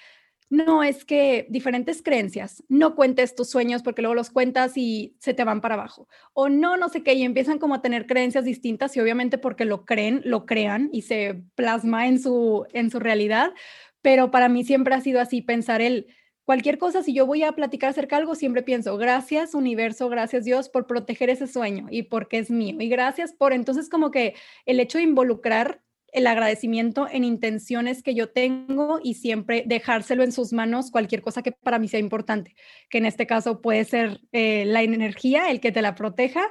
no, 0.50 0.84
es 0.84 1.04
que 1.04 1.46
diferentes 1.50 2.02
creencias, 2.02 2.64
no 2.70 2.96
cuentes 2.96 3.36
tus 3.36 3.50
sueños 3.50 3.84
porque 3.84 4.02
luego 4.02 4.16
los 4.16 4.30
cuentas 4.30 4.78
y 4.78 5.16
se 5.20 5.34
te 5.34 5.44
van 5.44 5.60
para 5.60 5.76
abajo. 5.76 6.08
O 6.34 6.48
no, 6.48 6.78
no 6.78 6.88
sé 6.88 7.04
qué, 7.04 7.14
y 7.14 7.24
empiezan 7.24 7.60
como 7.60 7.76
a 7.76 7.82
tener 7.82 8.08
creencias 8.08 8.46
distintas 8.46 8.96
y 8.96 9.02
obviamente 9.02 9.38
porque 9.38 9.66
lo 9.66 9.86
creen, 9.86 10.22
lo 10.24 10.46
crean 10.46 10.90
y 10.94 11.02
se 11.02 11.44
plasma 11.56 12.08
en 12.08 12.22
su, 12.22 12.66
en 12.72 12.90
su 12.92 13.00
realidad. 13.00 13.54
Pero 14.02 14.32
para 14.32 14.48
mí 14.48 14.64
siempre 14.64 14.96
ha 14.96 15.02
sido 15.02 15.20
así 15.20 15.42
pensar 15.42 15.82
el, 15.82 16.08
cualquier 16.46 16.78
cosa, 16.78 17.04
si 17.04 17.14
yo 17.14 17.26
voy 17.26 17.44
a 17.44 17.52
platicar 17.52 17.90
acerca 17.90 18.16
de 18.16 18.22
algo, 18.22 18.34
siempre 18.36 18.64
pienso, 18.64 18.98
gracias 18.98 19.54
universo, 19.54 20.08
gracias 20.08 20.46
Dios 20.46 20.70
por 20.70 20.88
proteger 20.88 21.30
ese 21.30 21.46
sueño 21.46 21.88
y 21.92 22.04
porque 22.04 22.40
es 22.40 22.50
mío. 22.50 22.78
Y 22.80 22.88
gracias 22.88 23.34
por, 23.34 23.52
entonces 23.52 23.90
como 23.90 24.12
que 24.12 24.34
el 24.66 24.80
hecho 24.80 24.98
de 24.98 25.04
involucrar 25.04 25.82
el 26.14 26.28
agradecimiento 26.28 27.08
en 27.10 27.24
intenciones 27.24 28.02
que 28.02 28.16
yo 28.16 28.30
tengo 28.30 29.00
y 29.04 29.16
siempre 29.16 29.64
dejárselo 29.66 30.24
en 30.24 30.32
sus 30.32 30.54
manos 30.54 30.92
cualquier 30.92 31.22
cosa 31.22 31.44
que 31.44 31.52
para 31.52 31.80
mí 31.80 31.88
sea 31.88 32.00
importante, 32.00 32.56
que 32.90 32.98
en 32.98 33.06
este 33.06 33.28
caso 33.28 33.62
puede 33.62 33.84
ser 33.84 34.22
eh, 34.32 34.66
la 34.66 34.84
energía, 34.84 35.50
el 35.52 35.60
que 35.60 35.72
te 35.72 35.82
la 35.82 35.96
proteja. 35.96 36.42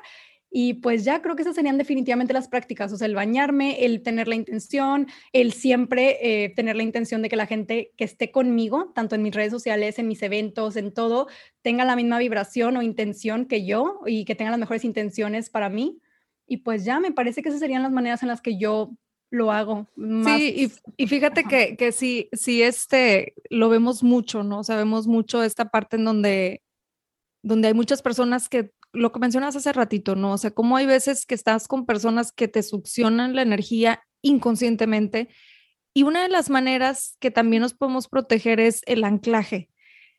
Y 0.59 0.75
pues 0.75 1.05
ya 1.05 1.21
creo 1.21 1.37
que 1.37 1.43
esas 1.43 1.57
serían 1.57 1.77
definitivamente 1.77 2.33
las 2.33 2.49
prácticas, 2.49 2.91
o 2.93 2.97
sea, 2.97 3.07
el 3.07 3.15
bañarme, 3.15 3.85
el 3.85 4.03
tener 4.03 4.29
la 4.29 4.37
intención, 4.37 5.09
el 5.33 5.53
siempre 5.53 6.19
eh, 6.23 6.51
tener 6.51 6.77
la 6.77 6.83
intención 6.83 7.21
de 7.21 7.29
que 7.29 7.37
la 7.37 7.47
gente 7.47 7.93
que 7.97 8.05
esté 8.05 8.31
conmigo, 8.31 8.93
tanto 8.95 9.17
en 9.17 9.23
mis 9.23 9.35
redes 9.35 9.51
sociales, 9.51 9.99
en 9.99 10.09
mis 10.09 10.23
eventos, 10.23 10.77
en 10.77 10.95
todo, 10.95 11.27
tenga 11.63 11.85
la 11.85 11.97
misma 11.97 12.19
vibración 12.19 12.77
o 12.77 12.83
intención 12.83 13.47
que 13.47 13.67
yo 13.67 14.01
y 14.07 14.25
que 14.25 14.35
tenga 14.35 14.51
las 14.51 14.61
mejores 14.61 14.85
intenciones 14.85 15.51
para 15.51 15.69
mí. 15.69 15.99
Y 16.47 16.59
pues 16.59 16.85
ya 16.85 17.01
me 17.01 17.13
parece 17.13 17.43
que 17.43 17.49
esas 17.49 17.61
serían 17.61 17.83
las 17.83 17.93
maneras 17.93 18.23
en 18.23 18.29
las 18.29 18.41
que 18.41 18.57
yo 18.57 18.93
lo 19.31 19.53
hago. 19.53 19.87
Sí, 19.97 20.70
y, 20.97 21.07
fíjate 21.07 21.45
que, 21.45 21.77
que 21.77 21.93
sí, 21.93 22.29
sí, 22.33 22.62
este, 22.62 23.35
lo 23.51 23.68
vemos 23.68 24.03
mucho, 24.03 24.43
¿no? 24.43 24.64
Sabemos 24.64 25.07
mucho 25.07 25.43
esta 25.43 25.70
parte 25.70 25.97
en 25.97 26.05
donde, 26.05 26.62
donde 27.43 27.68
hay 27.68 27.74
muchas 27.74 28.03
personas 28.03 28.49
que, 28.49 28.72
lo 28.93 29.12
que 29.12 29.20
mencionas 29.20 29.57
hace 29.57 29.72
ratito, 29.72 30.16
¿no? 30.16 30.33
O 30.33 30.39
sea, 30.39 30.53
como 30.53 30.77
hay 30.77 30.87
veces 30.87 31.27
que 31.27 31.35
estás 31.35 31.68
con 31.68 31.87
personas 31.87 32.33
que 32.33 32.49
te 32.49 32.62
succionan 32.62 33.35
la 33.35 33.43
energía 33.43 34.03
inconscientemente. 34.22 35.29
Y 35.93 36.03
una 36.03 36.22
de 36.22 36.29
las 36.29 36.51
maneras 36.51 37.16
que 37.20 37.31
también 37.31 37.62
nos 37.62 37.74
podemos 37.74 38.09
proteger 38.09 38.61
es 38.61 38.83
el 38.87 39.05
anclaje 39.05 39.70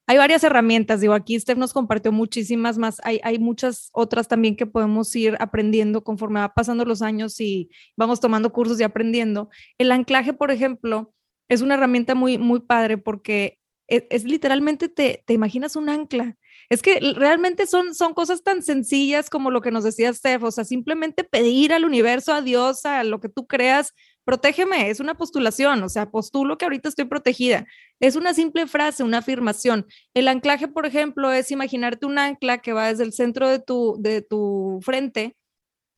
hay 0.10 0.18
varias 0.18 0.44
herramientas, 0.46 1.02
digo, 1.02 1.14
aquí 1.14 1.38
Steph 1.38 1.58
nos 1.58 1.74
compartió 1.74 2.14
muchísimas 2.14 2.78
más, 2.78 3.02
hay, 3.04 3.20
hay 3.24 3.40
muchas 3.40 3.90
otras 3.92 4.30
también 4.30 4.56
que 4.56 4.66
podemos 4.66 5.14
ir 5.18 5.36
aprendiendo 5.40 6.02
conforme 6.02 6.40
va 6.40 6.54
pasando 6.54 6.86
los 6.86 7.02
años 7.02 7.42
y 7.42 7.70
vamos 7.98 8.22
tomando 8.22 8.54
cursos 8.54 8.80
y 8.80 8.84
aprendiendo. 8.84 9.50
El 9.78 9.92
anclaje, 9.92 10.32
por 10.32 10.50
ejemplo, 10.50 11.14
es 11.50 11.62
una 11.62 11.74
herramienta 11.74 12.16
muy, 12.16 12.38
muy 12.38 12.62
padre 12.62 12.98
porque 12.98 13.60
e, 13.90 14.08
es, 14.10 14.24
literalmente, 14.24 14.88
te, 14.88 15.24
te, 15.26 15.34
imaginas 15.34 15.76
un 15.76 15.90
ancla. 15.90 16.38
Es 16.70 16.82
que 16.82 17.00
realmente 17.16 17.66
son, 17.66 17.96
son 17.96 18.14
cosas 18.14 18.44
tan 18.44 18.62
sencillas 18.62 19.30
como 19.30 19.52
lo 19.52 19.62
que 19.62 19.72
nos 19.72 19.86
decía 19.86 20.14
Steph, 20.14 20.44
o 20.44 20.52
sea, 20.52 20.66
simplemente 20.66 21.24
pedir 21.24 21.72
al 21.72 21.86
universo, 21.86 22.34
a 22.34 22.42
Dios, 22.42 22.86
a 22.86 23.06
lo 23.06 23.22
que 23.22 23.30
tú 23.30 23.48
creas, 23.48 23.94
protégeme, 24.26 24.90
es 24.90 25.00
una 25.00 25.16
postulación, 25.16 25.82
o 25.84 25.88
sea, 25.88 26.12
postulo 26.12 26.58
que 26.58 26.66
ahorita 26.66 26.90
estoy 26.90 27.06
protegida. 27.06 27.66
Es 28.02 28.18
una 28.18 28.34
simple 28.34 28.68
frase, 28.68 29.04
una 29.04 29.20
afirmación. 29.20 29.86
El 30.14 30.28
anclaje, 30.28 30.68
por 30.68 30.86
ejemplo, 30.86 31.32
es 31.32 31.52
imaginarte 31.52 32.06
un 32.06 32.20
ancla 32.20 32.58
que 32.58 32.74
va 32.74 32.90
desde 32.90 33.06
el 33.06 33.14
centro 33.14 33.48
de 33.48 33.60
tu, 33.60 33.96
de 34.00 34.22
tu 34.22 34.80
frente 34.84 35.38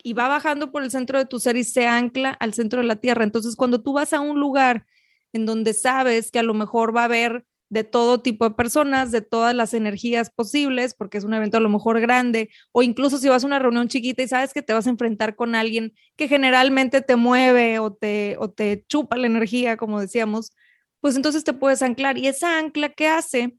y 0.03 0.13
va 0.13 0.27
bajando 0.27 0.71
por 0.71 0.83
el 0.83 0.91
centro 0.91 1.17
de 1.17 1.25
tu 1.25 1.39
ser 1.39 1.57
y 1.57 1.63
se 1.63 1.87
ancla 1.87 2.29
al 2.29 2.53
centro 2.53 2.81
de 2.81 2.87
la 2.87 2.97
tierra. 2.97 3.23
Entonces, 3.23 3.55
cuando 3.55 3.81
tú 3.81 3.93
vas 3.93 4.13
a 4.13 4.19
un 4.19 4.39
lugar 4.39 4.85
en 5.33 5.47
donde 5.47 5.73
sabes 5.73 6.29
que 6.29 6.37
a 6.37 6.43
lo 6.43 6.53
mejor 6.53 6.95
va 6.95 7.01
a 7.01 7.05
haber 7.05 7.45
de 7.69 7.83
todo 7.83 8.21
tipo 8.21 8.49
de 8.49 8.55
personas, 8.55 9.11
de 9.11 9.21
todas 9.21 9.55
las 9.55 9.73
energías 9.73 10.31
posibles, 10.31 10.95
porque 10.95 11.19
es 11.19 11.23
un 11.23 11.33
evento 11.33 11.57
a 11.57 11.61
lo 11.61 11.69
mejor 11.69 11.99
grande, 11.99 12.49
o 12.71 12.81
incluso 12.81 13.17
si 13.19 13.29
vas 13.29 13.43
a 13.43 13.47
una 13.47 13.59
reunión 13.59 13.87
chiquita 13.87 14.23
y 14.23 14.27
sabes 14.27 14.53
que 14.53 14.63
te 14.63 14.73
vas 14.73 14.87
a 14.87 14.89
enfrentar 14.89 15.35
con 15.35 15.55
alguien 15.55 15.93
que 16.15 16.27
generalmente 16.27 17.01
te 17.01 17.15
mueve 17.15 17.79
o 17.79 17.93
te, 17.93 18.35
o 18.39 18.49
te 18.49 18.85
chupa 18.87 19.17
la 19.17 19.27
energía, 19.27 19.77
como 19.77 20.01
decíamos, 20.01 20.51
pues 20.99 21.15
entonces 21.15 21.43
te 21.43 21.53
puedes 21.53 21.81
anclar. 21.81 22.17
Y 22.17 22.27
esa 22.27 22.57
ancla 22.57 22.89
que 22.89 23.07
hace, 23.07 23.55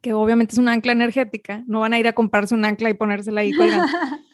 que 0.00 0.14
obviamente 0.14 0.54
es 0.54 0.58
una 0.58 0.72
ancla 0.72 0.92
energética, 0.92 1.62
no 1.66 1.80
van 1.80 1.92
a 1.92 1.98
ir 1.98 2.08
a 2.08 2.14
comprarse 2.14 2.54
un 2.54 2.64
ancla 2.64 2.90
y 2.90 2.94
ponérsela 2.94 3.42
ahí 3.42 3.52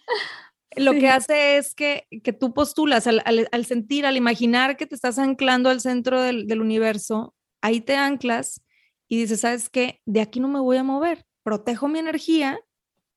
Lo 0.76 0.92
que 0.92 1.08
hace 1.08 1.56
es 1.56 1.74
que, 1.74 2.06
que 2.22 2.32
tú 2.32 2.54
postulas 2.54 3.08
al, 3.08 3.22
al, 3.24 3.64
sentir, 3.64 4.06
al 4.06 4.16
imaginar 4.16 4.76
que 4.76 4.86
te 4.86 4.94
estás 4.94 5.18
anclando 5.18 5.68
al 5.68 5.80
centro 5.80 6.22
del, 6.22 6.46
del 6.46 6.60
universo, 6.60 7.34
ahí 7.60 7.80
te 7.80 7.96
anclas 7.96 8.62
y 9.10 9.18
dices, 9.18 9.40
¿sabes 9.40 9.68
qué? 9.68 10.00
De 10.06 10.20
aquí 10.20 10.38
no 10.38 10.46
me 10.46 10.60
voy 10.60 10.76
a 10.76 10.84
mover, 10.84 11.26
protejo 11.42 11.88
mi 11.88 11.98
energía, 11.98 12.60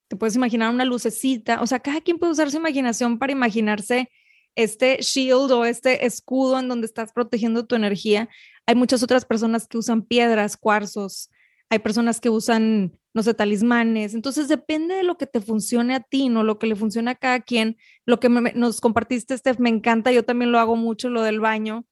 te 0.08 0.16
puedes 0.16 0.36
imaginar 0.36 0.74
una 0.74 0.86
lucecita, 0.86 1.62
o 1.62 1.68
sea, 1.68 1.80
cada 1.80 2.02
quien 2.02 2.18
puede 2.18 2.32
usar 2.32 2.50
su 2.50 2.58
imaginación 2.58 3.20
para 3.20 3.32
imaginarse 3.32 4.10
este 4.56 4.98
shield 5.02 5.52
o 5.52 5.66
este 5.66 6.08
escudo 6.08 6.60
en 6.60 6.68
donde 6.68 6.88
estás 6.88 7.14
protegiendo 7.14 7.68
tu 7.68 7.76
energía. 7.76 8.28
Hay 8.66 8.74
muchas 8.74 9.04
otras 9.04 9.24
personas 9.24 9.68
que 9.68 9.78
usan 9.78 10.02
piedras, 10.02 10.58
cuarzos, 10.58 11.30
hay 11.70 11.78
personas 11.78 12.20
que 12.20 12.32
usan, 12.32 12.98
no 13.14 13.22
sé, 13.22 13.36
talismanes. 13.36 14.16
Entonces 14.16 14.48
depende 14.48 14.96
de 14.96 15.04
lo 15.04 15.20
que 15.20 15.28
te 15.28 15.42
funcione 15.42 15.94
a 15.94 16.00
ti, 16.00 16.28
no 16.28 16.44
lo 16.44 16.58
que 16.58 16.66
le 16.66 16.76
funciona 16.76 17.12
a 17.12 17.16
cada 17.16 17.40
quien. 17.40 17.78
Lo 18.06 18.20
que 18.20 18.30
nos 18.30 18.82
compartiste, 18.82 19.38
Steph, 19.38 19.60
me 19.60 19.70
encanta, 19.70 20.12
yo 20.12 20.26
también 20.26 20.52
lo 20.52 20.58
hago 20.58 20.76
mucho, 20.76 21.10
lo 21.10 21.22
del 21.22 21.40
baño 21.40 21.86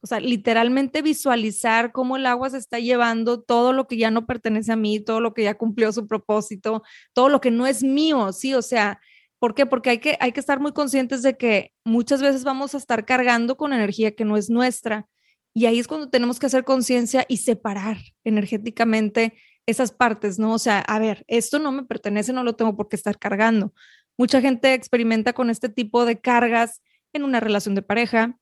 o 0.00 0.06
sea, 0.06 0.20
literalmente 0.20 1.02
visualizar 1.02 1.92
cómo 1.92 2.16
el 2.16 2.26
agua 2.26 2.50
se 2.50 2.58
está 2.58 2.78
llevando 2.78 3.40
todo 3.42 3.72
lo 3.72 3.86
que 3.86 3.96
ya 3.96 4.10
no 4.10 4.26
pertenece 4.26 4.72
a 4.72 4.76
mí, 4.76 5.00
todo 5.00 5.20
lo 5.20 5.34
que 5.34 5.44
ya 5.44 5.54
cumplió 5.54 5.92
su 5.92 6.06
propósito, 6.06 6.82
todo 7.12 7.28
lo 7.28 7.40
que 7.40 7.50
no 7.50 7.66
es 7.66 7.82
mío, 7.82 8.32
sí, 8.32 8.54
o 8.54 8.62
sea, 8.62 9.00
¿Por 9.38 9.54
qué? 9.54 9.66
Porque 9.66 9.90
hay 9.90 9.98
que, 9.98 10.16
hay 10.20 10.32
que 10.32 10.40
estar 10.40 10.60
muy 10.60 10.72
conscientes 10.72 11.22
de 11.22 11.36
que 11.36 11.72
muchas 11.84 12.20
veces 12.20 12.44
vamos 12.44 12.74
a 12.74 12.78
estar 12.78 13.04
cargando 13.04 13.56
con 13.56 13.72
energía 13.72 14.14
que 14.14 14.24
no 14.24 14.36
es 14.36 14.50
nuestra. 14.50 15.06
Y 15.54 15.66
ahí 15.66 15.78
es 15.78 15.86
cuando 15.88 16.10
tenemos 16.10 16.38
que 16.38 16.46
hacer 16.46 16.64
conciencia 16.64 17.24
y 17.28 17.38
separar 17.38 17.98
energéticamente 18.24 19.34
esas 19.66 19.92
partes, 19.92 20.38
¿no? 20.38 20.54
O 20.54 20.58
sea, 20.58 20.80
a 20.80 20.98
ver, 20.98 21.24
esto 21.28 21.58
no 21.58 21.72
me 21.72 21.84
pertenece, 21.84 22.32
no 22.32 22.42
lo 22.42 22.56
tengo 22.56 22.76
por 22.76 22.88
qué 22.88 22.96
estar 22.96 23.18
cargando. 23.18 23.72
Mucha 24.16 24.40
gente 24.40 24.74
experimenta 24.74 25.32
con 25.32 25.50
este 25.50 25.68
tipo 25.68 26.04
de 26.04 26.20
cargas 26.20 26.82
en 27.12 27.22
una 27.22 27.40
relación 27.40 27.74
de 27.74 27.82
pareja, 27.82 28.38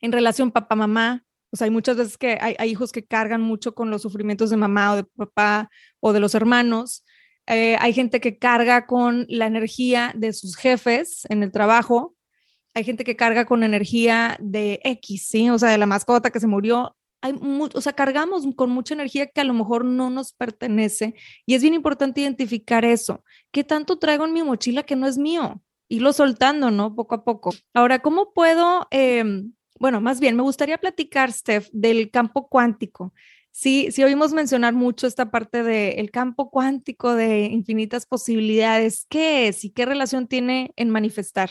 en 0.00 0.12
relación 0.12 0.50
papá-mamá. 0.50 1.24
O 1.50 1.56
sea, 1.56 1.66
hay 1.66 1.70
muchas 1.70 1.96
veces 1.96 2.18
que 2.18 2.38
hay, 2.40 2.56
hijos 2.68 2.92
que 2.92 3.04
cargan 3.04 3.40
mucho 3.40 3.74
con 3.74 3.90
los 3.90 4.02
sufrimientos 4.02 4.50
de 4.50 4.56
mamá 4.56 4.92
o 4.92 4.96
de 4.96 5.04
papá 5.04 5.70
o 6.00 6.12
de 6.12 6.20
los 6.20 6.34
hermanos. 6.34 7.04
Eh, 7.46 7.76
hay 7.80 7.92
gente 7.92 8.20
que 8.20 8.38
carga 8.38 8.86
con 8.86 9.26
la 9.28 9.46
energía 9.46 10.12
de 10.16 10.32
sus 10.32 10.56
jefes 10.56 11.26
en 11.28 11.42
el 11.42 11.52
trabajo. 11.52 12.14
Hay 12.74 12.84
gente 12.84 13.04
que 13.04 13.16
carga 13.16 13.46
con 13.46 13.62
energía 13.62 14.36
de 14.40 14.80
X, 14.84 15.28
¿sí? 15.28 15.48
O 15.48 15.58
sea, 15.58 15.70
de 15.70 15.78
la 15.78 15.86
mascota 15.86 16.30
que 16.30 16.40
se 16.40 16.46
murió. 16.46 16.96
Hay 17.22 17.34
o 17.40 17.80
sea, 17.80 17.94
cargamos 17.94 18.44
con 18.56 18.70
mucha 18.70 18.94
energía 18.94 19.26
que 19.26 19.40
a 19.40 19.44
lo 19.44 19.54
mejor 19.54 19.84
no 19.84 20.10
nos 20.10 20.32
pertenece 20.32 21.14
y 21.46 21.54
es 21.54 21.62
bien 21.62 21.74
importante 21.74 22.20
identificar 22.20 22.84
eso. 22.84 23.24
¿Qué 23.50 23.64
tanto 23.64 23.98
traigo 23.98 24.26
en 24.26 24.34
mi 24.34 24.42
mochila 24.42 24.82
que 24.82 24.96
no 24.96 25.06
es 25.06 25.16
mío? 25.16 25.62
Irlo 25.88 26.12
soltando, 26.12 26.70
¿no? 26.70 26.94
Poco 26.94 27.14
a 27.14 27.24
poco. 27.24 27.54
Ahora, 27.72 28.00
¿cómo 28.00 28.32
puedo 28.34 28.86
em, 28.90 29.52
bueno, 29.78 30.00
más 30.00 30.20
bien, 30.20 30.36
me 30.36 30.42
gustaría 30.42 30.78
platicar, 30.78 31.32
Steph, 31.32 31.68
del 31.72 32.10
campo 32.10 32.48
cuántico. 32.48 33.12
Sí, 33.50 33.90
sí 33.90 34.04
oímos 34.04 34.32
mencionar 34.32 34.74
mucho 34.74 35.06
esta 35.06 35.30
parte 35.30 35.62
del 35.62 36.10
campo 36.10 36.50
cuántico 36.50 37.14
de 37.14 37.46
infinitas 37.46 38.04
posibilidades. 38.04 39.06
¿Qué 39.08 39.48
es 39.48 39.64
y 39.64 39.70
qué 39.70 39.86
relación 39.86 40.26
tiene 40.26 40.72
en 40.76 40.90
manifestar? 40.90 41.50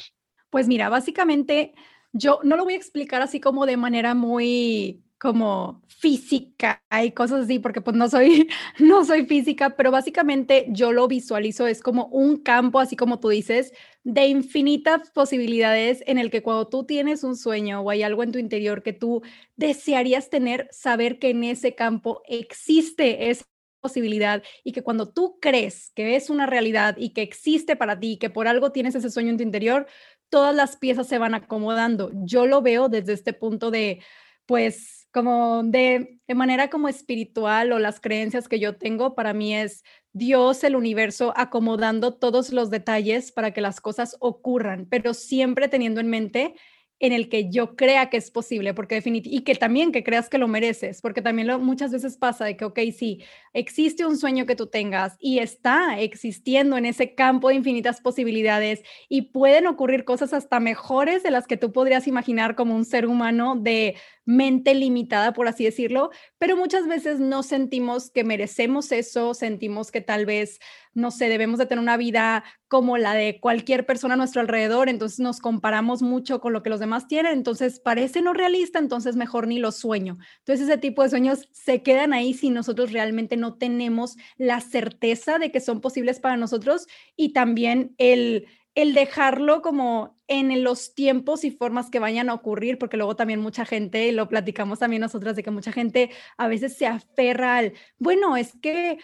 Pues 0.51 0.67
mira, 0.67 0.89
básicamente 0.89 1.73
yo 2.13 2.39
no 2.43 2.57
lo 2.57 2.63
voy 2.63 2.73
a 2.73 2.77
explicar 2.77 3.21
así 3.21 3.39
como 3.39 3.65
de 3.65 3.77
manera 3.77 4.13
muy 4.13 5.03
como 5.19 5.81
física 5.87 6.83
y 7.03 7.11
cosas 7.11 7.45
así, 7.45 7.59
porque 7.59 7.81
pues 7.81 7.95
no 7.95 8.09
soy, 8.09 8.47
no 8.79 9.05
soy 9.05 9.25
física, 9.25 9.75
pero 9.75 9.91
básicamente 9.91 10.67
yo 10.69 10.91
lo 10.91 11.07
visualizo, 11.07 11.67
es 11.67 11.81
como 11.81 12.07
un 12.07 12.37
campo, 12.37 12.79
así 12.79 12.95
como 12.95 13.19
tú 13.19 13.29
dices, 13.29 13.71
de 14.03 14.27
infinitas 14.27 15.09
posibilidades 15.11 16.03
en 16.05 16.17
el 16.17 16.29
que 16.29 16.43
cuando 16.43 16.67
tú 16.67 16.85
tienes 16.85 17.23
un 17.23 17.35
sueño 17.35 17.81
o 17.81 17.89
hay 17.89 18.03
algo 18.03 18.23
en 18.23 18.31
tu 18.31 18.39
interior 18.39 18.83
que 18.83 18.93
tú 18.93 19.21
desearías 19.55 20.29
tener, 20.29 20.67
saber 20.71 21.19
que 21.19 21.29
en 21.29 21.43
ese 21.43 21.75
campo 21.75 22.21
existe 22.27 23.29
esa 23.29 23.45
posibilidad 23.81 24.43
y 24.63 24.71
que 24.71 24.81
cuando 24.83 25.07
tú 25.11 25.37
crees 25.39 25.91
que 25.95 26.15
es 26.15 26.29
una 26.29 26.45
realidad 26.47 26.95
y 26.97 27.11
que 27.13 27.21
existe 27.21 27.75
para 27.75 27.99
ti, 27.99 28.17
que 28.17 28.29
por 28.29 28.47
algo 28.47 28.71
tienes 28.71 28.95
ese 28.95 29.11
sueño 29.11 29.29
en 29.29 29.37
tu 29.37 29.43
interior, 29.43 29.87
todas 30.29 30.55
las 30.55 30.77
piezas 30.77 31.07
se 31.07 31.17
van 31.17 31.35
acomodando. 31.35 32.11
Yo 32.13 32.45
lo 32.47 32.61
veo 32.61 32.89
desde 32.89 33.13
este 33.13 33.33
punto 33.33 33.71
de, 33.71 34.01
pues, 34.45 35.04
como 35.15 35.63
de, 35.63 36.19
de 36.27 36.35
manera 36.35 36.69
como 36.69 36.89
espiritual 36.89 37.71
o 37.71 37.79
las 37.79 38.01
creencias 38.01 38.49
que 38.49 38.59
yo 38.59 38.75
tengo, 38.75 39.15
para 39.15 39.33
mí 39.33 39.55
es 39.55 39.81
Dios, 40.11 40.65
el 40.65 40.75
universo, 40.75 41.31
acomodando 41.37 42.15
todos 42.15 42.51
los 42.51 42.69
detalles 42.69 43.31
para 43.31 43.51
que 43.51 43.61
las 43.61 43.79
cosas 43.79 44.17
ocurran, 44.19 44.87
pero 44.89 45.13
siempre 45.13 45.69
teniendo 45.69 46.01
en 46.01 46.09
mente 46.09 46.55
en 46.99 47.13
el 47.13 47.29
que 47.29 47.49
yo 47.49 47.75
crea 47.75 48.09
que 48.09 48.17
es 48.17 48.31
posible, 48.31 48.73
porque 48.73 48.95
definitivamente, 48.95 49.41
y 49.41 49.43
que 49.43 49.55
también 49.55 49.91
que 49.91 50.03
creas 50.03 50.29
que 50.29 50.37
lo 50.37 50.47
mereces, 50.47 51.01
porque 51.01 51.21
también 51.21 51.47
lo, 51.47 51.59
muchas 51.59 51.91
veces 51.91 52.17
pasa 52.17 52.45
de 52.45 52.55
que, 52.55 52.65
ok, 52.65 52.79
sí, 52.97 53.23
existe 53.53 54.05
un 54.05 54.17
sueño 54.17 54.45
que 54.45 54.55
tú 54.55 54.67
tengas 54.67 55.15
y 55.19 55.39
está 55.39 55.99
existiendo 55.99 56.77
en 56.77 56.85
ese 56.85 57.13
campo 57.13 57.49
de 57.49 57.55
infinitas 57.55 57.99
posibilidades 58.01 58.83
y 59.09 59.23
pueden 59.23 59.67
ocurrir 59.67 60.05
cosas 60.05 60.33
hasta 60.33 60.59
mejores 60.59 61.23
de 61.23 61.31
las 61.31 61.47
que 61.47 61.57
tú 61.57 61.71
podrías 61.71 62.07
imaginar 62.07 62.55
como 62.55 62.75
un 62.75 62.85
ser 62.85 63.07
humano 63.07 63.55
de 63.57 63.95
mente 64.25 64.73
limitada, 64.73 65.33
por 65.33 65.47
así 65.47 65.63
decirlo, 65.63 66.09
pero 66.37 66.57
muchas 66.57 66.87
veces 66.87 67.19
no 67.19 67.43
sentimos 67.43 68.09
que 68.09 68.23
merecemos 68.23 68.91
eso, 68.91 69.33
sentimos 69.33 69.91
que 69.91 70.01
tal 70.01 70.25
vez, 70.25 70.59
no 70.93 71.11
sé, 71.11 71.29
debemos 71.29 71.59
de 71.59 71.67
tener 71.67 71.81
una 71.81 71.97
vida 71.97 72.43
como 72.67 72.97
la 72.97 73.13
de 73.13 73.39
cualquier 73.39 73.85
persona 73.85 74.15
a 74.15 74.17
nuestro 74.17 74.41
alrededor, 74.41 74.89
entonces 74.89 75.19
nos 75.19 75.39
comparamos 75.39 76.01
mucho 76.01 76.41
con 76.41 76.53
lo 76.53 76.63
que 76.63 76.71
los 76.71 76.79
demás 76.79 77.07
tienen, 77.07 77.33
entonces 77.33 77.79
parece 77.79 78.21
no 78.21 78.33
realista, 78.33 78.79
entonces 78.79 79.15
mejor 79.15 79.47
ni 79.47 79.59
lo 79.59 79.71
sueño. 79.71 80.17
Entonces 80.39 80.67
ese 80.67 80.77
tipo 80.77 81.03
de 81.03 81.09
sueños 81.09 81.47
se 81.51 81.83
quedan 81.83 82.11
ahí 82.13 82.33
si 82.33 82.49
nosotros 82.49 82.91
realmente 82.91 83.37
no 83.37 83.55
tenemos 83.57 84.17
la 84.37 84.59
certeza 84.59 85.37
de 85.37 85.51
que 85.51 85.59
son 85.59 85.81
posibles 85.81 86.19
para 86.19 86.37
nosotros 86.37 86.87
y 87.15 87.33
también 87.33 87.93
el 87.97 88.47
el 88.75 88.93
dejarlo 88.93 89.61
como 89.61 90.19
en 90.27 90.63
los 90.63 90.93
tiempos 90.93 91.45
y 91.45 91.51
formas 91.51 91.89
que 91.89 91.99
vayan 91.99 92.29
a 92.29 92.33
ocurrir, 92.33 92.77
porque 92.77 92.97
luego 92.97 93.15
también 93.15 93.39
mucha 93.39 93.65
gente, 93.65 94.11
lo 94.11 94.27
platicamos 94.27 94.79
también 94.79 95.01
nosotras, 95.01 95.35
de 95.35 95.43
que 95.43 95.51
mucha 95.51 95.71
gente 95.71 96.11
a 96.37 96.47
veces 96.47 96.77
se 96.77 96.85
aferra 96.85 97.57
al, 97.57 97.73
bueno, 97.97 98.35
es 98.35 98.53
que 98.61 98.99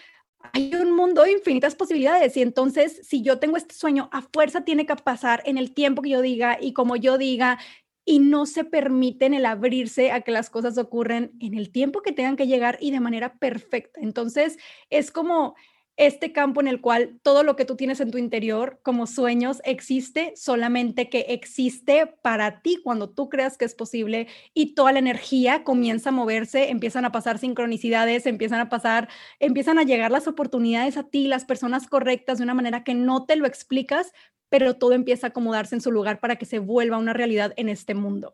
hay 0.53 0.73
un 0.75 0.91
mundo 0.91 1.23
de 1.23 1.33
infinitas 1.33 1.75
posibilidades 1.75 2.35
y 2.35 2.41
entonces 2.41 3.01
si 3.07 3.21
yo 3.21 3.39
tengo 3.39 3.57
este 3.57 3.75
sueño, 3.75 4.09
a 4.11 4.21
fuerza 4.21 4.65
tiene 4.65 4.85
que 4.85 4.95
pasar 4.95 5.41
en 5.45 5.57
el 5.57 5.73
tiempo 5.73 6.01
que 6.01 6.09
yo 6.09 6.21
diga 6.21 6.57
y 6.59 6.73
como 6.73 6.95
yo 6.95 7.17
diga 7.17 7.59
y 8.03 8.19
no 8.19 8.47
se 8.47 8.63
permiten 8.63 9.33
el 9.33 9.45
abrirse 9.45 10.11
a 10.11 10.21
que 10.21 10.31
las 10.31 10.49
cosas 10.49 10.77
ocurren 10.77 11.31
en 11.39 11.53
el 11.53 11.71
tiempo 11.71 12.01
que 12.01 12.11
tengan 12.11 12.35
que 12.35 12.47
llegar 12.47 12.77
y 12.81 12.91
de 12.91 12.99
manera 12.99 13.35
perfecta. 13.35 14.01
Entonces, 14.01 14.57
es 14.89 15.11
como 15.11 15.55
este 16.01 16.31
campo 16.31 16.61
en 16.61 16.67
el 16.67 16.81
cual 16.81 17.19
todo 17.21 17.43
lo 17.43 17.55
que 17.55 17.63
tú 17.63 17.75
tienes 17.75 18.01
en 18.01 18.09
tu 18.09 18.17
interior 18.17 18.79
como 18.81 19.05
sueños 19.05 19.61
existe, 19.63 20.33
solamente 20.35 21.09
que 21.09 21.27
existe 21.29 22.07
para 22.07 22.61
ti 22.61 22.79
cuando 22.83 23.07
tú 23.11 23.29
creas 23.29 23.55
que 23.55 23.65
es 23.65 23.75
posible 23.75 24.27
y 24.55 24.73
toda 24.73 24.93
la 24.93 24.99
energía 24.99 25.63
comienza 25.63 26.09
a 26.09 26.11
moverse, 26.11 26.71
empiezan 26.71 27.05
a 27.05 27.11
pasar 27.11 27.37
sincronicidades, 27.37 28.25
empiezan 28.25 28.61
a 28.61 28.67
pasar, 28.67 29.09
empiezan 29.39 29.77
a 29.77 29.83
llegar 29.83 30.09
las 30.09 30.27
oportunidades 30.27 30.97
a 30.97 31.03
ti, 31.03 31.27
las 31.27 31.45
personas 31.45 31.85
correctas 31.85 32.39
de 32.39 32.45
una 32.45 32.55
manera 32.55 32.83
que 32.83 32.95
no 32.95 33.27
te 33.27 33.35
lo 33.35 33.45
explicas, 33.45 34.11
pero 34.49 34.77
todo 34.77 34.93
empieza 34.93 35.27
a 35.27 35.29
acomodarse 35.29 35.75
en 35.75 35.81
su 35.81 35.91
lugar 35.91 36.19
para 36.19 36.37
que 36.37 36.47
se 36.47 36.57
vuelva 36.57 36.97
una 36.97 37.13
realidad 37.13 37.53
en 37.57 37.69
este 37.69 37.93
mundo. 37.93 38.33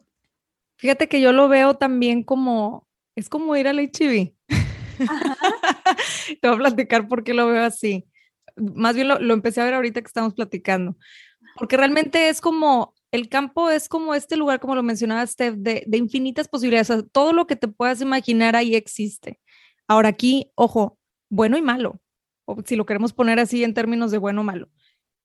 Fíjate 0.78 1.09
que 1.09 1.20
yo 1.20 1.34
lo 1.34 1.49
veo 1.49 1.74
también 1.74 2.24
como, 2.24 2.88
es 3.15 3.28
como 3.28 3.57
ir 3.57 3.68
al 3.68 3.80
HIV. 3.80 4.32
Te 6.41 6.47
voy 6.47 6.55
a 6.55 6.59
platicar 6.59 7.07
por 7.07 7.23
qué 7.23 7.33
lo 7.33 7.47
veo 7.47 7.63
así. 7.63 8.05
Más 8.55 8.95
bien 8.95 9.07
lo, 9.07 9.33
empecé 9.33 9.61
a 9.61 9.65
ver 9.65 9.73
ahorita 9.73 10.01
que 10.01 10.07
estamos 10.07 10.33
platicando. 10.33 10.97
Porque 11.55 11.77
realmente 11.77 12.29
es 12.29 12.41
como, 12.41 12.93
el 13.11 13.29
campo 13.29 13.69
es 13.69 13.89
como 13.89 14.13
este 14.13 14.35
lugar, 14.37 14.59
como 14.59 14.75
lo 14.75 14.83
mencionaba 14.83 15.25
Steph, 15.25 15.55
de, 15.55 15.83
de 15.85 15.97
infinitas 15.97 16.47
posibilidades. 16.47 16.91
todo 17.11 17.33
lo 17.33 17.47
que 17.47 17.55
te 17.55 17.67
puedas 17.67 18.01
imaginar 18.01 18.55
ahí 18.55 18.75
existe. 18.75 19.39
Ahora 19.87 20.09
aquí, 20.09 20.51
ojo, 20.55 20.97
bueno 21.29 21.57
y 21.57 21.61
malo. 21.61 21.99
Si 22.65 22.75
lo 22.75 22.85
queremos 22.85 23.13
poner 23.13 23.39
así 23.39 23.63
en 23.63 23.73
términos 23.73 24.11
de 24.11 24.17
bueno 24.17 24.41
o 24.41 24.43
malo. 24.43 24.69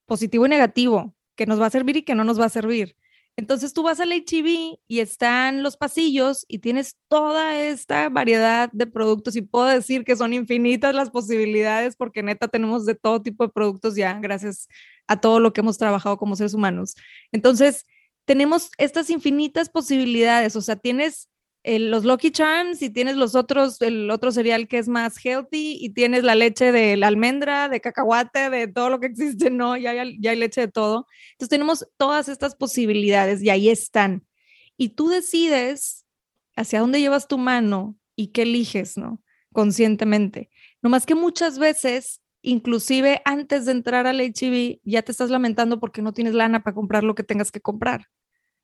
Positivo 0.06 0.46
y 0.46 0.48
negativo, 0.48 1.14
que 1.36 1.46
nos 1.46 1.60
va 1.60 1.66
a 1.66 1.70
servir 1.70 1.96
y 1.96 2.02
que 2.02 2.14
no 2.14 2.24
nos 2.24 2.40
va 2.40 2.46
a 2.46 2.50
servir. 2.50 2.96
Entonces 3.36 3.72
tú 3.72 3.82
vas 3.82 3.98
al 3.98 4.12
HB 4.12 4.78
y 4.86 5.00
están 5.00 5.62
los 5.62 5.76
pasillos 5.76 6.44
y 6.48 6.58
tienes 6.58 6.98
toda 7.08 7.58
esta 7.58 8.08
variedad 8.10 8.70
de 8.72 8.86
productos 8.86 9.36
y 9.36 9.42
puedo 9.42 9.66
decir 9.66 10.04
que 10.04 10.16
son 10.16 10.34
infinitas 10.34 10.94
las 10.94 11.10
posibilidades 11.10 11.96
porque 11.96 12.22
neta 12.22 12.48
tenemos 12.48 12.84
de 12.84 12.94
todo 12.94 13.22
tipo 13.22 13.44
de 13.44 13.52
productos 13.52 13.96
ya 13.96 14.12
gracias 14.20 14.68
a 15.06 15.20
todo 15.20 15.40
lo 15.40 15.52
que 15.52 15.62
hemos 15.62 15.78
trabajado 15.78 16.18
como 16.18 16.36
seres 16.36 16.52
humanos. 16.54 16.94
Entonces 17.32 17.86
tenemos 18.26 18.70
estas 18.76 19.08
infinitas 19.10 19.70
posibilidades, 19.70 20.54
o 20.54 20.60
sea, 20.60 20.76
tienes 20.76 21.28
los 21.64 22.04
Lucky 22.04 22.32
Charms 22.32 22.82
y 22.82 22.90
tienes 22.90 23.16
los 23.16 23.34
otros, 23.34 23.80
el 23.82 24.10
otro 24.10 24.32
cereal 24.32 24.66
que 24.66 24.78
es 24.78 24.88
más 24.88 25.16
healthy 25.24 25.78
y 25.80 25.90
tienes 25.90 26.24
la 26.24 26.34
leche 26.34 26.72
de 26.72 26.96
la 26.96 27.06
almendra, 27.06 27.68
de 27.68 27.80
cacahuate, 27.80 28.50
de 28.50 28.66
todo 28.66 28.90
lo 28.90 28.98
que 28.98 29.06
existe, 29.06 29.50
¿no? 29.50 29.76
Ya 29.76 29.90
hay, 29.90 30.36
leche 30.36 30.62
de 30.62 30.68
todo. 30.68 31.06
Entonces 31.32 31.50
tenemos 31.50 31.86
todas 31.96 32.28
estas 32.28 32.56
posibilidades 32.56 33.42
y 33.42 33.50
ahí 33.50 33.68
están. 33.68 34.26
Y 34.76 34.90
tú 34.90 35.08
decides 35.08 36.04
hacia 36.56 36.80
dónde 36.80 37.00
llevas 37.00 37.28
tu 37.28 37.38
mano 37.38 37.96
y 38.16 38.28
qué 38.28 38.42
eliges, 38.42 38.96
¿no? 38.96 39.22
Conscientemente. 39.52 40.50
No 40.82 40.90
más 40.90 41.06
que 41.06 41.14
muchas 41.14 41.60
veces, 41.60 42.20
inclusive 42.42 43.22
antes 43.24 43.66
de 43.66 43.72
entrar 43.72 44.08
al 44.08 44.20
HIV, 44.20 44.80
ya 44.82 45.02
te 45.02 45.12
estás 45.12 45.30
lamentando 45.30 45.78
porque 45.78 46.02
no 46.02 46.12
tienes 46.12 46.34
lana 46.34 46.64
para 46.64 46.74
comprar 46.74 47.04
lo 47.04 47.14
que 47.14 47.22
tengas 47.22 47.52
que 47.52 47.60
comprar. 47.60 48.08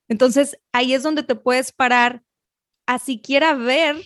Entonces, 0.08 0.58
ahí 0.72 0.94
es 0.94 1.04
donde 1.04 1.22
te 1.22 1.36
puedes 1.36 1.70
parar 1.70 2.24
a 2.88 2.98
siquiera 2.98 3.54
ver, 3.54 4.02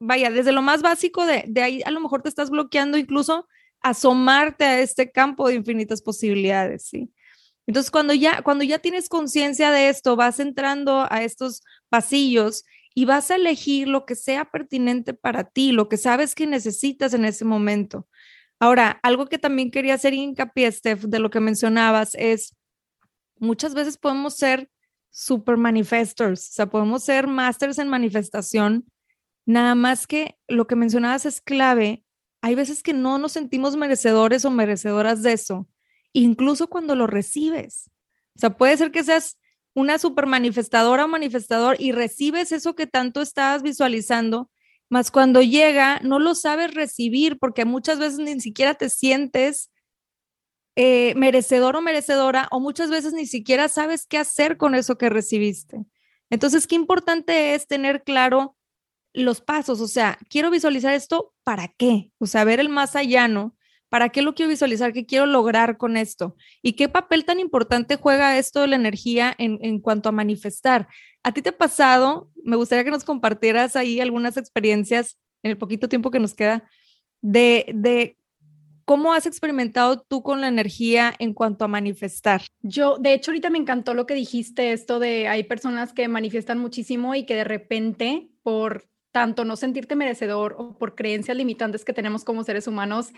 vaya, 0.00 0.30
desde 0.30 0.50
lo 0.50 0.62
más 0.62 0.80
básico 0.80 1.26
de, 1.26 1.44
de 1.46 1.62
ahí 1.62 1.82
a 1.84 1.90
lo 1.90 2.00
mejor 2.00 2.22
te 2.22 2.30
estás 2.30 2.48
bloqueando 2.48 2.96
incluso 2.96 3.46
asomarte 3.82 4.64
a 4.64 4.80
este 4.80 5.12
campo 5.12 5.46
de 5.46 5.56
infinitas 5.56 6.00
posibilidades, 6.00 6.86
¿sí? 6.86 7.12
Entonces, 7.66 7.90
cuando 7.90 8.14
ya, 8.14 8.40
cuando 8.40 8.64
ya 8.64 8.78
tienes 8.78 9.10
conciencia 9.10 9.70
de 9.70 9.90
esto, 9.90 10.16
vas 10.16 10.40
entrando 10.40 11.06
a 11.10 11.22
estos 11.22 11.60
pasillos 11.90 12.64
y 12.94 13.04
vas 13.04 13.30
a 13.30 13.36
elegir 13.36 13.88
lo 13.88 14.06
que 14.06 14.14
sea 14.14 14.46
pertinente 14.46 15.12
para 15.12 15.44
ti, 15.44 15.72
lo 15.72 15.90
que 15.90 15.98
sabes 15.98 16.34
que 16.34 16.46
necesitas 16.46 17.12
en 17.12 17.26
ese 17.26 17.44
momento. 17.44 18.08
Ahora, 18.58 19.00
algo 19.02 19.26
que 19.26 19.38
también 19.38 19.70
quería 19.70 19.94
hacer 19.94 20.14
hincapié, 20.14 20.72
Steph, 20.72 21.02
de 21.02 21.18
lo 21.18 21.28
que 21.28 21.40
mencionabas 21.40 22.14
es, 22.14 22.56
muchas 23.38 23.74
veces 23.74 23.98
podemos 23.98 24.34
ser 24.34 24.70
super 25.14 25.56
manifestors, 25.56 26.50
o 26.50 26.52
sea, 26.52 26.66
podemos 26.66 27.04
ser 27.04 27.28
masters 27.28 27.78
en 27.78 27.86
manifestación, 27.86 28.84
nada 29.46 29.76
más 29.76 30.08
que 30.08 30.36
lo 30.48 30.66
que 30.66 30.74
mencionabas 30.74 31.24
es 31.24 31.40
clave. 31.40 32.04
Hay 32.42 32.56
veces 32.56 32.82
que 32.82 32.92
no 32.92 33.18
nos 33.18 33.30
sentimos 33.30 33.76
merecedores 33.76 34.44
o 34.44 34.50
merecedoras 34.50 35.22
de 35.22 35.34
eso, 35.34 35.68
incluso 36.12 36.68
cuando 36.68 36.96
lo 36.96 37.06
recibes. 37.06 37.92
O 38.34 38.40
sea, 38.40 38.56
puede 38.56 38.76
ser 38.76 38.90
que 38.90 39.04
seas 39.04 39.38
una 39.72 39.98
super 39.98 40.26
manifestadora 40.26 41.04
o 41.04 41.08
manifestador 41.08 41.76
y 41.78 41.92
recibes 41.92 42.50
eso 42.50 42.74
que 42.74 42.88
tanto 42.88 43.22
estabas 43.22 43.62
visualizando, 43.62 44.50
más 44.90 45.12
cuando 45.12 45.42
llega 45.42 46.00
no 46.00 46.18
lo 46.18 46.34
sabes 46.34 46.74
recibir 46.74 47.38
porque 47.38 47.64
muchas 47.64 48.00
veces 48.00 48.18
ni 48.18 48.40
siquiera 48.40 48.74
te 48.74 48.90
sientes 48.90 49.70
eh, 50.76 51.14
merecedor 51.16 51.76
o 51.76 51.82
merecedora 51.82 52.48
o 52.50 52.60
muchas 52.60 52.90
veces 52.90 53.12
ni 53.12 53.26
siquiera 53.26 53.68
sabes 53.68 54.06
qué 54.06 54.18
hacer 54.18 54.56
con 54.56 54.74
eso 54.74 54.98
que 54.98 55.08
recibiste. 55.08 55.84
Entonces, 56.30 56.66
qué 56.66 56.74
importante 56.74 57.54
es 57.54 57.66
tener 57.66 58.02
claro 58.02 58.56
los 59.12 59.40
pasos, 59.40 59.80
o 59.80 59.86
sea, 59.86 60.18
quiero 60.28 60.50
visualizar 60.50 60.92
esto, 60.92 61.32
¿para 61.44 61.68
qué? 61.68 62.10
O 62.18 62.26
sea, 62.26 62.42
ver 62.42 62.58
el 62.58 62.68
más 62.68 62.96
allá, 62.96 63.28
¿no? 63.28 63.56
¿Para 63.88 64.08
qué 64.08 64.22
lo 64.22 64.34
quiero 64.34 64.50
visualizar? 64.50 64.92
¿Qué 64.92 65.06
quiero 65.06 65.26
lograr 65.26 65.76
con 65.76 65.96
esto? 65.96 66.34
¿Y 66.62 66.72
qué 66.72 66.88
papel 66.88 67.24
tan 67.24 67.38
importante 67.38 67.94
juega 67.94 68.36
esto 68.38 68.60
de 68.62 68.66
la 68.66 68.74
energía 68.74 69.32
en, 69.38 69.58
en 69.62 69.78
cuanto 69.78 70.08
a 70.08 70.12
manifestar? 70.12 70.88
¿A 71.22 71.30
ti 71.30 71.42
te 71.42 71.50
ha 71.50 71.56
pasado? 71.56 72.28
Me 72.42 72.56
gustaría 72.56 72.82
que 72.82 72.90
nos 72.90 73.04
compartieras 73.04 73.76
ahí 73.76 74.00
algunas 74.00 74.36
experiencias 74.36 75.16
en 75.44 75.52
el 75.52 75.58
poquito 75.58 75.88
tiempo 75.88 76.10
que 76.10 76.18
nos 76.18 76.34
queda 76.34 76.68
de, 77.20 77.66
de 77.72 78.18
¿Cómo 78.84 79.14
has 79.14 79.26
experimentado 79.26 80.00
tú 80.00 80.22
con 80.22 80.40
la 80.40 80.48
energía 80.48 81.14
en 81.18 81.32
cuanto 81.32 81.64
a 81.64 81.68
manifestar? 81.68 82.42
Yo, 82.60 82.98
de 82.98 83.14
hecho, 83.14 83.30
ahorita 83.30 83.48
me 83.50 83.58
encantó 83.58 83.94
lo 83.94 84.06
que 84.06 84.14
dijiste, 84.14 84.72
esto 84.72 84.98
de 84.98 85.26
hay 85.28 85.44
personas 85.44 85.92
que 85.92 86.06
manifiestan 86.08 86.58
muchísimo 86.58 87.14
y 87.14 87.24
que 87.24 87.34
de 87.34 87.44
repente, 87.44 88.28
por 88.42 88.84
tanto 89.10 89.44
no 89.44 89.56
sentirte 89.56 89.94
merecedor 89.94 90.56
o 90.58 90.76
por 90.76 90.96
creencias 90.96 91.36
limitantes 91.36 91.84
que 91.84 91.92
tenemos 91.92 92.24
como 92.24 92.42
seres 92.42 92.66
humanos, 92.66 93.12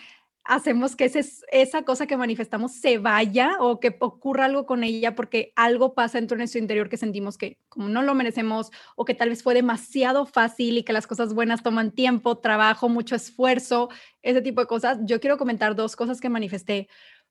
hacemos 0.49 0.97
que 0.97 1.11
esa 1.53 1.83
cosa 1.83 2.07
que 2.07 2.17
manifestamos 2.17 2.73
se 2.73 2.99
vaya 2.99 3.57
o 3.61 3.81
que 3.81 3.97
ocurra 4.01 4.47
algo 4.47 4.67
con 4.67 4.85
ella 4.85 5.15
porque 5.15 5.53
algo 5.57 5.95
pasa 5.95 6.19
dentro 6.19 6.37
de 6.37 6.43
nuestro 6.43 6.61
interior 6.61 6.89
que 6.89 6.97
sentimos 6.97 7.37
que 7.37 7.59
como 7.69 7.89
no 7.89 8.03
lo 8.03 8.15
merecemos 8.15 8.71
o 8.95 9.05
que 9.05 9.15
tal 9.15 9.29
vez 9.29 9.43
fue 9.43 9.55
demasiado 9.55 10.27
fácil 10.27 10.79
y 10.79 10.83
que 10.85 10.93
las 10.93 11.07
cosas 11.07 11.35
buenas 11.35 11.63
toman 11.63 11.91
tiempo, 11.91 12.39
trabajo, 12.39 12.89
mucho 12.89 13.17
esfuerzo, 13.17 13.89
ese 14.23 14.43
tipo 14.43 14.61
de 14.61 14.67
cosas. 14.67 14.99
Yo 15.03 15.21
quiero 15.21 15.39
comentar 15.39 15.75
dos 15.75 15.97
cosas 15.97 16.21
que 16.21 16.29
manifesté 16.29 16.89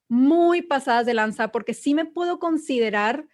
muy 0.07 0.61
pasadas 0.61 1.05
de 1.05 1.13
lanza 1.13 1.49
porque 1.49 1.74
sí 1.74 1.93
me 1.93 2.05
puedo 2.05 2.39
considerar 2.39 3.26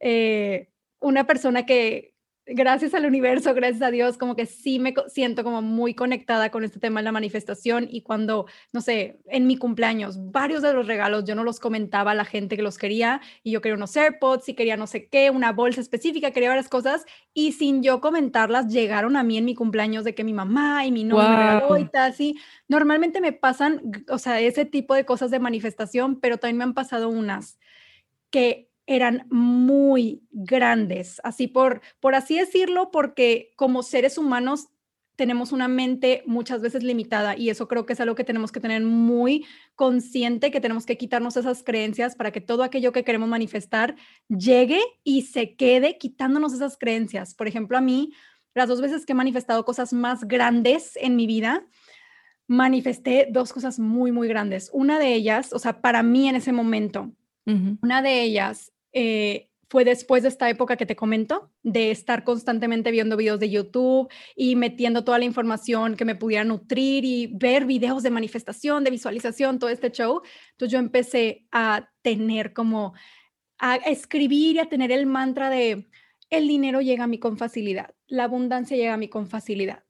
eh, 0.00 0.70
una 1.00 1.26
persona 1.26 1.66
que, 1.66 2.11
gracias 2.54 2.94
al 2.94 3.06
universo, 3.06 3.54
gracias 3.54 3.82
a 3.82 3.90
Dios, 3.90 4.18
como 4.18 4.36
que 4.36 4.46
sí 4.46 4.78
me 4.78 4.94
siento 5.08 5.44
como 5.44 5.62
muy 5.62 5.94
conectada 5.94 6.50
con 6.50 6.64
este 6.64 6.80
tema 6.80 7.00
de 7.00 7.04
la 7.04 7.12
manifestación 7.12 7.88
y 7.90 8.02
cuando, 8.02 8.46
no 8.72 8.80
sé, 8.80 9.20
en 9.26 9.46
mi 9.46 9.56
cumpleaños, 9.56 10.30
varios 10.30 10.62
de 10.62 10.72
los 10.72 10.86
regalos 10.86 11.24
yo 11.24 11.34
no 11.34 11.44
los 11.44 11.60
comentaba 11.60 12.12
a 12.12 12.14
la 12.14 12.24
gente 12.24 12.56
que 12.56 12.62
los 12.62 12.78
quería 12.78 13.20
y 13.42 13.52
yo 13.52 13.60
quería 13.60 13.76
unos 13.76 13.96
AirPods 13.96 14.48
y 14.48 14.54
quería 14.54 14.76
no 14.76 14.86
sé 14.86 15.08
qué, 15.08 15.30
una 15.30 15.52
bolsa 15.52 15.80
específica, 15.80 16.30
quería 16.30 16.48
varias 16.48 16.68
cosas 16.68 17.04
y 17.34 17.52
sin 17.52 17.82
yo 17.82 18.00
comentarlas 18.00 18.68
llegaron 18.68 19.16
a 19.16 19.22
mí 19.22 19.38
en 19.38 19.44
mi 19.44 19.54
cumpleaños 19.54 20.04
de 20.04 20.14
que 20.14 20.24
mi 20.24 20.32
mamá 20.32 20.86
y 20.86 20.92
mi 20.92 21.04
novio 21.04 21.28
me 21.28 21.36
regaló 21.36 21.78
y 21.78 21.84
tal, 21.86 22.12
así. 22.12 22.38
Normalmente 22.68 23.20
me 23.20 23.32
pasan, 23.32 23.82
o 24.08 24.18
sea, 24.18 24.40
ese 24.40 24.64
tipo 24.64 24.94
de 24.94 25.04
cosas 25.04 25.30
de 25.30 25.38
manifestación, 25.38 26.20
pero 26.20 26.38
también 26.38 26.58
me 26.58 26.64
han 26.64 26.74
pasado 26.74 27.08
unas 27.08 27.58
que 28.30 28.71
eran 28.94 29.26
muy 29.30 30.22
grandes, 30.30 31.20
así 31.24 31.46
por, 31.46 31.80
por 32.00 32.14
así 32.14 32.38
decirlo, 32.38 32.90
porque 32.90 33.52
como 33.56 33.82
seres 33.82 34.18
humanos 34.18 34.68
tenemos 35.16 35.52
una 35.52 35.68
mente 35.68 36.22
muchas 36.26 36.62
veces 36.62 36.82
limitada 36.82 37.36
y 37.36 37.50
eso 37.50 37.68
creo 37.68 37.86
que 37.86 37.92
es 37.92 38.00
algo 38.00 38.14
que 38.14 38.24
tenemos 38.24 38.50
que 38.50 38.60
tener 38.60 38.82
muy 38.82 39.46
consciente, 39.74 40.50
que 40.50 40.60
tenemos 40.60 40.86
que 40.86 40.96
quitarnos 40.96 41.36
esas 41.36 41.62
creencias 41.62 42.16
para 42.16 42.32
que 42.32 42.40
todo 42.40 42.62
aquello 42.62 42.92
que 42.92 43.04
queremos 43.04 43.28
manifestar 43.28 43.94
llegue 44.28 44.80
y 45.04 45.22
se 45.22 45.54
quede 45.54 45.98
quitándonos 45.98 46.54
esas 46.54 46.76
creencias. 46.76 47.34
Por 47.34 47.46
ejemplo, 47.46 47.76
a 47.76 47.80
mí, 47.80 48.12
las 48.54 48.68
dos 48.68 48.80
veces 48.80 49.04
que 49.04 49.12
he 49.12 49.14
manifestado 49.14 49.64
cosas 49.64 49.92
más 49.92 50.24
grandes 50.24 50.96
en 50.96 51.14
mi 51.16 51.26
vida, 51.26 51.66
manifesté 52.48 53.28
dos 53.30 53.52
cosas 53.52 53.78
muy, 53.78 54.12
muy 54.12 54.28
grandes. 54.28 54.70
Una 54.72 54.98
de 54.98 55.14
ellas, 55.14 55.52
o 55.52 55.58
sea, 55.58 55.80
para 55.80 56.02
mí 56.02 56.28
en 56.28 56.36
ese 56.36 56.52
momento, 56.52 57.12
una 57.82 58.02
de 58.02 58.22
ellas 58.22 58.71
eh, 58.92 59.48
fue 59.72 59.86
después 59.86 60.22
de 60.22 60.28
esta 60.28 60.50
época 60.50 60.76
que 60.76 60.84
te 60.84 60.96
comento, 60.96 61.50
de 61.62 61.90
estar 61.90 62.24
constantemente 62.24 62.90
viendo 62.90 63.16
videos 63.16 63.40
de 63.40 63.48
YouTube 63.48 64.12
y 64.36 64.54
metiendo 64.54 65.02
toda 65.02 65.18
la 65.18 65.24
información 65.24 65.96
que 65.96 66.04
me 66.04 66.14
pudiera 66.14 66.44
nutrir 66.44 67.06
y 67.06 67.28
ver 67.28 67.64
videos 67.64 68.02
de 68.02 68.10
manifestación, 68.10 68.84
de 68.84 68.90
visualización, 68.90 69.58
todo 69.58 69.70
este 69.70 69.90
show. 69.90 70.20
Entonces 70.50 70.72
yo 70.74 70.78
empecé 70.78 71.46
a 71.52 71.88
tener 72.02 72.52
como, 72.52 72.92
a 73.56 73.76
escribir 73.76 74.56
y 74.56 74.58
a 74.58 74.68
tener 74.68 74.92
el 74.92 75.06
mantra 75.06 75.48
de, 75.48 75.88
el 76.28 76.48
dinero 76.48 76.82
llega 76.82 77.04
a 77.04 77.06
mí 77.06 77.16
con 77.16 77.38
facilidad, 77.38 77.94
la 78.08 78.24
abundancia 78.24 78.76
llega 78.76 78.92
a 78.92 78.98
mí 78.98 79.08
con 79.08 79.26
facilidad. 79.26 79.84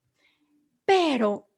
Pero 0.85 1.49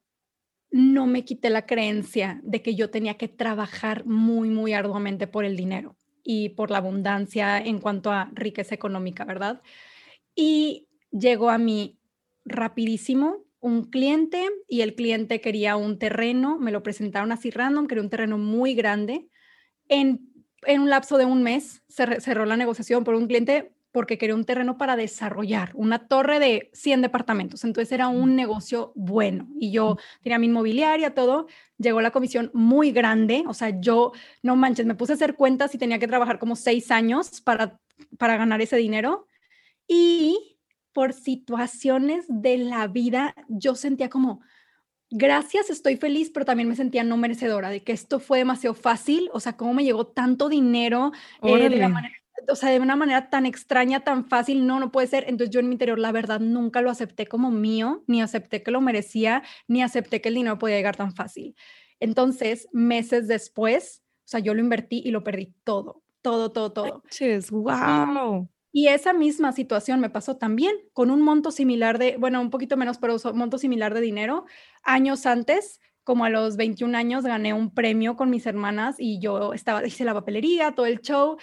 no 0.70 1.06
me 1.06 1.26
quité 1.26 1.50
la 1.50 1.66
creencia 1.66 2.40
de 2.42 2.62
que 2.62 2.74
yo 2.74 2.88
tenía 2.88 3.18
que 3.18 3.28
trabajar 3.28 4.06
muy, 4.06 4.48
muy 4.48 4.72
arduamente 4.72 5.26
por 5.26 5.44
el 5.44 5.58
dinero 5.58 5.94
y 6.24 6.48
por 6.48 6.70
la 6.70 6.78
abundancia 6.78 7.58
en 7.58 7.78
cuanto 7.78 8.10
a 8.10 8.30
riqueza 8.32 8.74
económica, 8.74 9.24
¿verdad? 9.24 9.62
Y 10.34 10.88
llegó 11.10 11.50
a 11.50 11.58
mí 11.58 11.98
rapidísimo 12.44 13.44
un 13.60 13.84
cliente 13.84 14.50
y 14.68 14.80
el 14.80 14.94
cliente 14.94 15.40
quería 15.40 15.76
un 15.76 15.98
terreno, 15.98 16.58
me 16.58 16.72
lo 16.72 16.82
presentaron 16.82 17.30
así 17.30 17.50
random, 17.50 17.86
quería 17.86 18.02
un 18.02 18.10
terreno 18.10 18.38
muy 18.38 18.74
grande. 18.74 19.28
En, 19.88 20.32
en 20.66 20.80
un 20.80 20.90
lapso 20.90 21.18
de 21.18 21.26
un 21.26 21.42
mes 21.42 21.82
se 21.88 22.20
cerró 22.20 22.46
la 22.46 22.56
negociación 22.56 23.04
por 23.04 23.14
un 23.14 23.26
cliente 23.26 23.73
porque 23.94 24.18
quería 24.18 24.34
un 24.34 24.44
terreno 24.44 24.76
para 24.76 24.96
desarrollar, 24.96 25.70
una 25.72 26.08
torre 26.08 26.40
de 26.40 26.68
100 26.72 27.00
departamentos. 27.00 27.62
Entonces 27.62 27.92
era 27.92 28.08
un 28.08 28.34
negocio 28.34 28.90
bueno 28.96 29.46
y 29.60 29.70
yo 29.70 29.98
tenía 30.20 30.40
mi 30.40 30.46
inmobiliaria, 30.46 31.14
todo. 31.14 31.46
Llegó 31.78 32.00
la 32.00 32.10
comisión 32.10 32.50
muy 32.54 32.90
grande, 32.90 33.44
o 33.46 33.54
sea, 33.54 33.80
yo, 33.80 34.10
no 34.42 34.56
manches, 34.56 34.84
me 34.84 34.96
puse 34.96 35.12
a 35.12 35.14
hacer 35.14 35.36
cuentas 35.36 35.76
y 35.76 35.78
tenía 35.78 36.00
que 36.00 36.08
trabajar 36.08 36.40
como 36.40 36.56
seis 36.56 36.90
años 36.90 37.40
para, 37.40 37.78
para 38.18 38.36
ganar 38.36 38.60
ese 38.60 38.76
dinero. 38.76 39.28
Y 39.86 40.58
por 40.92 41.12
situaciones 41.12 42.24
de 42.28 42.58
la 42.58 42.88
vida, 42.88 43.36
yo 43.46 43.76
sentía 43.76 44.08
como, 44.08 44.40
gracias, 45.08 45.70
estoy 45.70 45.98
feliz, 45.98 46.32
pero 46.34 46.44
también 46.44 46.68
me 46.68 46.74
sentía 46.74 47.04
no 47.04 47.16
merecedora 47.16 47.70
de 47.70 47.84
que 47.84 47.92
esto 47.92 48.18
fue 48.18 48.38
demasiado 48.38 48.74
fácil, 48.74 49.30
o 49.32 49.38
sea, 49.38 49.56
cómo 49.56 49.72
me 49.72 49.84
llegó 49.84 50.08
tanto 50.08 50.48
dinero 50.48 51.12
eh, 51.44 51.68
de 51.68 51.76
la 51.76 51.88
manera 51.88 52.23
o 52.48 52.56
sea, 52.56 52.70
de 52.70 52.80
una 52.80 52.96
manera 52.96 53.30
tan 53.30 53.46
extraña, 53.46 54.00
tan 54.00 54.26
fácil, 54.26 54.66
no, 54.66 54.80
no 54.80 54.90
puede 54.90 55.06
ser. 55.06 55.24
Entonces 55.28 55.50
yo 55.50 55.60
en 55.60 55.68
mi 55.68 55.74
interior, 55.74 55.98
la 55.98 56.12
verdad, 56.12 56.40
nunca 56.40 56.80
lo 56.80 56.90
acepté 56.90 57.26
como 57.26 57.50
mío, 57.50 58.02
ni 58.06 58.22
acepté 58.22 58.62
que 58.62 58.70
lo 58.70 58.80
merecía, 58.80 59.42
ni 59.68 59.82
acepté 59.82 60.20
que 60.20 60.28
el 60.28 60.34
dinero 60.34 60.58
podía 60.58 60.76
llegar 60.76 60.96
tan 60.96 61.14
fácil. 61.14 61.54
Entonces, 62.00 62.68
meses 62.72 63.28
después, 63.28 64.02
o 64.24 64.28
sea, 64.28 64.40
yo 64.40 64.54
lo 64.54 64.60
invertí 64.60 65.02
y 65.04 65.10
lo 65.10 65.24
perdí 65.24 65.54
todo, 65.64 66.02
todo, 66.22 66.52
todo, 66.52 66.72
todo. 66.72 67.02
wow. 67.50 68.48
Y 68.72 68.88
esa 68.88 69.12
misma 69.12 69.52
situación 69.52 70.00
me 70.00 70.10
pasó 70.10 70.36
también 70.36 70.74
con 70.92 71.10
un 71.10 71.22
monto 71.22 71.52
similar 71.52 71.98
de, 71.98 72.16
bueno, 72.18 72.40
un 72.40 72.50
poquito 72.50 72.76
menos, 72.76 72.98
pero 72.98 73.14
un 73.14 73.38
monto 73.38 73.56
similar 73.56 73.94
de 73.94 74.00
dinero. 74.00 74.46
Años 74.82 75.26
antes, 75.26 75.78
como 76.02 76.24
a 76.24 76.28
los 76.28 76.56
21 76.56 76.98
años, 76.98 77.24
gané 77.24 77.54
un 77.54 77.72
premio 77.72 78.16
con 78.16 78.30
mis 78.30 78.46
hermanas 78.46 78.96
y 78.98 79.20
yo 79.20 79.52
estaba, 79.52 79.86
hice 79.86 80.04
la 80.04 80.12
papelería, 80.12 80.72
todo 80.72 80.86
el 80.86 81.00
show 81.00 81.38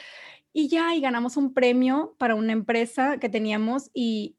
y 0.53 0.67
ya, 0.67 0.95
y 0.95 1.01
ganamos 1.01 1.37
un 1.37 1.53
premio 1.53 2.15
para 2.17 2.35
una 2.35 2.53
empresa 2.53 3.17
que 3.17 3.29
teníamos 3.29 3.89
y 3.93 4.35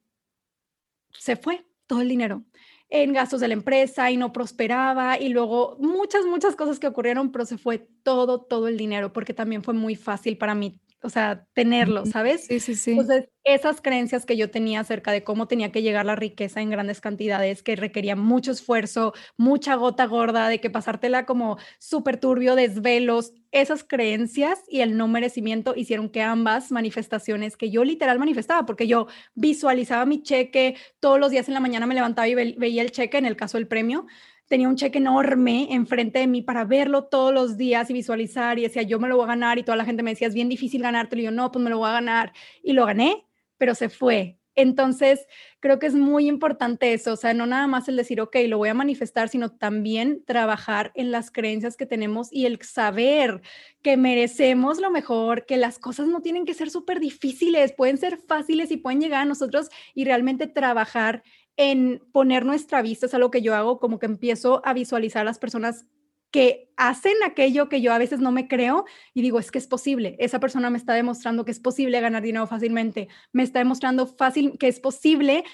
se 1.13 1.37
fue 1.37 1.67
todo 1.87 2.01
el 2.01 2.09
dinero 2.09 2.45
en 2.89 3.13
gastos 3.15 3.41
de 3.41 3.49
la 3.49 3.55
empresa 3.55 4.11
y 4.11 4.19
no 4.19 4.33
prosperaba 4.33 5.19
y 5.19 5.31
luego 5.31 5.77
muchas, 5.81 6.27
muchas 6.27 6.57
cosas 6.57 6.79
que 6.79 6.87
ocurrieron, 6.87 7.33
pero 7.33 7.47
se 7.47 7.57
fue 7.57 7.79
todo, 8.03 8.43
todo 8.43 8.69
el 8.69 8.77
dinero 8.77 9.13
porque 9.13 9.33
también 9.33 9.63
fue 9.63 9.75
muy 9.75 9.97
fácil 9.97 10.37
para 10.37 10.55
mí 10.55 10.79
o 11.03 11.11
sea, 11.11 11.47
tenerlo, 11.53 12.07
¿sabes? 12.07 12.47
Sí, 12.47 12.61
sí, 12.61 12.75
sí. 12.75 12.93
Entonces, 12.93 13.29
esas 13.45 13.81
creencias 13.81 14.25
que 14.25 14.37
yo 14.37 14.51
tenía 14.51 14.81
acerca 14.81 15.11
de 15.11 15.25
cómo 15.25 15.49
tenía 15.49 15.73
que 15.73 15.83
llegar 15.83 16.07
la 16.07 16.15
riqueza 16.15 16.61
en 16.61 16.71
grandes 16.71 17.01
cantidades, 17.01 17.63
que 17.63 17.75
requería 17.77 18.15
mucho 18.15 18.53
esfuerzo, 18.53 19.13
mucha 19.37 19.75
gota 19.75 20.07
gorda, 20.07 20.49
de 20.49 20.61
que 20.61 20.71
pasártela 20.71 21.27
como 21.27 21.59
súper 21.79 22.19
turbio, 22.19 22.55
desvelos, 22.55 23.33
esas 23.51 23.85
creencias 23.85 24.61
y 24.69 24.81
el 24.81 24.97
no 24.97 25.09
merecimiento 25.09 25.75
hicieron 25.77 26.09
que 26.09 26.23
ambas 26.23 26.71
manifestaciones 26.71 27.57
que 27.57 27.71
yo 27.71 27.85
literal 27.85 28.19
manifestaba, 28.19 28.65
porque 28.65 28.87
yo 28.87 29.09
visualizaba 29.35 30.07
mi 30.07 30.23
cheque, 30.23 30.77
todos 31.01 31.19
los 31.19 31.31
días 31.31 31.49
en 31.49 31.55
la 31.55 31.61
mañana 31.61 31.87
me 31.87 31.95
levantaba 31.95 32.29
y 32.29 32.35
veía 32.35 32.83
el 32.83 32.93
cheque, 32.93 33.19
en 33.19 33.27
el 33.27 33.37
caso 33.37 33.59
del 33.59 33.67
premio, 33.69 34.07
tenía 34.49 34.69
un 34.69 34.77
cheque 34.77 34.99
enorme 34.99 35.69
enfrente 35.71 36.19
de 36.19 36.27
mí 36.27 36.43
para 36.43 36.65
verlo 36.65 37.05
todos 37.05 37.33
los 37.33 37.57
días 37.57 37.89
y 37.91 37.95
visualizar 37.95 38.59
y 38.59 38.63
decía, 38.63 38.83
yo 38.83 38.99
me 38.99 39.09
lo 39.09 39.17
voy 39.17 39.25
a 39.25 39.29
ganar 39.29 39.59
y 39.59 39.63
toda 39.63 39.77
la 39.77 39.85
gente 39.85 40.03
me 40.03 40.11
decía, 40.11 40.29
es 40.29 40.35
bien 40.35 40.49
difícil 40.49 40.83
ganártelo 40.83 41.23
y 41.23 41.25
yo, 41.27 41.31
no, 41.31 41.51
pues 41.51 41.63
me 41.63 41.71
lo 41.71 41.79
voy 41.79 41.89
a 41.89 41.95
ganar 41.95 42.33
y 42.63 42.73
lo 42.73 42.87
gané, 42.87 43.27
pero 43.57 43.75
se 43.75 43.89
fue. 43.89 44.39
Entonces, 44.55 45.27
creo 45.61 45.79
que 45.79 45.87
es 45.87 45.95
muy 45.95 46.29
importante 46.29 46.93
eso, 46.93 47.15
o 47.15 47.17
sea, 47.17 47.33
no 47.33 47.47
nada 47.47 47.67
más 47.67 47.89
el 47.89 47.97
decir, 47.97 48.21
ok, 48.21 48.37
lo 48.49 48.59
voy 48.59 48.69
a 48.69 48.75
manifestar, 48.75 49.31
sino 49.31 49.51
también 49.51 50.23
trabajar 50.27 50.93
en 50.95 51.11
las 51.11 51.31
creencias 51.31 51.77
que 51.77 51.87
tenemos 51.87 52.31
y 52.31 52.45
el 52.45 52.61
saber 52.61 53.41
que 53.81 53.97
merecemos 53.97 54.79
lo 54.79 54.91
mejor, 54.91 55.47
que 55.47 55.57
las 55.57 55.79
cosas 55.79 56.07
no 56.07 56.21
tienen 56.21 56.45
que 56.45 56.53
ser 56.53 56.69
súper 56.69 57.01
difíciles, 57.01 57.73
pueden 57.73 57.97
ser 57.97 58.19
fáciles 58.19 58.71
y 58.71 58.77
pueden 58.77 59.01
llegar 59.01 59.23
a 59.23 59.27
nosotros 59.27 59.71
y 59.95 60.05
realmente 60.05 60.47
trabajar 60.47 61.23
en 61.57 62.03
poner 62.13 62.45
nuestra 62.45 62.83
vista, 62.83 63.07
es 63.07 63.15
algo 63.15 63.31
que 63.31 63.43
yo 63.43 63.55
hago, 63.55 63.79
como 63.79 63.99
que 63.99 64.07
empiezo 64.07 64.63
a 64.65 64.73
visualizar 64.73 65.23
a 65.23 65.25
las 65.25 65.39
personas 65.39 65.87
que 66.33 66.73
hacen 66.79 67.13
aquello 67.25 67.69
que 67.69 67.81
yo 67.83 67.93
a 67.93 67.99
veces 67.99 68.19
no 68.19 68.33
me 68.33 68.49
creo 68.49 68.87
y 69.15 69.23
digo, 69.23 69.39
es 69.39 69.53
que 69.53 69.59
es 69.59 69.67
posible. 69.69 70.17
Esa 70.19 70.41
persona 70.41 70.71
me 70.71 70.79
está 70.79 70.95
demostrando 70.95 71.45
que 71.45 71.53
es 71.53 71.61
posible 71.61 72.01
ganar 72.01 72.23
dinero 72.23 72.47
fácilmente, 72.47 73.09
me 73.33 73.43
está 73.45 73.61
demostrando 73.61 74.07
fácil 74.07 74.57
que 74.59 74.67
es 74.67 74.81
posible 74.81 75.45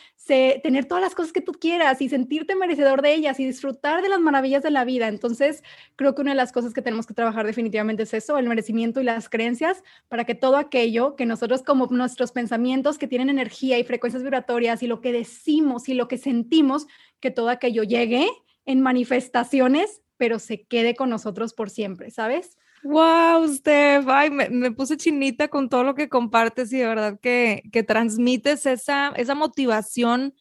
tener 0.62 0.84
todas 0.84 1.02
las 1.02 1.14
cosas 1.14 1.32
que 1.32 1.40
tú 1.40 1.52
quieras 1.52 2.02
y 2.02 2.08
sentirte 2.10 2.54
merecedor 2.54 3.00
de 3.00 3.14
ellas 3.14 3.40
y 3.40 3.46
disfrutar 3.46 4.02
de 4.02 4.10
las 4.10 4.20
maravillas 4.20 4.62
de 4.62 4.70
la 4.70 4.84
vida. 4.84 5.08
Entonces, 5.08 5.62
creo 5.96 6.14
que 6.14 6.20
una 6.20 6.32
de 6.32 6.36
las 6.36 6.52
cosas 6.52 6.74
que 6.74 6.82
tenemos 6.82 7.06
que 7.06 7.14
trabajar 7.14 7.46
definitivamente 7.46 8.02
es 8.02 8.14
eso, 8.14 8.38
el 8.38 8.46
merecimiento 8.46 9.00
y 9.00 9.04
las 9.04 9.28
creencias 9.28 9.82
para 10.08 10.24
que 10.24 10.34
todo 10.34 10.56
aquello 10.56 11.16
que 11.16 11.26
nosotros 11.26 11.62
como 11.62 11.86
nuestros 11.86 12.32
pensamientos 12.32 12.98
que 12.98 13.08
tienen 13.08 13.30
energía 13.30 13.78
y 13.78 13.84
frecuencias 13.84 14.22
vibratorias 14.22 14.82
y 14.82 14.86
lo 14.86 15.00
que 15.00 15.12
decimos 15.12 15.88
y 15.88 15.94
lo 15.94 16.08
que 16.08 16.18
sentimos, 16.18 16.86
que 17.20 17.30
todo 17.30 17.48
aquello 17.48 17.82
llegue 17.82 18.28
en 18.66 18.80
manifestaciones 18.80 20.02
pero 20.18 20.38
se 20.38 20.64
quede 20.64 20.94
con 20.94 21.08
nosotros 21.08 21.54
por 21.54 21.70
siempre, 21.70 22.10
¿sabes? 22.10 22.58
Wow, 22.82 23.48
Steph, 23.48 24.06
ay, 24.08 24.30
me, 24.30 24.70
puse 24.70 24.96
chinita 24.96 25.48
con 25.48 25.68
todo 25.68 25.82
lo 25.82 25.94
que 25.94 26.08
compartes 26.08 26.72
y 26.72 26.78
de 26.78 26.86
verdad 26.86 27.18
que, 27.20 27.62
que 27.72 27.82
transmites 27.82 28.66
esa, 28.66 29.08
esa 29.16 29.34
motivación 29.34 30.34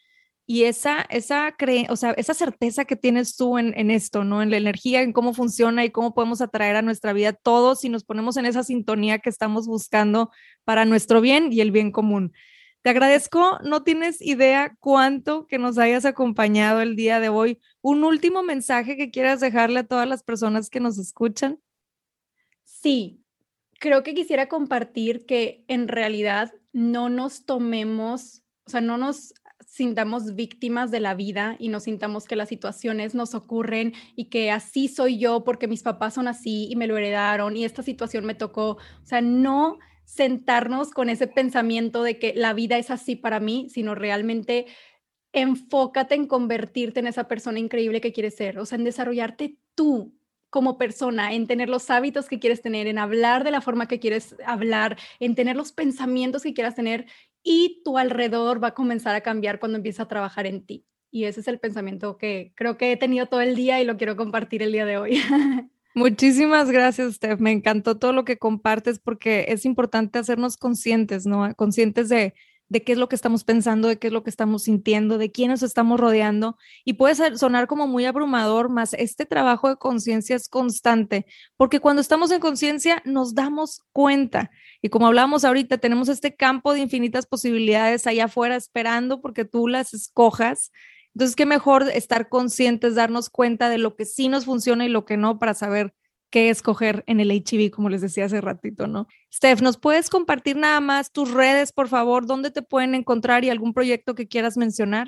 y 0.45 0.63
esa, 0.63 1.01
esa, 1.09 1.55
o 1.89 1.95
sea, 1.95 2.11
esa 2.11 2.33
certeza 2.33 2.85
que 2.85 2.95
tienes 2.95 3.35
tú 3.35 3.57
en, 3.57 3.73
en, 3.77 3.91
esto, 3.91 4.23
¿no? 4.23 4.41
En 4.41 4.49
la 4.49 4.57
energía, 4.57 5.01
en 5.01 5.13
cómo 5.13 5.33
funciona 5.33 5.83
y 5.83 5.89
cómo 5.89 6.13
podemos 6.13 6.39
atraer 6.41 6.77
a 6.77 6.81
nuestra 6.81 7.11
vida 7.11 7.33
todos 7.33 7.81
si 7.81 7.89
nos 7.89 8.03
ponemos 8.03 8.37
en 8.37 8.45
esa 8.45 8.63
sintonía 8.63 9.19
que 9.19 9.29
estamos 9.29 9.67
buscando 9.67 10.31
para 10.63 10.85
nuestro 10.85 11.21
bien 11.21 11.51
y 11.51 11.61
el 11.61 11.71
bien 11.71 11.91
común. 11.91 12.33
Te 12.87 12.91
agradezco, 12.91 13.59
no 13.65 13.83
tienes 13.83 14.21
idea 14.21 14.77
cuánto 14.79 15.45
que 15.45 15.57
nos 15.57 15.77
hayas 15.77 16.05
acompañado 16.05 16.79
el 16.79 16.95
día 16.95 17.19
de 17.19 17.27
hoy. 17.27 17.59
Un 17.81 18.05
último 18.05 18.43
mensaje 18.43 18.95
que 18.95 19.11
quieras 19.11 19.41
dejarle 19.41 19.81
a 19.81 19.83
todas 19.85 20.07
las 20.07 20.23
personas 20.23 20.69
que 20.69 20.79
nos 20.79 20.97
escuchan. 20.97 21.59
Sí, 22.63 23.25
creo 23.81 24.03
que 24.03 24.13
quisiera 24.13 24.47
compartir 24.47 25.25
que 25.25 25.65
en 25.67 25.89
realidad 25.89 26.53
no 26.71 27.09
nos 27.09 27.43
tomemos, 27.43 28.43
o 28.65 28.69
sea, 28.69 28.79
no 28.79 28.97
nos 28.97 29.33
sintamos 29.67 30.35
víctimas 30.35 30.89
de 30.89 31.01
la 31.01 31.13
vida 31.13 31.57
y 31.59 31.67
nos 31.67 31.83
sintamos 31.83 32.23
que 32.23 32.37
las 32.37 32.47
situaciones 32.47 33.13
nos 33.13 33.35
ocurren 33.35 33.95
y 34.15 34.29
que 34.29 34.49
así 34.49 34.87
soy 34.87 35.19
yo 35.19 35.43
porque 35.43 35.67
mis 35.67 35.83
papás 35.83 36.13
son 36.13 36.29
así 36.29 36.69
y 36.71 36.77
me 36.77 36.87
lo 36.87 36.95
heredaron 36.95 37.57
y 37.57 37.65
esta 37.65 37.83
situación 37.83 38.23
me 38.23 38.33
tocó. 38.33 38.77
O 39.03 39.05
sea, 39.05 39.19
no 39.19 39.77
sentarnos 40.07 40.91
con 40.91 41.09
ese 41.09 41.27
pensamiento 41.27 42.01
de 42.01 42.17
que 42.17 42.33
la 42.33 42.53
vida 42.53 42.77
es 42.77 42.89
así 42.91 43.17
para 43.17 43.41
mí, 43.41 43.67
sino 43.69 43.93
realmente 43.93 44.65
enfócate 45.33 46.15
en 46.15 46.27
convertirte 46.27 47.01
en 47.01 47.07
esa 47.07 47.27
persona 47.27 47.59
increíble 47.59 47.99
que 47.99 48.13
quieres 48.13 48.35
ser, 48.35 48.57
o 48.57 48.65
sea, 48.65 48.77
en 48.77 48.85
desarrollarte 48.85 49.57
tú 49.75 50.17
como 50.49 50.77
persona, 50.77 51.33
en 51.33 51.45
tener 51.45 51.67
los 51.67 51.89
hábitos 51.89 52.29
que 52.29 52.39
quieres 52.39 52.61
tener, 52.61 52.87
en 52.87 52.97
hablar 52.97 53.43
de 53.43 53.51
la 53.51 53.59
forma 53.59 53.89
que 53.89 53.99
quieres 53.99 54.37
hablar, 54.45 54.97
en 55.19 55.35
tener 55.35 55.57
los 55.57 55.73
pensamientos 55.73 56.41
que 56.41 56.53
quieras 56.53 56.73
tener 56.73 57.05
y 57.43 57.81
tu 57.83 57.97
alrededor 57.97 58.63
va 58.63 58.69
a 58.69 58.73
comenzar 58.73 59.13
a 59.13 59.21
cambiar 59.21 59.59
cuando 59.59 59.77
empieza 59.77 60.03
a 60.03 60.07
trabajar 60.07 60.47
en 60.47 60.65
ti. 60.65 60.85
Y 61.11 61.25
ese 61.25 61.41
es 61.41 61.49
el 61.49 61.59
pensamiento 61.59 62.17
que 62.17 62.53
creo 62.55 62.77
que 62.77 62.93
he 62.93 62.97
tenido 62.97 63.25
todo 63.25 63.41
el 63.41 63.55
día 63.55 63.81
y 63.81 63.85
lo 63.85 63.97
quiero 63.97 64.15
compartir 64.15 64.63
el 64.63 64.71
día 64.71 64.85
de 64.85 64.97
hoy. 64.97 65.21
Muchísimas 65.97 66.69
gracias, 66.69 67.15
Steph. 67.15 67.39
Me 67.39 67.51
encantó 67.51 67.97
todo 67.97 68.13
lo 68.13 68.23
que 68.23 68.37
compartes 68.37 68.99
porque 68.99 69.45
es 69.47 69.65
importante 69.65 70.19
hacernos 70.19 70.55
conscientes, 70.55 71.25
¿no? 71.25 71.51
Conscientes 71.55 72.07
de, 72.07 72.35
de 72.69 72.83
qué 72.83 72.91
es 72.91 72.99
lo 72.99 73.09
que 73.09 73.15
estamos 73.15 73.43
pensando, 73.43 73.87
de 73.87 73.97
qué 73.97 74.05
es 74.05 74.13
lo 74.13 74.21
que 74.23 74.29
estamos 74.29 74.61
sintiendo, 74.65 75.17
de 75.17 75.31
quiénes 75.31 75.63
estamos 75.63 75.99
rodeando. 75.99 76.55
Y 76.85 76.93
puede 76.93 77.35
sonar 77.35 77.65
como 77.65 77.87
muy 77.87 78.05
abrumador, 78.05 78.69
más 78.69 78.93
este 78.93 79.25
trabajo 79.25 79.69
de 79.69 79.77
conciencia 79.77 80.35
es 80.35 80.49
constante, 80.49 81.25
porque 81.55 81.79
cuando 81.79 81.99
estamos 82.03 82.29
en 82.29 82.41
conciencia 82.41 83.01
nos 83.03 83.33
damos 83.33 83.81
cuenta. 83.91 84.51
Y 84.83 84.89
como 84.89 85.07
hablamos 85.07 85.45
ahorita, 85.45 85.79
tenemos 85.79 86.09
este 86.09 86.35
campo 86.35 86.75
de 86.75 86.81
infinitas 86.81 87.25
posibilidades 87.25 88.05
allá 88.05 88.25
afuera 88.25 88.55
esperando 88.55 89.19
porque 89.19 89.45
tú 89.45 89.67
las 89.67 89.95
escojas 89.95 90.71
entonces, 91.17 91.35
qué 91.35 91.47
mejor 91.47 91.89
estar 91.91 92.29
conscientes, 92.29 92.93
darnos 92.93 93.31
cuenta 93.31 93.69
de 93.69 93.79
lo 93.79 93.95
que 93.95 94.05
sí 94.05 94.27
nos 94.27 94.45
funciona 94.45 94.85
y 94.85 94.89
lo 94.89 95.03
que 95.03 95.17
no 95.17 95.39
para 95.39 95.55
saber 95.55 95.95
qué 96.29 96.51
escoger 96.51 97.03
en 97.07 97.19
el 97.19 97.31
HIV, 97.31 97.71
como 97.71 97.89
les 97.89 98.01
decía 98.01 98.25
hace 98.25 98.39
ratito, 98.39 98.85
¿no? 98.85 99.07
Steph, 99.33 99.63
¿nos 99.63 99.79
puedes 99.79 100.11
compartir 100.11 100.57
nada 100.57 100.79
más 100.79 101.11
tus 101.11 101.31
redes, 101.31 101.71
por 101.71 101.87
favor? 101.87 102.27
¿Dónde 102.27 102.51
te 102.51 102.61
pueden 102.61 102.93
encontrar 102.93 103.43
y 103.43 103.49
algún 103.49 103.73
proyecto 103.73 104.13
que 104.13 104.27
quieras 104.27 104.57
mencionar? 104.57 105.07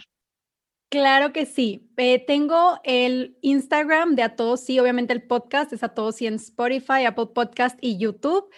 Claro 0.90 1.32
que 1.32 1.46
sí. 1.46 1.92
Eh, 1.98 2.26
tengo 2.26 2.80
el 2.84 3.38
Instagram 3.44 4.16
de 4.16 4.24
A 4.24 4.36
Todos 4.36 4.62
Sí, 4.62 4.80
obviamente 4.80 5.14
el 5.14 5.28
podcast 5.28 5.74
es 5.74 5.84
A 5.84 5.90
Todos 5.90 6.16
Sí 6.16 6.26
en 6.26 6.34
Spotify, 6.34 7.06
Apple 7.06 7.28
Podcast 7.36 7.78
y 7.82 8.00
YouTube. 8.00 8.50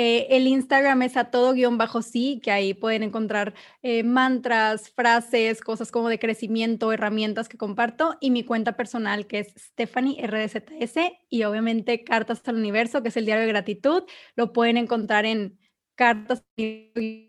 Eh, 0.00 0.28
el 0.36 0.46
Instagram 0.46 1.02
es 1.02 1.16
a 1.16 1.24
todo 1.24 1.54
guion 1.54 1.76
bajo 1.76 2.02
sí, 2.02 2.40
que 2.40 2.52
ahí 2.52 2.72
pueden 2.72 3.02
encontrar 3.02 3.54
eh, 3.82 4.04
mantras, 4.04 4.90
frases, 4.90 5.60
cosas 5.60 5.90
como 5.90 6.08
de 6.08 6.20
crecimiento, 6.20 6.92
herramientas 6.92 7.48
que 7.48 7.58
comparto. 7.58 8.16
Y 8.20 8.30
mi 8.30 8.44
cuenta 8.44 8.76
personal, 8.76 9.26
que 9.26 9.40
es 9.40 9.48
Stephanie 9.56 10.24
RDZS. 10.24 10.98
Y 11.28 11.42
obviamente 11.42 12.04
Cartas 12.04 12.42
al 12.46 12.54
Universo, 12.54 13.02
que 13.02 13.08
es 13.08 13.16
el 13.16 13.26
diario 13.26 13.44
de 13.44 13.48
gratitud. 13.48 14.04
Lo 14.36 14.52
pueden 14.52 14.76
encontrar 14.76 15.26
en 15.26 15.58
cartas 15.96 16.44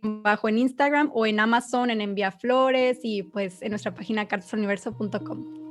bajo 0.04 0.48
en 0.48 0.60
Instagram 0.60 1.10
o 1.16 1.26
en 1.26 1.40
Amazon, 1.40 1.90
en 1.90 2.02
Envía 2.02 2.32
Flores 2.32 3.00
y 3.02 3.24
pues 3.24 3.64
en 3.64 3.72
nuestra 3.72 3.96
página 3.96 4.28
cartasaluniverso.com. 4.28 5.69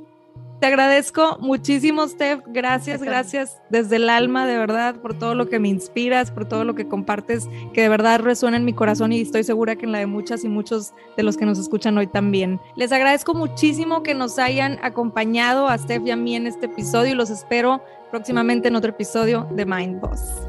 Te 0.59 0.65
agradezco 0.65 1.37
muchísimo, 1.39 2.05
Steph. 2.05 2.41
Gracias, 2.47 3.01
gracias 3.01 3.61
desde 3.69 3.95
el 3.95 4.09
alma, 4.09 4.45
de 4.45 4.57
verdad, 4.57 4.95
por 4.95 5.17
todo 5.17 5.33
lo 5.33 5.47
que 5.47 5.57
me 5.57 5.69
inspiras, 5.69 6.31
por 6.31 6.45
todo 6.45 6.65
lo 6.65 6.75
que 6.75 6.85
compartes, 6.85 7.47
que 7.73 7.81
de 7.81 7.87
verdad 7.87 8.19
resuena 8.19 8.57
en 8.57 8.65
mi 8.65 8.73
corazón 8.73 9.13
y 9.13 9.21
estoy 9.21 9.45
segura 9.45 9.77
que 9.77 9.85
en 9.85 9.93
la 9.93 9.99
de 9.99 10.05
muchas 10.05 10.43
y 10.43 10.49
muchos 10.49 10.93
de 11.15 11.23
los 11.23 11.37
que 11.37 11.45
nos 11.45 11.59
escuchan 11.59 11.97
hoy 11.97 12.07
también. 12.07 12.59
Les 12.75 12.91
agradezco 12.91 13.33
muchísimo 13.33 14.03
que 14.03 14.13
nos 14.13 14.37
hayan 14.37 14.79
acompañado 14.81 15.69
a 15.69 15.77
Steph 15.77 16.05
y 16.05 16.11
a 16.11 16.17
mí 16.17 16.35
en 16.35 16.45
este 16.45 16.65
episodio 16.65 17.13
y 17.13 17.15
los 17.15 17.29
espero 17.29 17.81
próximamente 18.11 18.67
en 18.67 18.75
otro 18.75 18.89
episodio 18.89 19.47
de 19.51 19.65
Mind 19.65 20.01
Boss. 20.01 20.48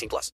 18 0.00 0.08
plus. 0.08 0.32